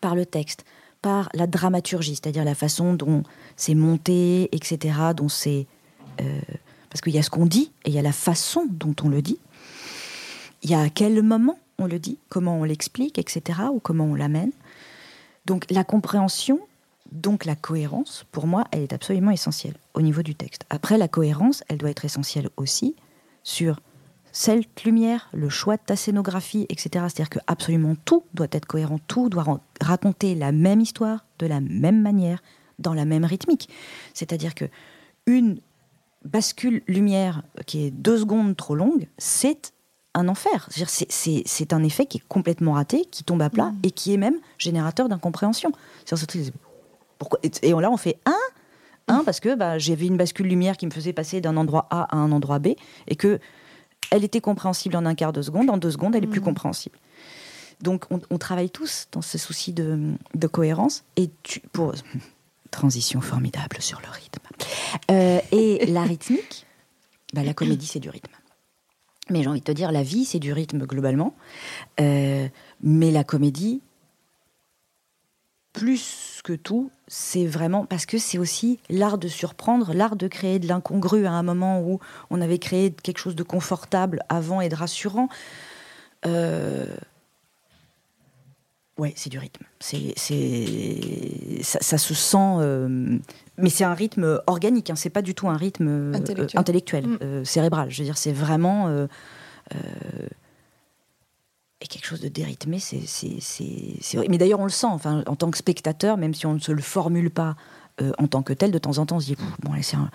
par 0.00 0.14
le 0.14 0.26
texte, 0.26 0.64
par 1.02 1.28
la 1.34 1.46
dramaturgie, 1.46 2.16
c'est-à-dire 2.16 2.44
la 2.44 2.54
façon 2.54 2.94
dont 2.94 3.22
c'est 3.56 3.74
monté, 3.74 4.54
etc., 4.54 4.98
dont 5.16 5.28
c'est... 5.28 5.66
Euh, 6.20 6.40
parce 6.90 7.00
qu'il 7.00 7.14
y 7.14 7.18
a 7.18 7.22
ce 7.22 7.30
qu'on 7.30 7.46
dit 7.46 7.72
et 7.84 7.90
il 7.90 7.94
y 7.94 7.98
a 7.98 8.02
la 8.02 8.12
façon 8.12 8.66
dont 8.68 8.96
on 9.02 9.08
le 9.08 9.22
dit. 9.22 9.38
Il 10.62 10.70
y 10.70 10.74
a 10.74 10.80
à 10.80 10.88
quel 10.90 11.22
moment 11.22 11.58
on 11.78 11.86
le 11.86 11.98
dit, 11.98 12.18
comment 12.28 12.58
on 12.58 12.64
l'explique, 12.64 13.18
etc., 13.18 13.60
ou 13.72 13.80
comment 13.80 14.04
on 14.04 14.14
l'amène. 14.14 14.52
Donc 15.46 15.66
la 15.70 15.84
compréhension, 15.84 16.60
donc 17.12 17.44
la 17.44 17.56
cohérence, 17.56 18.24
pour 18.30 18.46
moi, 18.46 18.64
elle 18.70 18.82
est 18.82 18.92
absolument 18.92 19.30
essentielle 19.30 19.74
au 19.94 20.02
niveau 20.02 20.22
du 20.22 20.34
texte. 20.34 20.64
Après, 20.70 20.98
la 20.98 21.08
cohérence, 21.08 21.64
elle 21.68 21.78
doit 21.78 21.90
être 21.90 22.04
essentielle 22.04 22.50
aussi 22.56 22.94
sur 23.42 23.80
cette 24.32 24.84
lumière, 24.84 25.28
le 25.32 25.48
choix 25.48 25.76
de 25.76 25.82
ta 25.84 25.96
scénographie, 25.96 26.66
etc. 26.68 26.88
C'est-à-dire 27.08 27.30
que 27.30 27.40
absolument 27.46 27.96
tout 28.04 28.24
doit 28.34 28.46
être 28.52 28.66
cohérent, 28.66 29.00
tout 29.08 29.28
doit 29.28 29.60
raconter 29.80 30.34
la 30.34 30.52
même 30.52 30.80
histoire, 30.80 31.24
de 31.38 31.46
la 31.46 31.60
même 31.60 32.00
manière, 32.00 32.42
dans 32.78 32.94
la 32.94 33.04
même 33.04 33.24
rythmique. 33.24 33.68
C'est-à-dire 34.14 34.54
que 34.54 34.66
une 35.26 35.60
bascule 36.24 36.82
lumière 36.86 37.42
qui 37.66 37.86
est 37.86 37.90
deux 37.90 38.18
secondes 38.18 38.56
trop 38.56 38.74
longue, 38.74 39.08
c'est 39.18 39.72
un 40.14 40.28
enfer. 40.28 40.68
C'est 40.70 41.72
un 41.72 41.82
effet 41.82 42.06
qui 42.06 42.18
est 42.18 42.24
complètement 42.28 42.72
raté, 42.72 43.04
qui 43.10 43.24
tombe 43.24 43.42
à 43.42 43.50
plat 43.50 43.70
mmh. 43.70 43.78
et 43.84 43.90
qui 43.90 44.14
est 44.14 44.16
même 44.16 44.36
générateur 44.58 45.08
d'incompréhension. 45.08 45.72
Pourquoi 47.18 47.38
Et 47.62 47.72
là, 47.72 47.90
on 47.90 47.96
fait 47.96 48.18
un, 48.26 49.14
un 49.14 49.24
parce 49.24 49.40
que 49.40 49.54
bah, 49.54 49.78
j'avais 49.78 50.06
une 50.06 50.16
bascule 50.16 50.46
lumière 50.46 50.76
qui 50.76 50.86
me 50.86 50.90
faisait 50.90 51.12
passer 51.12 51.40
d'un 51.40 51.56
endroit 51.56 51.86
A 51.90 52.14
à 52.14 52.16
un 52.16 52.32
endroit 52.32 52.58
B 52.58 52.68
et 53.08 53.16
que 53.16 53.38
elle 54.10 54.24
était 54.24 54.40
compréhensible 54.40 54.96
en 54.96 55.06
un 55.06 55.14
quart 55.14 55.32
de 55.32 55.42
seconde, 55.42 55.70
en 55.70 55.76
deux 55.76 55.90
secondes, 55.90 56.16
elle 56.16 56.24
est 56.24 56.28
plus 56.28 56.40
mmh. 56.40 56.44
compréhensible. 56.44 56.98
Donc, 57.80 58.04
on, 58.10 58.38
travaille 58.38 58.68
tous 58.68 59.06
dans 59.10 59.22
ce 59.22 59.38
souci 59.38 59.72
de, 59.72 60.16
cohérence. 60.52 61.04
Et 61.16 61.30
tu, 61.42 61.60
pour 61.72 61.94
transition 62.70 63.20
formidable 63.20 63.76
sur 63.80 64.00
le 64.00 64.10
rythme. 64.10 64.42
Euh, 65.10 65.40
et 65.50 65.86
la 65.86 66.02
rythmique, 66.02 66.66
bah, 67.32 67.42
la 67.42 67.54
comédie, 67.54 67.86
c'est 67.86 68.00
du 68.00 68.10
rythme. 68.10 68.32
Mais 69.30 69.42
j'ai 69.42 69.48
envie 69.48 69.60
de 69.60 69.64
te 69.64 69.72
dire, 69.72 69.92
la 69.92 70.02
vie, 70.02 70.24
c'est 70.24 70.38
du 70.38 70.52
rythme 70.52 70.86
globalement. 70.86 71.34
Euh, 72.00 72.48
mais 72.82 73.10
la 73.10 73.24
comédie, 73.24 73.80
plus 75.72 76.40
que 76.44 76.52
tout, 76.52 76.90
c'est 77.06 77.46
vraiment 77.46 77.86
parce 77.86 78.06
que 78.06 78.18
c'est 78.18 78.38
aussi 78.38 78.78
l'art 78.88 79.18
de 79.18 79.28
surprendre, 79.28 79.92
l'art 79.94 80.16
de 80.16 80.28
créer 80.28 80.58
de 80.58 80.66
l'incongru 80.66 81.26
à 81.26 81.32
un 81.32 81.42
moment 81.42 81.80
où 81.80 82.00
on 82.30 82.40
avait 82.40 82.58
créé 82.58 82.92
quelque 82.92 83.18
chose 83.18 83.36
de 83.36 83.42
confortable 83.42 84.20
avant 84.28 84.60
et 84.60 84.68
de 84.68 84.74
rassurant. 84.74 85.28
Euh, 86.26 86.86
ouais, 89.00 89.12
c'est 89.16 89.30
du 89.30 89.38
rythme. 89.38 89.64
C'est, 89.80 90.14
ça, 91.62 91.98
se 91.98 92.14
sent, 92.14 92.36
euh, 92.38 93.18
mais 93.56 93.70
c'est 93.70 93.84
un 93.84 93.94
rythme 93.94 94.40
organique. 94.46 94.90
Hein. 94.90 94.96
C'est 94.96 95.10
pas 95.10 95.22
du 95.22 95.34
tout 95.34 95.48
un 95.48 95.56
rythme 95.56 95.88
euh, 95.88 96.48
intellectuel, 96.54 97.06
mm. 97.06 97.44
cérébral. 97.44 97.90
Je 97.90 97.98
veux 97.98 98.04
dire, 98.04 98.18
c'est 98.18 98.32
vraiment 98.32 99.06
et 101.82 101.86
quelque 101.86 102.04
chose 102.04 102.20
de 102.20 102.28
dérythmé, 102.28 102.78
c'est, 102.78 103.00
c'est, 103.06 104.28
Mais 104.28 104.36
d'ailleurs, 104.36 104.60
on 104.60 104.64
le 104.64 104.70
sent, 104.70 104.86
enfin, 104.86 105.22
en 105.26 105.34
tant 105.34 105.50
que 105.50 105.56
spectateur, 105.56 106.18
même 106.18 106.34
si 106.34 106.44
on 106.44 106.54
ne 106.54 106.58
se 106.58 106.72
le 106.72 106.82
formule 106.82 107.30
pas 107.30 107.56
euh, 108.02 108.12
en 108.18 108.26
tant 108.26 108.42
que 108.42 108.52
tel, 108.52 108.70
de 108.70 108.78
temps 108.78 108.98
en 108.98 109.06
temps, 109.06 109.16
on 109.16 109.20
se 109.20 109.26
dit, 109.26 109.36
bon, 109.60 109.72
allez, 109.72 109.82
un... 109.94 110.10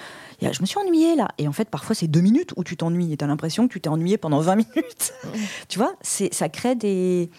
je 0.52 0.62
me 0.62 0.65
suis 0.65 0.78
ennuyée 0.78 1.15
là. 1.15 1.30
Et 1.39 1.48
en 1.48 1.52
fait, 1.52 1.69
parfois, 1.69 1.95
c'est 1.95 2.08
deux 2.08 2.21
minutes 2.21 2.54
où 2.56 2.63
tu 2.63 2.78
t'ennuies 2.78 3.12
et 3.13 3.17
tu 3.17 3.24
as 3.24 3.28
l'impression 3.28 3.67
que 3.67 3.74
tu 3.74 3.82
t'es 3.82 3.89
ennuyé 3.89 4.17
pendant 4.17 4.39
20 4.41 4.56
minutes. 4.56 5.13
tu 5.67 5.80
vois, 5.80 5.95
c'est, 6.02 6.32
ça 6.34 6.50
crée 6.50 6.76
des, 6.76 7.32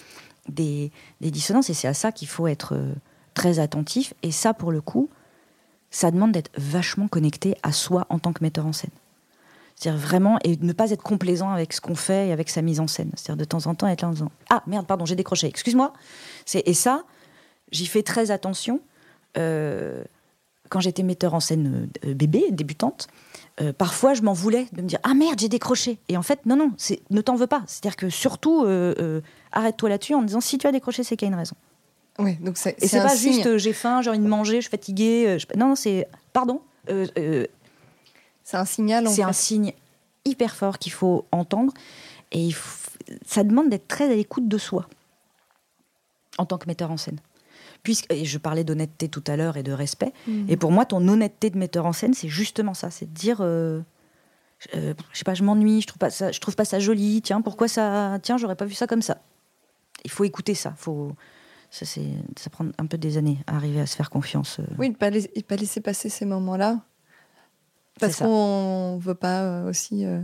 des, 0.48 0.90
des 1.20 1.30
dissonances 1.30 1.70
et 1.70 1.74
c'est 1.74 1.88
à 1.88 1.94
ça 1.94 2.12
qu'il 2.12 2.28
faut 2.28 2.46
être 2.46 2.74
euh, 2.74 2.92
très 3.35 3.59
attentif. 3.59 4.14
Et 4.22 4.32
ça, 4.32 4.54
pour 4.54 4.72
le 4.72 4.80
coup, 4.80 5.09
ça 5.90 6.11
demande 6.11 6.32
d'être 6.32 6.50
vachement 6.56 7.09
connecté 7.09 7.56
à 7.62 7.72
soi 7.72 8.06
en 8.11 8.18
tant 8.18 8.32
que 8.32 8.42
metteur 8.42 8.66
en 8.66 8.72
scène. 8.72 8.90
C'est-à-dire 9.76 10.00
vraiment, 10.00 10.38
et 10.42 10.56
ne 10.56 10.72
pas 10.72 10.90
être 10.90 11.02
complaisant 11.02 11.50
avec 11.50 11.72
ce 11.72 11.80
qu'on 11.82 11.94
fait 11.94 12.28
et 12.28 12.32
avec 12.32 12.48
sa 12.48 12.62
mise 12.62 12.80
en 12.80 12.87
scène. 12.87 13.11
C'est-à-dire 13.14 13.37
de 13.37 13.44
temps 13.44 13.66
en 13.66 13.74
temps 13.74 13.87
être 13.87 14.02
là 14.02 14.09
en 14.09 14.12
disant 14.12 14.32
Ah 14.48 14.62
merde, 14.66 14.87
pardon, 14.87 15.04
j'ai 15.04 15.16
décroché, 15.16 15.46
excuse-moi. 15.46 15.92
Et 16.54 16.74
ça, 16.74 17.04
j'y 17.70 17.87
fais 17.87 18.02
très 18.02 18.30
attention. 18.30 18.80
Euh, 19.37 20.02
quand 20.70 20.80
j'étais 20.80 21.02
metteur 21.02 21.35
en 21.35 21.40
scène 21.40 21.88
euh, 22.04 22.14
bébé, 22.14 22.46
débutante, 22.50 23.09
euh, 23.60 23.72
parfois 23.72 24.14
je 24.14 24.22
m'en 24.22 24.32
voulais 24.32 24.66
de 24.72 24.82
me 24.82 24.86
dire 24.86 24.98
Ah 25.02 25.14
merde, 25.14 25.38
j'ai 25.38 25.48
décroché. 25.48 25.98
Et 26.08 26.16
en 26.16 26.22
fait, 26.22 26.44
non, 26.46 26.56
non, 26.56 26.72
ne 27.10 27.20
t'en 27.20 27.36
veux 27.36 27.46
pas. 27.46 27.62
C'est-à-dire 27.66 27.96
que 27.96 28.10
surtout, 28.10 28.66
arrête-toi 29.52 29.88
là-dessus 29.88 30.14
en 30.14 30.22
disant 30.22 30.40
Si 30.40 30.58
tu 30.58 30.66
as 30.66 30.72
décroché, 30.72 31.02
c'est 31.04 31.16
qu'il 31.16 31.26
y 31.26 31.30
a 31.30 31.32
une 31.32 31.38
raison. 31.38 31.56
Oui, 32.18 32.36
donc 32.36 32.56
c'est, 32.56 32.82
et 32.82 32.88
c'est 32.88 33.02
pas 33.02 33.14
juste 33.14 33.58
j'ai 33.58 33.74
faim, 33.74 34.00
j'ai 34.00 34.08
envie 34.08 34.18
de 34.18 34.26
manger, 34.26 34.56
je 34.56 34.62
suis 34.62 34.70
fatiguée. 34.70 35.36
Non, 35.56 35.68
non, 35.68 35.74
c'est 35.74 36.08
pardon. 36.32 36.60
C'est 36.86 38.56
un 38.56 38.64
signal. 38.64 39.08
C'est 39.08 39.22
un 39.22 39.32
signe 39.32 39.72
hyper 40.24 40.54
fort 40.54 40.78
qu'il 40.78 40.92
faut 40.92 41.24
entendre 41.32 41.72
et 42.32 42.50
ça 43.24 43.44
demande 43.44 43.70
d'être 43.70 43.88
très 43.88 44.10
à 44.10 44.14
l'écoute 44.14 44.48
de 44.48 44.58
soi 44.58 44.88
en 46.38 46.44
tant 46.44 46.58
que 46.58 46.66
metteur 46.66 46.90
en 46.90 46.96
scène. 46.96 47.18
Puisque 47.87 48.12
et 48.12 48.25
je 48.25 48.38
parlais 48.38 48.64
d'honnêteté 48.64 49.09
tout 49.09 49.22
à 49.29 49.37
l'heure 49.37 49.57
et 49.57 49.62
de 49.62 49.70
respect. 49.70 50.12
Mm. 50.27 50.46
Et 50.49 50.57
pour 50.57 50.72
moi, 50.72 50.87
ton 50.87 51.07
honnêteté 51.07 51.51
de 51.51 51.57
metteur 51.57 51.87
en 51.87 51.92
scène, 51.92 52.14
c'est 52.14 52.27
justement 52.27 52.75
ça, 52.75 52.90
c'est 52.90 53.07
de 53.07 53.16
dire. 53.16 53.38
Euh, 53.42 53.81
euh, 54.75 54.92
je 55.12 55.18
sais 55.18 55.25
pas, 55.25 55.35
je 55.35 55.44
m'ennuie, 55.44 55.83
je 55.83 55.87
trouve 55.87 55.99
pas 55.99 56.11
ça, 56.11 56.33
je 56.33 56.40
trouve 56.40 56.57
pas 56.57 56.64
ça 56.64 56.81
joli. 56.81 57.22
Tiens, 57.22 57.42
pourquoi 57.42 57.68
ça 57.68 58.18
Tiens, 58.25 58.38
j'aurais 58.38 58.57
pas 58.57 58.64
vu 58.64 58.75
ça 58.75 58.88
comme 58.88 59.03
ça. 59.03 59.18
Il 60.05 60.11
faut 60.11 60.25
écouter 60.25 60.57
ça. 60.57 60.75
Faut, 60.77 61.12
ça, 61.70 61.87
c'est, 61.87 62.11
ça 62.37 62.51
prend 62.51 62.66
un 62.77 62.87
peu 62.87 62.99
des 62.99 63.18
années 63.18 63.38
à 63.46 63.55
arriver 63.55 63.81
à 63.81 63.87
se 63.87 63.94
faire 63.94 64.11
confiance. 64.11 64.59
Euh. 64.59 64.64
Oui, 64.79 64.88
ne 64.88 64.94
pas, 64.94 65.11
pas 65.46 65.57
laisser 65.57 65.81
passer 65.81 66.09
ces 66.09 66.25
moments-là. 66.25 66.81
Parce 68.01 68.16
qu'on 68.16 68.96
ne 68.96 69.01
veut 69.01 69.14
pas 69.14 69.42
euh, 69.42 69.70
aussi 69.70 70.05
euh, 70.05 70.20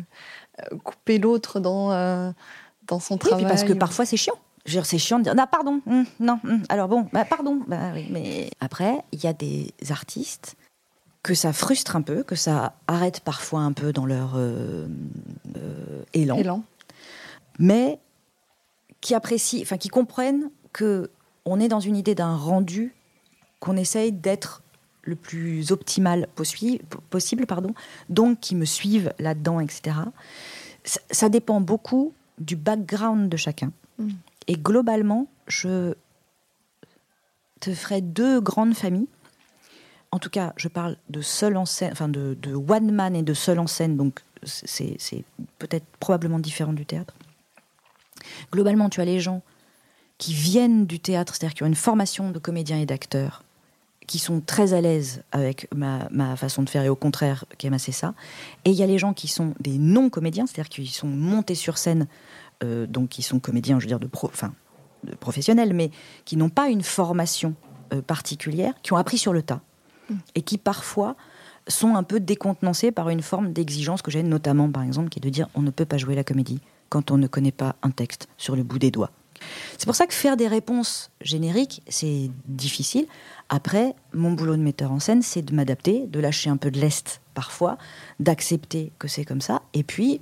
couper 0.82 1.18
l'autre 1.18 1.60
dans, 1.60 2.34
dans 2.86 3.00
son 3.00 3.16
travail. 3.16 3.44
Oui, 3.44 3.48
parce 3.48 3.64
que 3.64 3.72
parfois 3.72 4.04
c'est 4.04 4.18
chiant. 4.18 4.38
C'est 4.66 4.98
chiant 4.98 5.18
de 5.18 5.24
dire 5.24 5.34
ah, 5.36 5.46
pardon, 5.46 5.80
hum, 5.86 6.04
non, 6.20 6.38
hum, 6.44 6.62
alors 6.68 6.88
bon, 6.88 7.08
bah, 7.12 7.24
pardon. 7.24 7.60
Bah, 7.66 7.90
oui, 7.94 8.06
mais 8.10 8.50
après, 8.60 8.98
il 9.12 9.22
y 9.22 9.26
a 9.26 9.32
des 9.32 9.72
artistes 9.90 10.56
que 11.22 11.34
ça 11.34 11.52
frustre 11.52 11.96
un 11.96 12.02
peu, 12.02 12.22
que 12.22 12.34
ça 12.34 12.74
arrête 12.86 13.20
parfois 13.20 13.60
un 13.60 13.72
peu 13.72 13.92
dans 13.92 14.06
leur 14.06 14.36
élan. 16.14 16.36
élan. 16.36 16.64
Mais 17.58 17.98
qui 19.00 19.14
apprécient, 19.14 19.60
enfin 19.62 19.76
qui 19.76 19.88
comprennent 19.88 20.50
que 20.72 21.10
on 21.44 21.60
est 21.60 21.68
dans 21.68 21.80
une 21.80 21.96
idée 21.96 22.14
d'un 22.14 22.36
rendu 22.36 22.94
qu'on 23.60 23.76
essaye 23.76 24.12
d'être 24.12 24.62
le 25.02 25.16
plus 25.16 25.72
optimal 25.72 26.28
possible, 26.36 27.46
pardon, 27.46 27.74
donc 28.08 28.40
qui 28.40 28.54
me 28.54 28.64
suivent 28.64 29.12
là-dedans, 29.18 29.60
etc. 29.60 29.96
Ça, 31.10 31.28
dépend 31.28 31.60
beaucoup 31.60 32.12
du 32.38 32.56
background 32.56 33.28
de 33.28 33.36
chacun. 33.36 33.72
Mm. 33.98 34.10
Et 34.48 34.54
globalement, 34.54 35.28
je 35.46 35.94
te 37.60 37.72
ferai 37.72 38.00
deux 38.00 38.40
grandes 38.40 38.74
familles. 38.74 39.08
En 40.10 40.18
tout 40.18 40.30
cas, 40.30 40.52
je 40.56 40.68
parle 40.68 40.96
de 41.08 41.22
seul 41.22 41.56
en 41.56 41.64
scène, 41.64 41.92
enfin 41.92 42.08
de, 42.08 42.36
one 42.54 42.92
man 42.92 43.16
et 43.16 43.22
de 43.22 43.34
seul 43.34 43.58
en 43.58 43.66
scène, 43.66 43.96
donc 43.96 44.20
c'est 44.44 45.24
peut-être 45.58 45.86
probablement 46.00 46.38
différent 46.38 46.72
du 46.72 46.84
théâtre. 46.84 47.14
Globalement, 48.52 48.88
tu 48.90 49.00
as 49.00 49.04
les 49.04 49.20
gens 49.20 49.42
qui 50.18 50.34
viennent 50.34 50.86
du 50.86 51.00
théâtre, 51.00 51.34
c'est-à-dire 51.34 51.54
qui 51.54 51.62
ont 51.62 51.66
une 51.66 51.74
formation 51.74 52.30
de 52.30 52.38
comédien 52.38 52.78
et 52.78 52.86
d'acteur, 52.86 53.42
qui 54.06 54.18
sont 54.18 54.40
très 54.40 54.74
à 54.74 54.80
l'aise 54.80 55.22
avec 55.32 55.68
ma, 55.74 56.36
façon 56.36 56.62
de 56.62 56.68
faire 56.68 56.82
et 56.82 56.88
au 56.88 56.96
contraire 56.96 57.44
qui 57.56 57.66
aiment 57.66 57.74
assez 57.74 57.92
ça. 57.92 58.14
Et 58.64 58.70
il 58.70 58.76
y 58.76 58.82
a 58.82 58.86
les 58.86 58.98
gens 58.98 59.14
qui 59.14 59.28
sont 59.28 59.54
des 59.60 59.78
non-comédiens, 59.78 60.46
c'est-à-dire 60.46 60.68
qui 60.68 60.86
sont 60.88 61.08
montés 61.08 61.54
sur 61.54 61.78
scène, 61.78 62.06
euh, 62.62 62.86
donc 62.86 63.10
qui 63.10 63.22
sont 63.22 63.38
comédiens, 63.40 63.78
je 63.78 63.84
veux 63.84 63.88
dire, 63.88 64.00
de, 64.00 64.06
pro, 64.06 64.30
de 65.04 65.14
professionnels, 65.14 65.74
mais 65.74 65.90
qui 66.24 66.36
n'ont 66.36 66.50
pas 66.50 66.68
une 66.68 66.82
formation 66.82 67.54
euh, 67.92 68.02
particulière, 68.02 68.74
qui 68.82 68.92
ont 68.92 68.96
appris 68.96 69.18
sur 69.18 69.32
le 69.32 69.42
tas 69.42 69.60
mm. 70.10 70.14
et 70.34 70.42
qui 70.42 70.58
parfois 70.58 71.16
sont 71.68 71.94
un 71.94 72.02
peu 72.02 72.20
décontenancés 72.20 72.90
par 72.90 73.08
une 73.08 73.22
forme 73.22 73.52
d'exigence 73.52 74.02
que 74.02 74.10
j'ai, 74.10 74.22
notamment 74.22 74.70
par 74.70 74.82
exemple, 74.82 75.08
qui 75.08 75.18
est 75.18 75.22
de 75.22 75.28
dire 75.28 75.48
on 75.54 75.62
ne 75.62 75.70
peut 75.70 75.84
pas 75.84 75.98
jouer 75.98 76.14
la 76.14 76.24
comédie 76.24 76.60
quand 76.88 77.10
on 77.10 77.18
ne 77.18 77.26
connaît 77.26 77.52
pas 77.52 77.76
un 77.82 77.90
texte 77.90 78.28
sur 78.36 78.56
le 78.56 78.62
bout 78.62 78.78
des 78.78 78.90
doigts. 78.90 79.10
C'est 79.78 79.86
pour 79.86 79.94
ça 79.94 80.06
que 80.06 80.14
faire 80.14 80.36
des 80.36 80.48
réponses 80.48 81.10
génériques, 81.20 81.82
c'est 81.88 82.30
difficile. 82.46 83.06
Après, 83.48 83.94
mon 84.12 84.32
boulot 84.32 84.56
de 84.56 84.62
metteur 84.62 84.92
en 84.92 85.00
scène, 85.00 85.22
c'est 85.22 85.42
de 85.42 85.54
m'adapter, 85.54 86.06
de 86.06 86.20
lâcher 86.20 86.50
un 86.50 86.56
peu 86.56 86.70
de 86.70 86.80
l'est 86.80 87.20
parfois, 87.34 87.78
d'accepter 88.20 88.92
que 88.98 89.08
c'est 89.08 89.24
comme 89.24 89.40
ça, 89.40 89.62
et 89.74 89.82
puis 89.82 90.20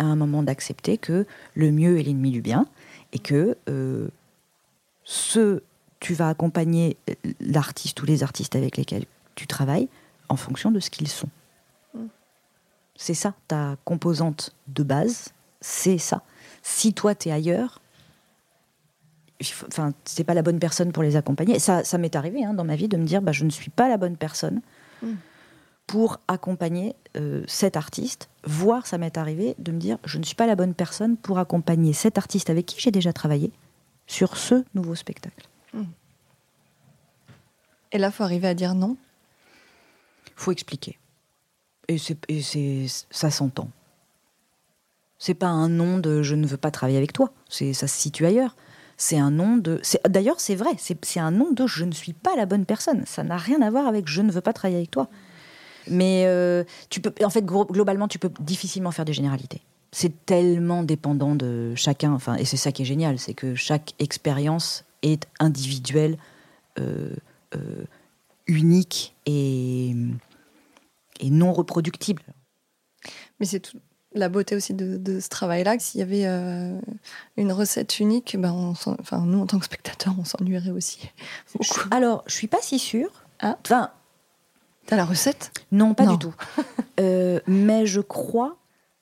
à 0.00 0.04
un 0.04 0.16
moment 0.16 0.42
d'accepter 0.42 0.98
que 0.98 1.26
le 1.54 1.70
mieux 1.70 2.00
est 2.00 2.02
l'ennemi 2.02 2.30
du 2.30 2.40
bien, 2.40 2.66
et 3.12 3.18
que 3.18 3.56
euh, 3.68 4.08
ce 5.04 5.62
tu 6.00 6.14
vas 6.14 6.30
accompagner 6.30 6.96
l'artiste 7.40 8.00
ou 8.02 8.06
les 8.06 8.22
artistes 8.22 8.56
avec 8.56 8.78
lesquels 8.78 9.04
tu 9.34 9.46
travailles 9.46 9.88
en 10.30 10.36
fonction 10.36 10.70
de 10.70 10.80
ce 10.80 10.88
qu'ils 10.88 11.08
sont. 11.08 11.28
Mm. 11.92 12.06
C'est 12.96 13.14
ça, 13.14 13.34
ta 13.48 13.76
composante 13.84 14.54
de 14.68 14.82
base, 14.82 15.34
c'est 15.60 15.98
ça. 15.98 16.22
Si 16.62 16.94
toi, 16.94 17.14
tu 17.14 17.28
es 17.28 17.32
ailleurs, 17.32 17.82
enfin, 19.68 19.92
c'est 20.06 20.24
pas 20.24 20.32
la 20.32 20.40
bonne 20.40 20.58
personne 20.58 20.90
pour 20.90 21.02
les 21.02 21.16
accompagner. 21.16 21.58
Ça, 21.58 21.84
ça 21.84 21.98
m'est 21.98 22.16
arrivé 22.16 22.42
hein, 22.44 22.54
dans 22.54 22.64
ma 22.64 22.76
vie 22.76 22.88
de 22.88 22.96
me 22.96 23.04
dire, 23.04 23.20
bah, 23.20 23.32
je 23.32 23.44
ne 23.44 23.50
suis 23.50 23.70
pas 23.70 23.90
la 23.90 23.98
bonne 23.98 24.16
personne 24.16 24.62
Mm. 25.02 25.14
Pour 25.90 26.20
accompagner 26.28 26.94
euh, 27.16 27.42
cet 27.48 27.76
artiste. 27.76 28.28
Voire, 28.44 28.86
ça 28.86 28.96
m'est 28.96 29.18
arrivé 29.18 29.56
de 29.58 29.72
me 29.72 29.78
dire, 29.80 29.98
je 30.04 30.18
ne 30.18 30.22
suis 30.22 30.36
pas 30.36 30.46
la 30.46 30.54
bonne 30.54 30.72
personne 30.72 31.16
pour 31.16 31.40
accompagner 31.40 31.92
cet 31.92 32.16
artiste 32.16 32.48
avec 32.48 32.64
qui 32.64 32.80
j'ai 32.80 32.92
déjà 32.92 33.12
travaillé 33.12 33.50
sur 34.06 34.36
ce 34.36 34.62
nouveau 34.76 34.94
spectacle. 34.94 35.48
Et 37.90 37.98
là, 37.98 38.12
faut 38.12 38.22
arriver 38.22 38.46
à 38.46 38.54
dire 38.54 38.76
non? 38.76 38.96
faut 40.36 40.52
expliquer. 40.52 40.96
Et, 41.88 41.96
et 42.28 42.86
ça 43.10 43.30
s'entend. 43.32 43.68
C'est 45.18 45.34
pas 45.34 45.48
un 45.48 45.68
nom 45.68 45.98
de 45.98 46.22
je 46.22 46.36
ne 46.36 46.46
veux 46.46 46.56
pas 46.56 46.70
travailler 46.70 46.98
avec 46.98 47.12
toi. 47.12 47.32
C'est, 47.48 47.72
ça 47.72 47.88
se 47.88 47.98
situe 47.98 48.26
ailleurs. 48.26 48.54
C'est 48.96 49.18
un 49.18 49.32
nom 49.32 49.56
de. 49.56 49.80
d'ailleurs, 50.08 50.38
c'est 50.38 50.54
vrai. 50.54 50.70
C'est 50.78 51.18
un 51.18 51.32
nom 51.32 51.50
de 51.50 51.66
je 51.66 51.84
ne 51.84 51.92
suis 51.92 52.12
pas 52.12 52.36
la 52.36 52.46
bonne 52.46 52.64
personne. 52.64 53.04
Ça 53.06 53.24
n'a 53.24 53.38
rien 53.38 53.60
à 53.60 53.70
voir 53.72 53.88
avec 53.88 54.06
je 54.06 54.22
ne 54.22 54.30
veux 54.30 54.40
pas 54.40 54.52
travailler 54.52 54.78
avec 54.78 54.92
toi. 54.92 55.08
Mais 55.88 56.24
euh, 56.26 56.64
tu 56.88 57.00
peux, 57.00 57.12
en 57.24 57.30
fait, 57.30 57.44
globalement, 57.44 58.08
tu 58.08 58.18
peux 58.18 58.30
difficilement 58.40 58.90
faire 58.90 59.04
des 59.04 59.12
généralités. 59.12 59.60
C'est 59.92 60.24
tellement 60.26 60.82
dépendant 60.82 61.34
de 61.34 61.74
chacun. 61.74 62.12
Enfin, 62.12 62.36
et 62.36 62.44
c'est 62.44 62.56
ça 62.56 62.70
qui 62.72 62.82
est 62.82 62.86
génial, 62.86 63.18
c'est 63.18 63.34
que 63.34 63.54
chaque 63.54 63.94
expérience 63.98 64.84
est 65.02 65.26
individuelle, 65.40 66.16
euh, 66.78 67.14
euh, 67.56 67.84
unique 68.46 69.14
et, 69.26 69.94
et 71.20 71.30
non 71.30 71.52
reproductible. 71.52 72.22
Mais 73.40 73.46
c'est 73.46 73.60
tout- 73.60 73.78
la 74.14 74.28
beauté 74.28 74.56
aussi 74.56 74.74
de, 74.74 74.96
de 74.96 75.20
ce 75.20 75.28
travail-là, 75.28 75.76
que 75.76 75.82
s'il 75.84 76.00
y 76.00 76.02
avait 76.02 76.26
euh, 76.26 76.80
une 77.36 77.52
recette 77.52 78.00
unique, 78.00 78.36
ben 78.38 78.52
on 78.52 78.70
enfin, 79.00 79.20
nous, 79.24 79.38
en 79.40 79.46
tant 79.46 79.58
que 79.60 79.64
spectateurs, 79.64 80.14
on 80.18 80.24
s'ennuierait 80.24 80.70
aussi. 80.70 81.08
beaucoup. 81.54 81.80
Alors, 81.92 82.24
je 82.26 82.34
suis 82.34 82.48
pas 82.48 82.58
si 82.60 82.78
sûre. 82.80 83.24
Ah. 83.40 83.56
Enfin, 83.64 83.90
T'as 84.90 84.96
la 84.96 85.04
recette? 85.06 85.52
Non, 85.72 85.94
pas 85.94 86.04
Non. 86.04 86.12
du 86.12 86.18
tout. 86.18 86.34
Euh, 87.00 87.40
mais 87.46 87.86
je 87.86 88.02
crois 88.02 88.56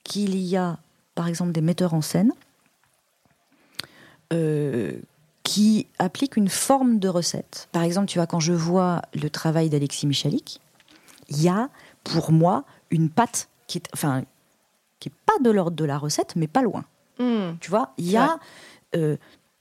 qu'il 0.04 0.36
y 0.36 0.56
a, 0.56 0.78
par 1.16 1.26
exemple, 1.26 1.50
des 1.50 1.60
metteurs 1.60 1.94
en 1.94 2.00
scène 2.00 2.30
euh, 4.32 4.92
qui 5.42 5.88
appliquent 5.98 6.36
une 6.36 6.48
forme 6.48 7.00
de 7.00 7.08
recette. 7.08 7.68
Par 7.72 7.82
exemple, 7.82 8.06
tu 8.06 8.18
vois, 8.18 8.28
quand 8.28 8.38
je 8.38 8.52
vois 8.52 9.02
le 9.20 9.30
travail 9.30 9.68
d'Alexis 9.68 10.06
Michalik, 10.06 10.60
il 11.28 11.42
y 11.42 11.48
a, 11.48 11.70
pour 12.04 12.30
moi, 12.30 12.62
une 12.90 13.08
pâte 13.10 13.48
qui 13.66 13.78
est, 13.78 13.88
enfin, 13.94 14.22
qui 15.00 15.08
est 15.08 15.14
pas 15.26 15.38
de 15.42 15.50
l'ordre 15.50 15.76
de 15.76 15.84
la 15.84 15.98
recette, 15.98 16.36
mais 16.36 16.46
pas 16.46 16.62
loin. 16.62 16.84
Tu 17.60 17.68
vois, 17.68 17.94
il 17.98 18.08
y 18.08 18.16
a 18.16 18.38
euh, 18.94 19.16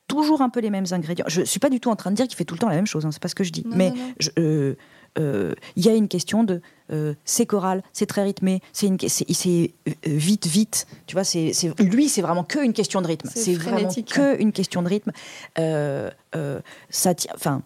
toujours 0.07 0.43
un 0.43 0.49
peu 0.49 0.59
les 0.59 0.69
mêmes 0.69 0.85
ingrédients. 0.91 1.25
Je 1.27 1.41
suis 1.41 1.59
pas 1.59 1.71
du 1.71 1.79
tout 1.79 1.89
en 1.89 1.95
train 1.95 2.11
de 2.11 2.15
dire 2.15 2.27
qu'il 2.27 2.37
fait 2.37 2.45
tout 2.45 2.53
le 2.53 2.59
temps 2.59 2.69
la 2.69 2.75
même 2.75 2.85
chose, 2.85 3.03
hein, 3.03 3.11
c'est 3.11 3.21
pas 3.21 3.29
ce 3.29 3.35
que 3.35 3.43
je 3.43 3.51
dis. 3.51 3.63
Non, 3.65 3.75
Mais 3.75 3.89
non, 3.89 3.95
non. 3.95 4.13
je- 4.19 4.29
euh, 4.37 4.75
il 5.17 5.85
y 5.85 5.89
a 5.89 5.93
une 5.95 6.07
question 6.07 6.43
de 6.43 6.61
euh, 6.91 7.13
c'est 7.25 7.45
choral, 7.45 7.83
c'est 7.91 8.05
très 8.05 8.23
rythmé, 8.23 8.61
c'est 8.71 8.89
euh, 8.89 9.67
vite, 10.05 10.47
vite. 10.47 10.87
Tu 11.05 11.15
vois, 11.15 11.23
c'est 11.23 11.51
lui, 11.79 12.07
c'est 12.07 12.21
vraiment 12.21 12.43
que 12.43 12.63
une 12.63 12.73
question 12.73 13.01
de 13.01 13.07
rythme. 13.07 13.29
C'est 13.33 13.55
vraiment 13.55 13.89
que 13.89 14.39
une 14.41 14.51
question 14.53 14.81
de 14.83 14.87
rythme. 14.87 15.11
Euh, 15.59 16.09
euh, 16.35 16.59
ça 16.89 17.13
tient. 17.15 17.31
Enfin. 17.35 17.61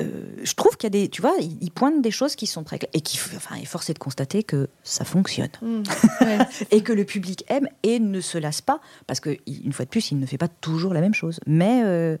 euh, 0.00 0.36
je 0.42 0.54
trouve 0.54 0.76
qu'il 0.76 0.86
y 0.86 0.92
a 0.98 1.02
des, 1.02 1.08
tu 1.08 1.20
vois, 1.20 1.34
il, 1.40 1.58
il 1.60 1.70
pointe 1.70 2.00
des 2.00 2.10
choses 2.10 2.34
qui 2.36 2.46
sont 2.46 2.62
très 2.64 2.78
claires 2.78 2.90
et 2.94 3.00
qui, 3.00 3.18
enfin, 3.36 3.56
est 3.56 3.64
forcé 3.66 3.92
de 3.92 3.98
constater 3.98 4.42
que 4.42 4.68
ça 4.82 5.04
fonctionne 5.04 5.48
Mm. 5.60 5.82
Ouais. 6.20 6.38
et 6.70 6.82
que 6.82 6.92
le 6.92 7.04
public 7.04 7.44
aime 7.48 7.68
et 7.82 7.98
ne 7.98 8.20
se 8.20 8.38
lasse 8.38 8.60
pas 8.60 8.80
parce 9.06 9.20
que 9.20 9.36
une 9.46 9.72
fois 9.72 9.84
de 9.84 9.90
plus 9.90 10.10
il 10.12 10.18
ne 10.18 10.26
fait 10.26 10.38
pas 10.38 10.48
toujours 10.48 10.94
la 10.94 11.00
même 11.00 11.14
chose 11.14 11.40
mais 11.46 11.82
euh, 11.84 12.16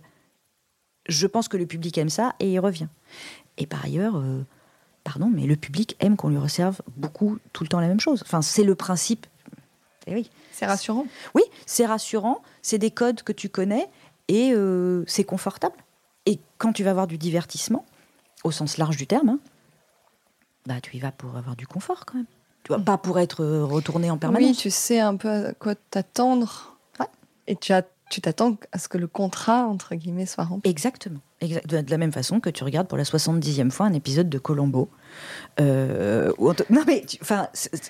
je 1.08 1.26
pense 1.26 1.48
que 1.48 1.56
le 1.56 1.66
public 1.66 1.96
aime 1.98 2.08
ça 2.08 2.34
et 2.40 2.52
il 2.52 2.58
revient 2.60 2.88
et 3.58 3.66
par 3.66 3.84
ailleurs 3.84 4.16
euh, 4.16 4.42
pardon 5.04 5.30
mais 5.32 5.42
le 5.46 5.56
public 5.56 5.96
aime 6.00 6.16
qu'on 6.16 6.28
lui 6.28 6.38
réserve 6.38 6.80
beaucoup 6.96 7.38
tout 7.52 7.64
le 7.64 7.68
temps 7.68 7.80
la 7.80 7.88
même 7.88 8.00
chose 8.00 8.22
enfin 8.24 8.42
c'est 8.42 8.64
le 8.64 8.74
principe 8.74 9.26
et 10.06 10.14
oui 10.14 10.30
C'est 10.52 10.66
rassurant. 10.66 11.06
oui 11.34 11.42
c'est 11.66 11.86
rassurant 11.86 12.42
c'est 12.62 12.78
des 12.78 12.90
codes 12.90 13.22
que 13.22 13.32
tu 13.32 13.48
connais 13.48 13.88
et 14.28 14.52
euh, 14.54 15.04
c'est 15.06 15.24
confortable 15.24 15.76
et 16.26 16.38
quand 16.58 16.72
tu 16.72 16.82
vas 16.84 16.90
avoir 16.90 17.06
du 17.06 17.18
divertissement 17.18 17.84
au 18.44 18.50
sens 18.50 18.78
large 18.78 18.96
du 18.96 19.06
terme 19.06 19.28
hein, 19.28 19.38
bah 20.66 20.80
tu 20.80 20.96
y 20.96 21.00
vas 21.00 21.12
pour 21.12 21.36
avoir 21.36 21.56
du 21.56 21.66
confort 21.66 22.04
quand 22.06 22.14
même 22.16 22.26
tu 22.64 22.68
vois 22.72 22.78
pas 22.78 22.96
pour 22.96 23.18
être 23.18 23.42
euh, 23.42 23.64
retourné 23.64 24.08
en 24.10 24.18
permanence 24.18 24.48
Oui, 24.50 24.56
tu 24.56 24.70
sais 24.70 25.00
un 25.00 25.16
peu 25.16 25.28
à 25.28 25.52
quoi 25.52 25.74
t'attendre. 25.74 26.76
Ouais. 27.00 27.06
Et 27.48 27.56
tu 27.56 27.72
as- 27.72 27.82
tu 28.08 28.20
t'attends 28.20 28.56
à 28.70 28.78
ce 28.78 28.86
que 28.86 28.98
le 28.98 29.08
contrat, 29.08 29.66
entre 29.66 29.96
guillemets, 29.96 30.26
soit 30.26 30.44
rempli. 30.44 30.70
Exactement. 30.70 31.18
Exact- 31.42 31.66
De 31.68 31.90
la 31.90 31.98
même 31.98 32.12
façon 32.12 32.40
que 32.40 32.48
tu 32.50 32.64
regardes 32.64 32.86
pour 32.88 32.96
la 32.96 33.04
70e 33.04 33.70
fois 33.70 33.84
un 33.86 33.92
épisode 33.92 34.28
de 34.30 34.38
Colombo. 34.38 34.88
Euh, 35.60 36.32
Non, 36.70 36.82
mais, 36.86 37.04
tu- 37.06 37.18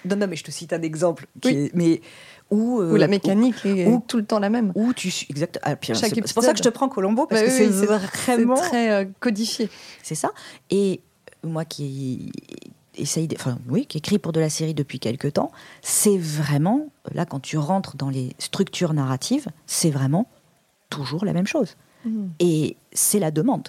non, 0.05 0.17
non, 0.17 0.27
mais 0.27 0.37
je 0.37 0.45
te 0.45 0.51
cite 0.51 0.73
un 0.73 0.83
exemple. 0.83 1.27
Qui 1.41 1.49
Oui. 1.49 1.55
est- 1.55 1.75
mais 1.75 2.01
où, 2.51 2.81
euh, 2.81 2.93
Où 2.93 2.97
la 2.97 3.07
mécanique 3.09 3.65
est 3.65 3.87
où- 3.87 4.03
tout 4.07 4.17
le 4.17 4.25
temps 4.25 4.39
la 4.39 4.51
même. 4.51 4.73
Où, 4.75 4.93
tu. 4.93 5.13
Exact. 5.31 5.59
ah, 5.63 5.77
c'est 5.81 6.35
pour 6.35 6.43
ça 6.43 6.53
que 6.53 6.59
je 6.59 6.63
te 6.63 6.69
prends 6.69 6.89
Colombo, 6.89 7.27
parce 7.27 7.41
Bah 7.43 7.47
que 7.49 7.53
oui, 7.53 7.71
c'est 7.73 7.87
vraiment. 7.87 8.55
Très 8.57 8.91
euh, 8.91 9.05
codifié. 9.21 9.71
C'est 10.03 10.15
ça. 10.15 10.31
Et 10.71 11.01
moi 11.45 11.65
qui 11.65 12.33
essaye, 12.97 13.27
de- 13.29 13.37
enfin 13.37 13.59
oui, 13.69 13.87
qui 13.87 13.99
écrit 13.99 14.19
pour 14.19 14.33
de 14.33 14.41
la 14.41 14.51
série 14.51 14.75
depuis 14.75 14.99
quelques 14.99 15.35
temps, 15.35 15.51
c'est 15.83 16.19
vraiment 16.19 16.89
là 17.15 17.25
quand 17.25 17.41
tu 17.41 17.57
rentres 17.59 17.97
dans 17.97 18.11
les 18.11 18.35
structures 18.39 18.93
narratives, 18.93 19.47
c'est 19.67 19.91
vraiment 19.91 20.29
toujours 20.91 21.25
la 21.25 21.33
même 21.33 21.47
chose. 21.47 21.77
Mm. 22.05 22.27
Et 22.41 22.77
c'est 22.93 23.19
la 23.19 23.31
demande. 23.31 23.69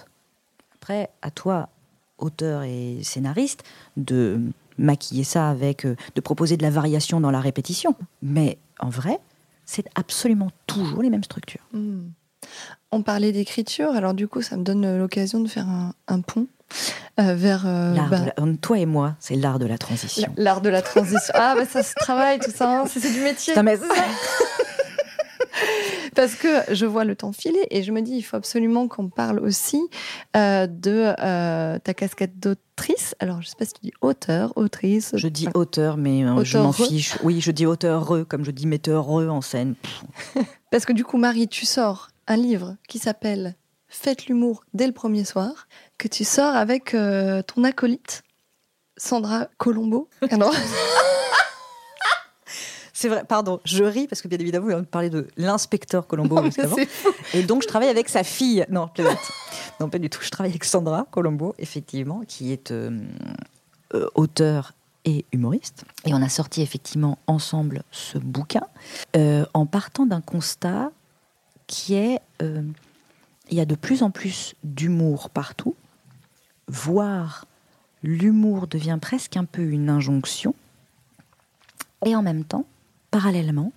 Après, 0.75 1.09
à 1.21 1.31
toi, 1.31 1.69
auteur 2.17 2.63
et 2.63 2.99
scénariste, 3.03 3.63
de 3.97 4.41
maquiller 4.77 5.23
ça 5.23 5.49
avec, 5.49 5.85
euh, 5.85 5.95
de 6.15 6.21
proposer 6.21 6.57
de 6.57 6.63
la 6.63 6.69
variation 6.69 7.19
dans 7.19 7.31
la 7.31 7.39
répétition. 7.39 7.95
Mais 8.21 8.57
en 8.79 8.89
vrai, 8.89 9.19
c'est 9.65 9.85
absolument 9.95 10.49
toujours 10.67 11.01
les 11.03 11.09
mêmes 11.09 11.23
structures. 11.23 11.61
Mm. 11.73 12.01
On 12.91 13.01
parlait 13.01 13.31
d'écriture, 13.31 13.91
alors 13.91 14.13
du 14.13 14.27
coup, 14.27 14.41
ça 14.41 14.57
me 14.57 14.63
donne 14.63 14.97
l'occasion 14.97 15.39
de 15.39 15.47
faire 15.47 15.67
un, 15.69 15.93
un 16.07 16.19
pont 16.21 16.47
euh, 17.19 17.35
vers 17.35 17.65
euh, 17.65 17.93
L'art 17.93 18.09
bah, 18.09 18.19
la- 18.37 18.57
toi 18.57 18.77
et 18.79 18.85
moi, 18.85 19.15
c'est 19.19 19.35
l'art 19.35 19.59
de 19.59 19.65
la 19.65 19.77
transition. 19.77 20.33
l'art 20.37 20.59
de 20.61 20.69
la 20.69 20.81
transition. 20.81 21.33
ah, 21.35 21.53
bah 21.55 21.65
ça 21.65 21.83
se 21.83 21.93
travaille, 21.95 22.39
tout 22.39 22.51
ça, 22.51 22.81
hein, 22.81 22.85
c'est 22.87 22.99
du 23.13 23.21
métier. 23.21 23.53
Putain, 23.53 23.63
mais- 23.63 23.77
Parce 26.15 26.35
que 26.35 26.73
je 26.73 26.85
vois 26.85 27.05
le 27.05 27.15
temps 27.15 27.31
filer 27.31 27.65
et 27.69 27.83
je 27.83 27.91
me 27.91 28.01
dis, 28.01 28.13
il 28.15 28.21
faut 28.21 28.37
absolument 28.37 28.87
qu'on 28.87 29.09
parle 29.09 29.39
aussi 29.39 29.81
euh, 30.35 30.67
de 30.67 31.13
euh, 31.19 31.79
ta 31.79 31.93
casquette 31.93 32.39
d'autrice. 32.39 33.15
Alors, 33.19 33.41
je 33.41 33.47
sais 33.47 33.55
pas 33.57 33.65
si 33.65 33.73
tu 33.73 33.81
dis 33.83 33.93
auteur, 34.01 34.53
autrice. 34.55 35.11
Je 35.15 35.27
dis 35.27 35.47
auteur, 35.53 35.97
mais 35.97 36.23
euh, 36.23 36.43
je 36.43 36.57
m'en 36.57 36.71
fiche. 36.71 37.17
Oui, 37.23 37.41
je 37.41 37.51
dis 37.51 37.65
auteur-re, 37.65 38.27
comme 38.27 38.45
je 38.45 38.51
dis 38.51 38.67
metteur-re 38.67 39.31
en 39.31 39.41
scène. 39.41 39.75
Parce 40.71 40.85
que 40.85 40.93
du 40.93 41.03
coup, 41.03 41.17
Marie, 41.17 41.47
tu 41.47 41.65
sors 41.65 42.09
un 42.27 42.37
livre 42.37 42.75
qui 42.87 42.99
s'appelle 42.99 43.55
Faites 43.87 44.25
l'humour 44.25 44.63
dès 44.73 44.87
le 44.87 44.93
premier 44.93 45.23
soir, 45.23 45.67
que 45.99 46.07
tu 46.07 46.23
sors 46.23 46.55
avec 46.55 46.95
ton 47.47 47.63
acolyte, 47.63 48.23
Sandra 48.97 49.49
Colombo. 49.57 50.09
Alors, 50.31 50.55
C'est 53.03 53.09
vrai, 53.09 53.25
pardon, 53.25 53.59
je 53.65 53.83
ris 53.83 54.07
parce 54.07 54.21
que 54.21 54.29
bien 54.29 54.37
évidemment, 54.37 54.67
on 54.77 54.85
parlait 54.85 55.09
de 55.09 55.27
l'inspecteur 55.35 56.07
Colombo 56.07 56.39
Non. 56.41 56.49
Et 57.33 57.43
donc, 57.43 57.61
je 57.61 57.67
travaille 57.67 57.89
avec 57.89 58.07
sa 58.07 58.23
fille. 58.23 58.65
Non, 58.69 58.89
non, 59.81 59.89
pas 59.89 59.99
du 59.99 60.09
tout. 60.09 60.21
Je 60.21 60.29
travaille 60.29 60.53
avec 60.53 60.63
Sandra 60.63 61.05
Colombo, 61.11 61.53
effectivement, 61.59 62.21
qui 62.25 62.53
est 62.53 62.71
euh, 62.71 62.97
euh, 63.93 64.07
auteur 64.15 64.71
et 65.03 65.25
humoriste. 65.33 65.83
Et 66.05 66.13
on 66.13 66.21
a 66.21 66.29
sorti 66.29 66.61
effectivement 66.61 67.17
ensemble 67.27 67.83
ce 67.91 68.17
bouquin 68.19 68.65
euh, 69.17 69.45
en 69.53 69.65
partant 69.65 70.05
d'un 70.05 70.21
constat 70.21 70.89
qui 71.67 71.95
est 71.95 72.21
il 72.39 73.57
y 73.57 73.59
a 73.59 73.65
de 73.65 73.75
plus 73.75 74.01
en 74.01 74.11
plus 74.11 74.55
d'humour 74.63 75.29
partout, 75.29 75.75
voire 76.69 77.47
l'humour 78.01 78.67
devient 78.67 78.97
presque 79.01 79.35
un 79.35 79.43
peu 79.43 79.61
une 79.61 79.89
injonction. 79.89 80.55
Et 82.05 82.15
en 82.15 82.21
même 82.21 82.45
temps, 82.45 82.65
parallèlement, 83.13 83.71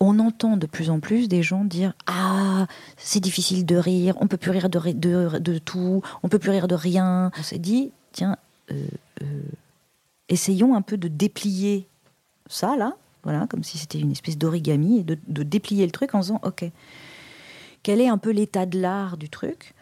on 0.00 0.18
entend 0.18 0.56
de 0.56 0.66
plus 0.66 0.88
en 0.90 0.98
plus 1.00 1.28
des 1.28 1.42
gens 1.42 1.64
dire 1.64 1.92
Ah, 2.06 2.66
c'est 2.96 3.20
difficile 3.20 3.66
de 3.66 3.76
rire, 3.76 4.14
on 4.20 4.26
peut 4.26 4.36
plus 4.36 4.50
rire 4.50 4.68
de, 4.70 4.78
de, 4.92 5.38
de 5.38 5.58
tout, 5.58 6.02
on 6.22 6.28
peut 6.28 6.38
plus 6.38 6.50
rire 6.50 6.68
de 6.68 6.74
rien. 6.74 7.30
On 7.38 7.42
s'est 7.42 7.58
dit 7.58 7.90
Tiens, 8.12 8.36
euh, 8.72 8.86
euh, 9.22 9.26
essayons 10.28 10.74
un 10.74 10.82
peu 10.82 10.96
de 10.96 11.08
déplier 11.08 11.86
ça, 12.48 12.76
là, 12.76 12.96
voilà, 13.24 13.46
comme 13.46 13.62
si 13.62 13.76
c'était 13.76 13.98
une 14.00 14.12
espèce 14.12 14.38
d'origami, 14.38 15.00
et 15.00 15.04
de, 15.04 15.18
de 15.28 15.42
déplier 15.42 15.84
le 15.84 15.92
truc 15.92 16.14
en 16.14 16.20
disant 16.20 16.40
Ok, 16.42 16.64
quel 17.82 18.00
est 18.00 18.08
un 18.08 18.18
peu 18.18 18.30
l'état 18.30 18.66
de 18.66 18.80
l'art 18.80 19.16
du 19.16 19.28
truc? 19.28 19.74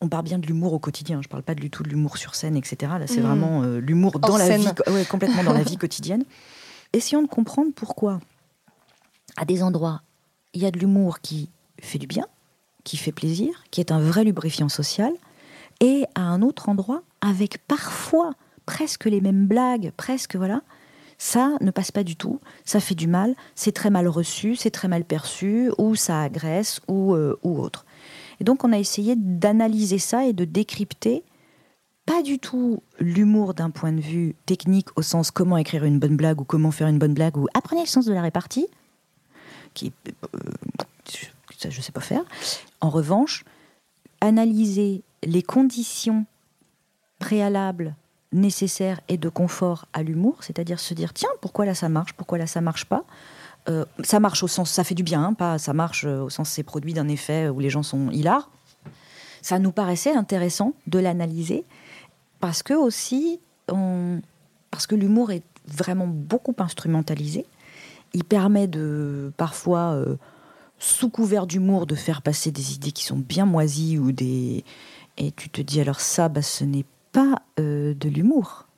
On 0.00 0.08
parle 0.08 0.24
bien 0.24 0.38
de 0.38 0.46
l'humour 0.46 0.72
au 0.74 0.78
quotidien, 0.78 1.20
je 1.22 1.28
parle 1.28 1.42
pas 1.42 1.54
du 1.54 1.70
tout 1.70 1.82
de 1.82 1.88
l'humour 1.88 2.16
sur 2.18 2.34
scène, 2.34 2.56
etc. 2.56 2.92
Là, 2.98 3.06
c'est 3.06 3.20
Mhm. 3.20 3.26
vraiment 3.26 3.62
euh, 3.62 3.78
l'humour 3.80 4.18
dans 4.18 4.36
la 4.36 4.56
vie, 4.56 4.68
ouais, 4.88 5.04
complètement 5.06 5.42
dans 5.44 5.52
la 5.54 5.62
vie 5.70 5.76
quotidienne. 5.78 6.24
Essayons 6.92 7.22
de 7.22 7.28
comprendre 7.28 7.72
pourquoi, 7.74 8.20
à 9.36 9.44
des 9.44 9.62
endroits, 9.62 10.02
il 10.54 10.62
y 10.62 10.66
a 10.66 10.70
de 10.70 10.78
l'humour 10.78 11.20
qui 11.20 11.50
fait 11.80 11.98
du 11.98 12.06
bien, 12.06 12.26
qui 12.84 12.96
fait 12.96 13.12
plaisir, 13.12 13.64
qui 13.70 13.80
est 13.80 13.92
un 13.92 14.00
vrai 14.00 14.24
lubrifiant 14.24 14.68
social, 14.68 15.12
et 15.80 16.04
à 16.14 16.22
un 16.22 16.42
autre 16.42 16.68
endroit, 16.68 17.02
avec 17.20 17.58
parfois 17.66 18.32
presque 18.64 19.04
les 19.04 19.20
mêmes 19.20 19.46
blagues, 19.46 19.92
presque 19.96 20.36
voilà, 20.36 20.62
ça 21.18 21.52
ne 21.60 21.70
passe 21.70 21.92
pas 21.92 22.04
du 22.04 22.16
tout, 22.16 22.40
ça 22.64 22.80
fait 22.80 22.94
du 22.94 23.06
mal, 23.06 23.34
c'est 23.54 23.72
très 23.72 23.90
mal 23.90 24.08
reçu, 24.08 24.56
c'est 24.56 24.70
très 24.70 24.88
mal 24.88 25.04
perçu, 25.04 25.70
ou 25.78 25.94
ça 25.94 26.22
agresse, 26.22 26.80
ou, 26.88 27.14
euh, 27.14 27.38
ou 27.42 27.60
autre. 27.60 27.86
Et 28.40 28.44
donc 28.44 28.64
on 28.64 28.72
a 28.72 28.78
essayé 28.78 29.14
d'analyser 29.16 29.98
ça 29.98 30.26
et 30.26 30.32
de 30.32 30.44
décrypter 30.44 31.24
pas 32.06 32.22
du 32.22 32.38
tout 32.38 32.82
l'humour 33.00 33.52
d'un 33.52 33.70
point 33.70 33.92
de 33.92 34.00
vue 34.00 34.36
technique 34.46 34.88
au 34.96 35.02
sens 35.02 35.32
comment 35.32 35.56
écrire 35.56 35.84
une 35.84 35.98
bonne 35.98 36.16
blague 36.16 36.40
ou 36.40 36.44
comment 36.44 36.70
faire 36.70 36.86
une 36.86 36.98
bonne 36.98 37.14
blague 37.14 37.36
ou 37.36 37.48
apprenez 37.52 37.82
le 37.82 37.88
sens 37.88 38.06
de 38.06 38.14
la 38.14 38.22
répartie, 38.22 38.68
qui 39.74 39.92
euh, 40.06 40.38
ça 41.58 41.68
je 41.68 41.80
sais 41.80 41.92
pas 41.92 42.00
faire. 42.00 42.22
En 42.80 42.90
revanche, 42.90 43.44
analyser 44.20 45.02
les 45.24 45.42
conditions 45.42 46.26
préalables 47.18 47.94
nécessaires 48.32 49.00
et 49.08 49.16
de 49.16 49.28
confort 49.28 49.86
à 49.92 50.02
l'humour, 50.02 50.38
c'est-à-dire 50.40 50.78
se 50.78 50.94
dire 50.94 51.12
tiens 51.12 51.30
pourquoi 51.40 51.66
là 51.66 51.74
ça 51.74 51.88
marche, 51.88 52.12
pourquoi 52.12 52.38
là 52.38 52.46
ça 52.46 52.60
marche 52.60 52.84
pas. 52.84 53.04
Euh, 53.68 53.84
ça 54.04 54.20
marche 54.20 54.44
au 54.44 54.48
sens 54.48 54.70
ça 54.70 54.84
fait 54.84 54.94
du 54.94 55.02
bien, 55.02 55.24
hein, 55.24 55.34
pas 55.34 55.58
ça 55.58 55.72
marche 55.72 56.04
euh, 56.04 56.22
au 56.22 56.30
sens 56.30 56.50
c'est 56.50 56.62
produit 56.62 56.94
d'un 56.94 57.08
effet 57.08 57.48
où 57.48 57.58
les 57.58 57.70
gens 57.70 57.82
sont 57.82 58.10
hilars. 58.10 58.48
Ça 59.42 59.58
nous 59.58 59.72
paraissait 59.72 60.12
intéressant 60.12 60.72
de 60.86 61.00
l'analyser 61.00 61.64
parce 62.46 62.62
que 62.62 62.74
aussi, 62.74 63.40
parce 63.66 64.86
que 64.86 64.94
l'humour 64.94 65.32
est 65.32 65.42
vraiment 65.66 66.06
beaucoup 66.06 66.54
instrumentalisé. 66.58 67.44
Il 68.14 68.22
permet 68.22 68.68
de 68.68 69.32
parfois, 69.36 69.94
euh, 69.94 70.14
sous 70.78 71.10
couvert 71.10 71.48
d'humour, 71.48 71.86
de 71.86 71.96
faire 71.96 72.22
passer 72.22 72.52
des 72.52 72.74
idées 72.74 72.92
qui 72.92 73.02
sont 73.02 73.16
bien 73.16 73.46
moisies 73.46 73.98
ou 73.98 74.12
des 74.12 74.62
et 75.16 75.32
tu 75.32 75.50
te 75.50 75.60
dis 75.60 75.80
alors 75.80 75.98
ça, 75.98 76.28
bah, 76.28 76.40
ce 76.40 76.62
n'est 76.62 76.84
pas 77.10 77.42
euh, 77.58 77.94
de 77.94 78.08
l'humour. 78.08 78.68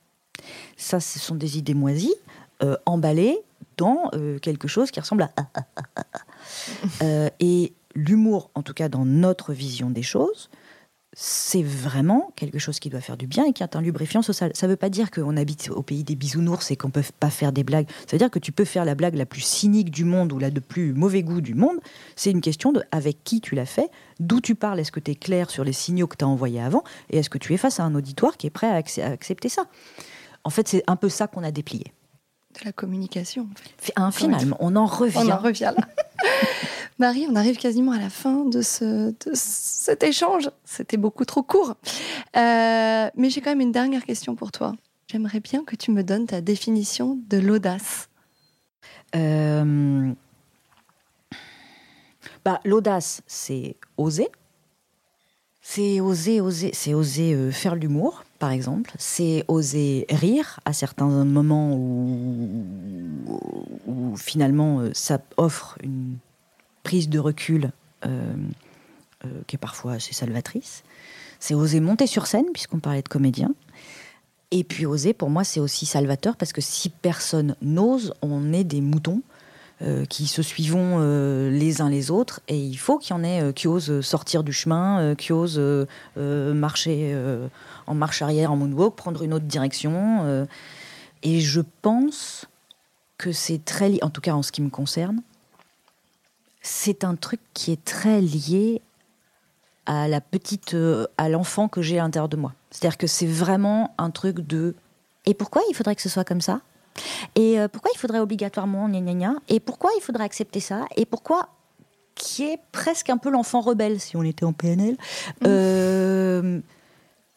Ça, 0.75 0.99
ce 0.99 1.19
sont 1.19 1.35
des 1.35 1.59
idées 1.59 1.75
moisies 1.75 2.15
euh, 2.63 2.75
emballées 2.87 3.37
dans 3.77 4.09
quelque 4.41 4.67
chose 4.67 4.89
qui 4.89 4.99
ressemble 4.99 5.29
à 7.01 7.29
et 7.39 7.73
l'humour, 7.93 8.49
en 8.55 8.63
tout 8.63 8.73
cas 8.73 8.89
dans 8.89 9.05
notre 9.05 9.53
vision 9.53 9.91
des 9.91 10.01
choses, 10.01 10.49
c'est 11.13 11.63
vraiment 11.63 12.31
quelque 12.35 12.59
chose 12.59 12.79
qui 12.79 12.89
doit 12.89 13.01
faire 13.01 13.17
du 13.17 13.25
bien 13.25 13.45
et 13.45 13.53
qui 13.53 13.63
est 13.63 13.75
un 13.75 13.81
lubrifiant 13.81 14.21
social. 14.21 14.51
Ça 14.53 14.67
ne 14.67 14.71
veut 14.71 14.77
pas 14.77 14.89
dire 14.89 15.09
qu'on 15.09 15.37
habite 15.37 15.69
au 15.69 15.81
pays 15.81 16.03
des 16.03 16.15
bisounours 16.15 16.69
et 16.69 16.75
qu'on 16.75 16.89
ne 16.89 16.93
peut 16.93 17.03
pas 17.19 17.31
faire 17.31 17.51
des 17.51 17.63
blagues. 17.63 17.87
Ça 18.05 18.11
veut 18.11 18.19
dire 18.19 18.29
que 18.29 18.39
tu 18.39 18.51
peux 18.51 18.65
faire 18.65 18.85
la 18.85 18.95
blague 18.95 19.15
la 19.15 19.25
plus 19.25 19.41
cynique 19.41 19.89
du 19.89 20.05
monde 20.05 20.31
ou 20.31 20.39
la 20.39 20.51
de 20.51 20.59
plus 20.59 20.93
mauvais 20.93 21.23
goût 21.23 21.41
du 21.41 21.55
monde. 21.55 21.77
C'est 22.15 22.31
une 22.31 22.41
question 22.41 22.71
de 22.71 22.83
avec 22.91 23.23
qui 23.23 23.41
tu 23.41 23.55
l'as 23.55 23.65
fait, 23.65 23.89
d'où 24.19 24.39
tu 24.39 24.53
parles, 24.53 24.79
est-ce 24.79 24.91
que 24.91 24.99
tu 24.99 25.11
es 25.11 25.15
clair 25.15 25.49
sur 25.49 25.63
les 25.63 25.73
signaux 25.73 26.07
que 26.07 26.15
tu 26.15 26.25
as 26.25 26.27
envoyés 26.27 26.61
avant 26.61 26.83
et 27.09 27.17
est-ce 27.17 27.29
que 27.29 27.39
tu 27.39 27.53
es 27.53 27.57
face 27.57 27.79
à 27.79 27.83
un 27.83 27.95
auditoire 27.95 28.37
qui 28.37 28.47
est 28.47 28.51
prêt 28.51 28.67
à, 28.67 28.75
accepter 29.05 29.49
ça? 29.49 29.65
En 30.43 30.51
fait, 30.51 30.67
c'est 30.67 30.83
un 30.87 30.95
peu 30.95 31.09
ça 31.09 31.27
qu'on 31.27 31.43
a 31.43 31.51
déplié. 31.51 31.91
De 32.59 32.65
la 32.65 32.71
communication. 32.71 33.47
finalement, 34.11 34.57
on 34.59 34.75
en 34.75 34.85
revient. 34.85 35.17
On 35.17 35.29
en 35.29 35.37
revient 35.37 35.73
là. 35.75 35.87
Marie, 36.99 37.25
on 37.29 37.35
arrive 37.35 37.57
quasiment 37.57 37.93
à 37.93 37.97
la 37.97 38.09
fin 38.09 38.43
de, 38.43 38.61
ce, 38.61 39.13
cet 39.33 40.03
échange. 40.03 40.51
C'était 40.65 40.97
beaucoup 40.97 41.23
trop 41.23 41.41
court. 41.41 41.75
Euh, 42.35 43.09
mais 43.15 43.29
j'ai 43.29 43.39
quand 43.39 43.51
même 43.51 43.61
une 43.61 43.71
dernière 43.71 44.03
question 44.03 44.35
pour 44.35 44.51
toi. 44.51 44.75
J'aimerais 45.07 45.39
bien 45.39 45.63
que 45.63 45.77
tu 45.77 45.91
me 45.91 46.03
donnes 46.03 46.27
ta 46.27 46.41
définition 46.41 47.17
de 47.29 47.37
l'audace. 47.37 48.09
Euh, 49.15 50.11
bah, 52.43 52.59
l'audace, 52.65 53.21
c'est 53.27 53.77
oser. 53.97 54.27
C'est 55.61 56.01
oser, 56.01 56.41
oser, 56.41 56.71
c'est 56.73 56.93
oser 56.93 57.33
euh, 57.33 57.51
faire 57.51 57.75
l'humour, 57.75 58.23
par 58.39 58.51
exemple. 58.51 58.91
C'est 58.97 59.43
oser 59.47 60.05
rire 60.09 60.59
à 60.65 60.73
certains 60.73 61.25
moments 61.25 61.75
où, 61.75 62.55
finalement 64.15 64.81
ça 64.93 65.19
offre 65.37 65.77
une 65.83 66.17
prise 66.83 67.09
de 67.09 67.19
recul 67.19 67.71
euh, 68.05 68.33
euh, 69.25 69.27
qui 69.47 69.57
est 69.57 69.59
parfois 69.59 69.93
assez 69.93 70.13
salvatrice. 70.13 70.83
C'est 71.39 71.53
oser 71.53 71.79
monter 71.79 72.07
sur 72.07 72.25
scène, 72.25 72.45
puisqu'on 72.53 72.79
parlait 72.79 73.01
de 73.01 73.09
comédien. 73.09 73.53
Et 74.51 74.63
puis 74.63 74.85
oser, 74.85 75.13
pour 75.13 75.29
moi, 75.29 75.43
c'est 75.43 75.59
aussi 75.59 75.85
salvateur, 75.85 76.35
parce 76.35 76.53
que 76.53 76.61
si 76.61 76.89
personne 76.89 77.55
n'ose, 77.61 78.13
on 78.21 78.53
est 78.53 78.63
des 78.63 78.81
moutons. 78.81 79.21
Euh, 79.81 80.03
qui 80.03 80.27
se 80.27 80.41
suivons 80.41 80.99
les 81.49 81.81
uns 81.81 81.89
les 81.89 82.11
autres 82.11 82.41
et 82.49 82.59
il 82.59 82.77
faut 82.77 82.97
qu'il 82.97 83.15
y 83.15 83.17
en 83.17 83.23
ait 83.23 83.53
qui 83.53 83.69
osent 83.69 84.01
sortir 84.01 84.43
du 84.43 84.51
chemin, 84.51 85.15
qui 85.15 85.31
osent 85.31 85.87
marcher 86.17 87.17
en 87.87 87.95
marche 87.95 88.21
arrière, 88.21 88.51
en 88.51 88.57
moonwalk, 88.57 88.95
prendre 88.95 89.23
une 89.23 89.33
autre 89.33 89.45
direction. 89.45 90.45
et 91.23 91.39
je 91.39 91.61
pense 91.81 92.45
que 93.17 93.31
c'est 93.31 93.63
très, 93.63 93.89
lié, 93.89 93.99
en 94.01 94.09
tout 94.09 94.21
cas 94.21 94.33
en 94.33 94.41
ce 94.41 94.51
qui 94.51 94.61
me 94.61 94.69
concerne, 94.69 95.21
c'est 96.61 97.03
un 97.03 97.15
truc 97.15 97.39
qui 97.53 97.71
est 97.71 97.83
très 97.83 98.21
lié 98.21 98.81
à 99.85 100.07
la 100.07 100.21
petite, 100.21 100.73
euh, 100.73 101.07
à 101.17 101.29
l'enfant 101.29 101.67
que 101.67 101.81
j'ai 101.81 101.99
à 101.99 102.03
l'intérieur 102.03 102.29
de 102.29 102.37
moi. 102.37 102.53
C'est-à-dire 102.69 102.97
que 102.97 103.07
c'est 103.07 103.27
vraiment 103.27 103.93
un 103.97 104.11
truc 104.11 104.39
de. 104.39 104.75
Et 105.25 105.33
pourquoi 105.33 105.61
il 105.69 105.75
faudrait 105.75 105.95
que 105.95 106.01
ce 106.01 106.09
soit 106.09 106.23
comme 106.23 106.41
ça? 106.41 106.61
Et 107.35 107.59
euh, 107.59 107.67
pourquoi 107.67 107.91
il 107.93 107.97
faudrait 107.97 108.19
obligatoirement 108.19 108.87
gna 108.87 108.99
gna 108.99 109.13
gna 109.13 109.33
Et 109.47 109.59
pourquoi 109.59 109.91
il 109.97 110.01
faudrait 110.01 110.23
accepter 110.23 110.59
ça 110.59 110.85
Et 110.95 111.05
pourquoi 111.05 111.49
qui 112.15 112.43
est 112.43 112.59
presque 112.73 113.09
un 113.09 113.17
peu 113.17 113.29
l'enfant 113.29 113.61
rebelle 113.61 113.99
si 113.99 114.17
on 114.17 114.23
était 114.23 114.43
en 114.43 114.51
PNL. 114.51 114.93
Mmh. 114.93 115.45
Euh, 115.47 116.59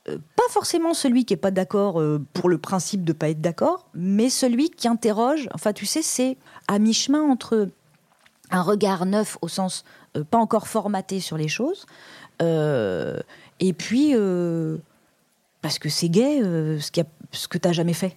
pas 0.04 0.48
forcément 0.50 0.92
celui 0.92 1.24
qui 1.24 1.34
est 1.34 1.36
pas 1.36 1.52
d'accord 1.52 2.02
pour 2.32 2.48
le 2.48 2.58
principe 2.58 3.04
de 3.04 3.12
pas 3.12 3.28
être 3.28 3.40
d'accord, 3.40 3.86
mais 3.94 4.28
celui 4.28 4.70
qui 4.70 4.88
interroge. 4.88 5.48
Enfin, 5.54 5.72
tu 5.72 5.86
sais, 5.86 6.02
c'est 6.02 6.36
à 6.66 6.80
mi-chemin 6.80 7.22
entre 7.22 7.68
un 8.50 8.62
regard 8.62 9.06
neuf 9.06 9.38
au 9.40 9.48
sens 9.48 9.84
euh, 10.16 10.24
pas 10.24 10.38
encore 10.38 10.68
formaté 10.68 11.20
sur 11.20 11.36
les 11.36 11.48
choses. 11.48 11.86
Euh, 12.40 13.18
et 13.60 13.72
puis, 13.72 14.12
euh, 14.14 14.76
parce 15.62 15.78
que 15.78 15.88
c'est 15.88 16.08
gay, 16.08 16.40
ce, 16.42 17.02
ce, 17.30 17.48
que 17.48 17.58
tu 17.58 17.68
n'as 17.68 17.72
jamais 17.72 17.94
fait. 17.94 18.16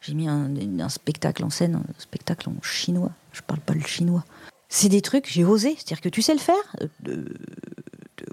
J'ai 0.00 0.14
mis 0.14 0.28
un, 0.28 0.88
spectacle 0.88 1.44
en 1.44 1.50
scène, 1.50 1.76
un 1.76 2.00
spectacle 2.00 2.48
en 2.48 2.62
chinois. 2.62 3.10
Je 3.32 3.42
parle 3.42 3.60
pas 3.60 3.74
le 3.74 3.82
chinois. 3.82 4.24
C'est 4.68 4.88
des 4.88 5.02
trucs, 5.02 5.30
j'ai 5.30 5.44
osé. 5.44 5.74
C'est-à-dire 5.76 6.00
que 6.00 6.08
tu 6.08 6.22
sais 6.22 6.32
le 6.32 6.40
faire 6.40 6.76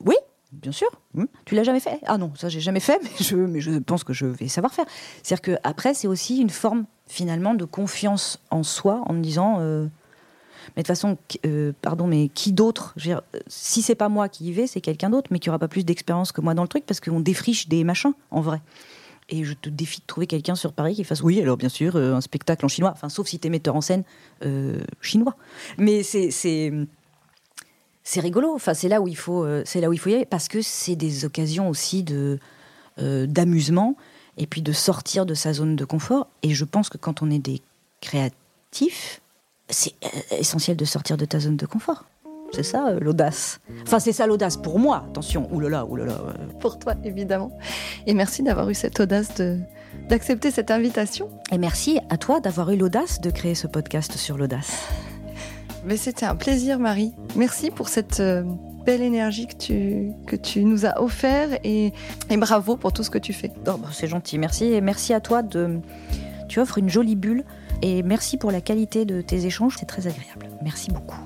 Oui, 0.06 0.16
bien 0.54 0.72
sûr. 0.72 0.90
Hmm. 1.14 1.26
Tu 1.46 1.56
l'as 1.56 1.64
jamais 1.64 1.80
fait? 1.80 2.00
Ah 2.06 2.18
non, 2.18 2.32
ça 2.36 2.48
j'ai 2.48 2.62
jamais 2.62 2.80
fait, 2.80 3.02
mais 3.34 3.60
je, 3.60 3.80
pense 3.80 4.04
que 4.04 4.14
je 4.14 4.26
vais 4.26 4.48
savoir 4.48 4.74
faire. 4.74 4.86
C'est-à-dire 5.24 5.42
que 5.42 5.60
après, 5.64 5.94
c'est 5.94 6.08
aussi 6.08 6.38
une 6.38 6.50
forme 6.50 6.86
finalement 7.08 7.54
de 7.54 7.66
confiance 7.66 8.40
en 8.50 8.64
soi 8.64 9.02
en 9.06 9.14
me 9.14 9.22
disant 9.22 9.60
mais 10.76 10.84
de 10.84 10.88
toute 10.88 10.96
façon, 10.96 11.18
euh, 11.46 11.72
pardon, 11.82 12.08
mais 12.08 12.30
qui 12.30 12.52
d'autre? 12.52 12.96
Si 13.48 13.82
c'est 13.82 13.96
pas 13.96 14.10
moi 14.10 14.30
qui 14.30 14.46
y 14.46 14.52
vais, 14.52 14.68
c'est 14.68 14.82
quelqu'un 14.82 15.10
d'autre, 15.10 15.30
mais 15.32 15.40
qui 15.40 15.50
aura 15.50 15.60
pas 15.60 15.68
plus 15.68 15.86
d'expérience 15.86 16.32
que 16.32 16.42
moi 16.42 16.54
dans 16.54 16.64
le 16.64 16.68
truc, 16.68 16.86
parce 16.86 17.00
qu'on 17.00 17.20
défriche 17.20 17.68
des 17.68 17.84
machins, 17.84 18.14
en 18.32 18.42
vrai. 18.42 18.62
Et 19.30 19.44
je 19.44 19.54
te 19.54 19.70
défie 19.70 20.00
de 20.00 20.06
trouver 20.06 20.28
quelqu'un 20.28 20.56
sur 20.56 20.72
Paris 20.74 20.96
qui 20.96 21.04
fasse, 21.04 21.22
oui, 21.22 21.42
alors 21.42 21.58
bien 21.58 21.70
sûr, 21.70 21.96
euh, 21.96 22.14
un 22.14 22.22
spectacle 22.22 22.66
en 22.66 22.70
chinois, 22.70 22.92
enfin, 22.94 23.10
sauf 23.10 23.28
si 23.28 23.40
t'es 23.40 23.50
metteur 23.50 23.76
en 23.76 23.82
scène 23.82 24.04
euh, 24.46 24.80
chinois. 25.02 25.36
Mais 25.78 26.02
c'est 26.04 26.72
rigolo. 28.18 28.54
Enfin, 28.54 28.74
c'est 28.74 28.88
là 28.88 29.02
où 29.02 29.08
il 29.08 29.18
faut, 29.18 29.46
c'est 29.66 29.82
là 29.82 29.90
où 29.90 29.94
il 29.94 30.00
faut 30.00 30.10
y 30.10 30.14
aller, 30.14 30.26
parce 30.26 30.48
que 30.48 30.62
c'est 30.62 30.96
des 30.96 31.26
occasions 31.26 31.70
aussi 31.70 32.04
de 32.04 32.40
d'amusement 33.00 33.96
et 34.38 34.48
puis 34.48 34.62
de 34.62 34.72
sortir 34.72 35.26
de 35.26 35.34
sa 35.34 35.54
zone 35.54 35.76
de 35.76 35.86
confort. 35.86 36.28
Et 36.44 36.54
je 36.54 36.66
pense 36.66 36.90
que 36.90 36.98
quand 36.98 37.22
on 37.22 37.30
est 37.30 37.40
des 37.40 37.62
créatifs, 38.02 39.22
c'est 39.70 39.94
euh, 40.04 40.38
essentiel 40.38 40.78
de 40.78 40.86
sortir 40.86 41.18
de 41.18 41.26
ta 41.26 41.40
zone 41.40 41.58
de 41.58 41.66
confort. 41.66 42.06
C'est 42.54 42.64
ça 42.64 42.88
euh, 42.88 43.00
l'audace. 43.00 43.60
Enfin, 43.84 44.00
c'est 44.00 44.14
ça 44.14 44.28
l'audace 44.28 44.58
pour 44.58 44.80
moi. 44.80 45.06
Attention, 45.10 45.48
oulala, 45.52 45.86
oulala. 45.86 46.16
Pour 46.60 46.80
toi, 46.80 46.94
évidemment. 47.04 47.52
Et 48.06 48.14
merci 48.14 48.44
d'avoir 48.44 48.70
eu 48.70 48.74
cette 48.74 49.00
audace 49.00 49.34
de 49.36 49.60
d'accepter 50.10 50.52
cette 50.52 50.72
invitation. 50.72 51.30
Et 51.52 51.58
merci 51.58 52.00
à 52.10 52.18
toi 52.18 52.40
d'avoir 52.40 52.72
eu 52.72 52.78
l'audace 52.78 53.20
de 53.20 53.30
créer 53.30 53.56
ce 53.56 53.68
podcast 53.68 54.14
sur 54.14 54.38
l'audace. 54.38 54.88
Mais 55.86 55.98
c'était 55.98 56.26
un 56.26 56.36
plaisir, 56.36 56.80
Marie. 56.80 57.14
Merci 57.36 57.72
pour 57.72 57.90
cette 57.90 58.20
euh, 58.20 58.44
belle 58.86 59.02
énergie 59.02 59.48
que 59.48 59.56
tu, 59.56 60.12
que 60.26 60.36
tu 60.36 60.64
nous 60.64 60.86
as 60.86 61.02
offert 61.02 61.50
et, 61.64 61.94
et 62.30 62.38
bravo 62.38 62.78
pour 62.78 62.94
tout 62.94 63.04
ce 63.04 63.10
que 63.10 63.18
tu 63.18 63.34
fais. 63.34 63.52
Oh, 63.68 63.78
bah, 63.78 63.90
c'est 63.92 64.08
gentil, 64.08 64.38
merci. 64.38 64.66
Et 64.66 64.82
merci 64.82 65.14
à 65.14 65.20
toi 65.20 65.44
de. 65.44 65.80
Tu 66.48 66.60
offres 66.60 66.78
une 66.78 66.90
jolie 66.90 67.16
bulle 67.16 67.44
et 67.82 68.04
merci 68.04 68.38
pour 68.38 68.52
la 68.52 68.62
qualité 68.62 69.06
de 69.06 69.22
tes 69.22 69.46
échanges, 69.46 69.76
c'est 69.80 69.86
très 69.86 70.08
agréable. 70.08 70.48
Merci 70.62 70.92
beaucoup. 70.92 71.20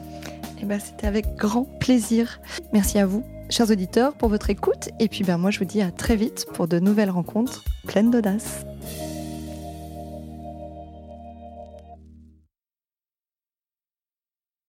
Eh 0.61 0.65
ben, 0.65 0.79
C'était 0.79 1.07
avec 1.07 1.35
grand 1.35 1.65
plaisir. 1.79 2.39
Merci 2.71 2.99
à 2.99 3.05
vous, 3.05 3.23
chers 3.49 3.71
auditeurs, 3.71 4.13
pour 4.13 4.29
votre 4.29 4.49
écoute. 4.49 4.89
Et 4.99 5.07
puis 5.07 5.23
ben, 5.23 5.37
moi, 5.37 5.51
je 5.51 5.59
vous 5.59 5.65
dis 5.65 5.81
à 5.81 5.91
très 5.91 6.15
vite 6.15 6.45
pour 6.53 6.67
de 6.67 6.79
nouvelles 6.79 7.09
rencontres 7.09 7.63
pleines 7.87 8.11
d'audace. 8.11 8.65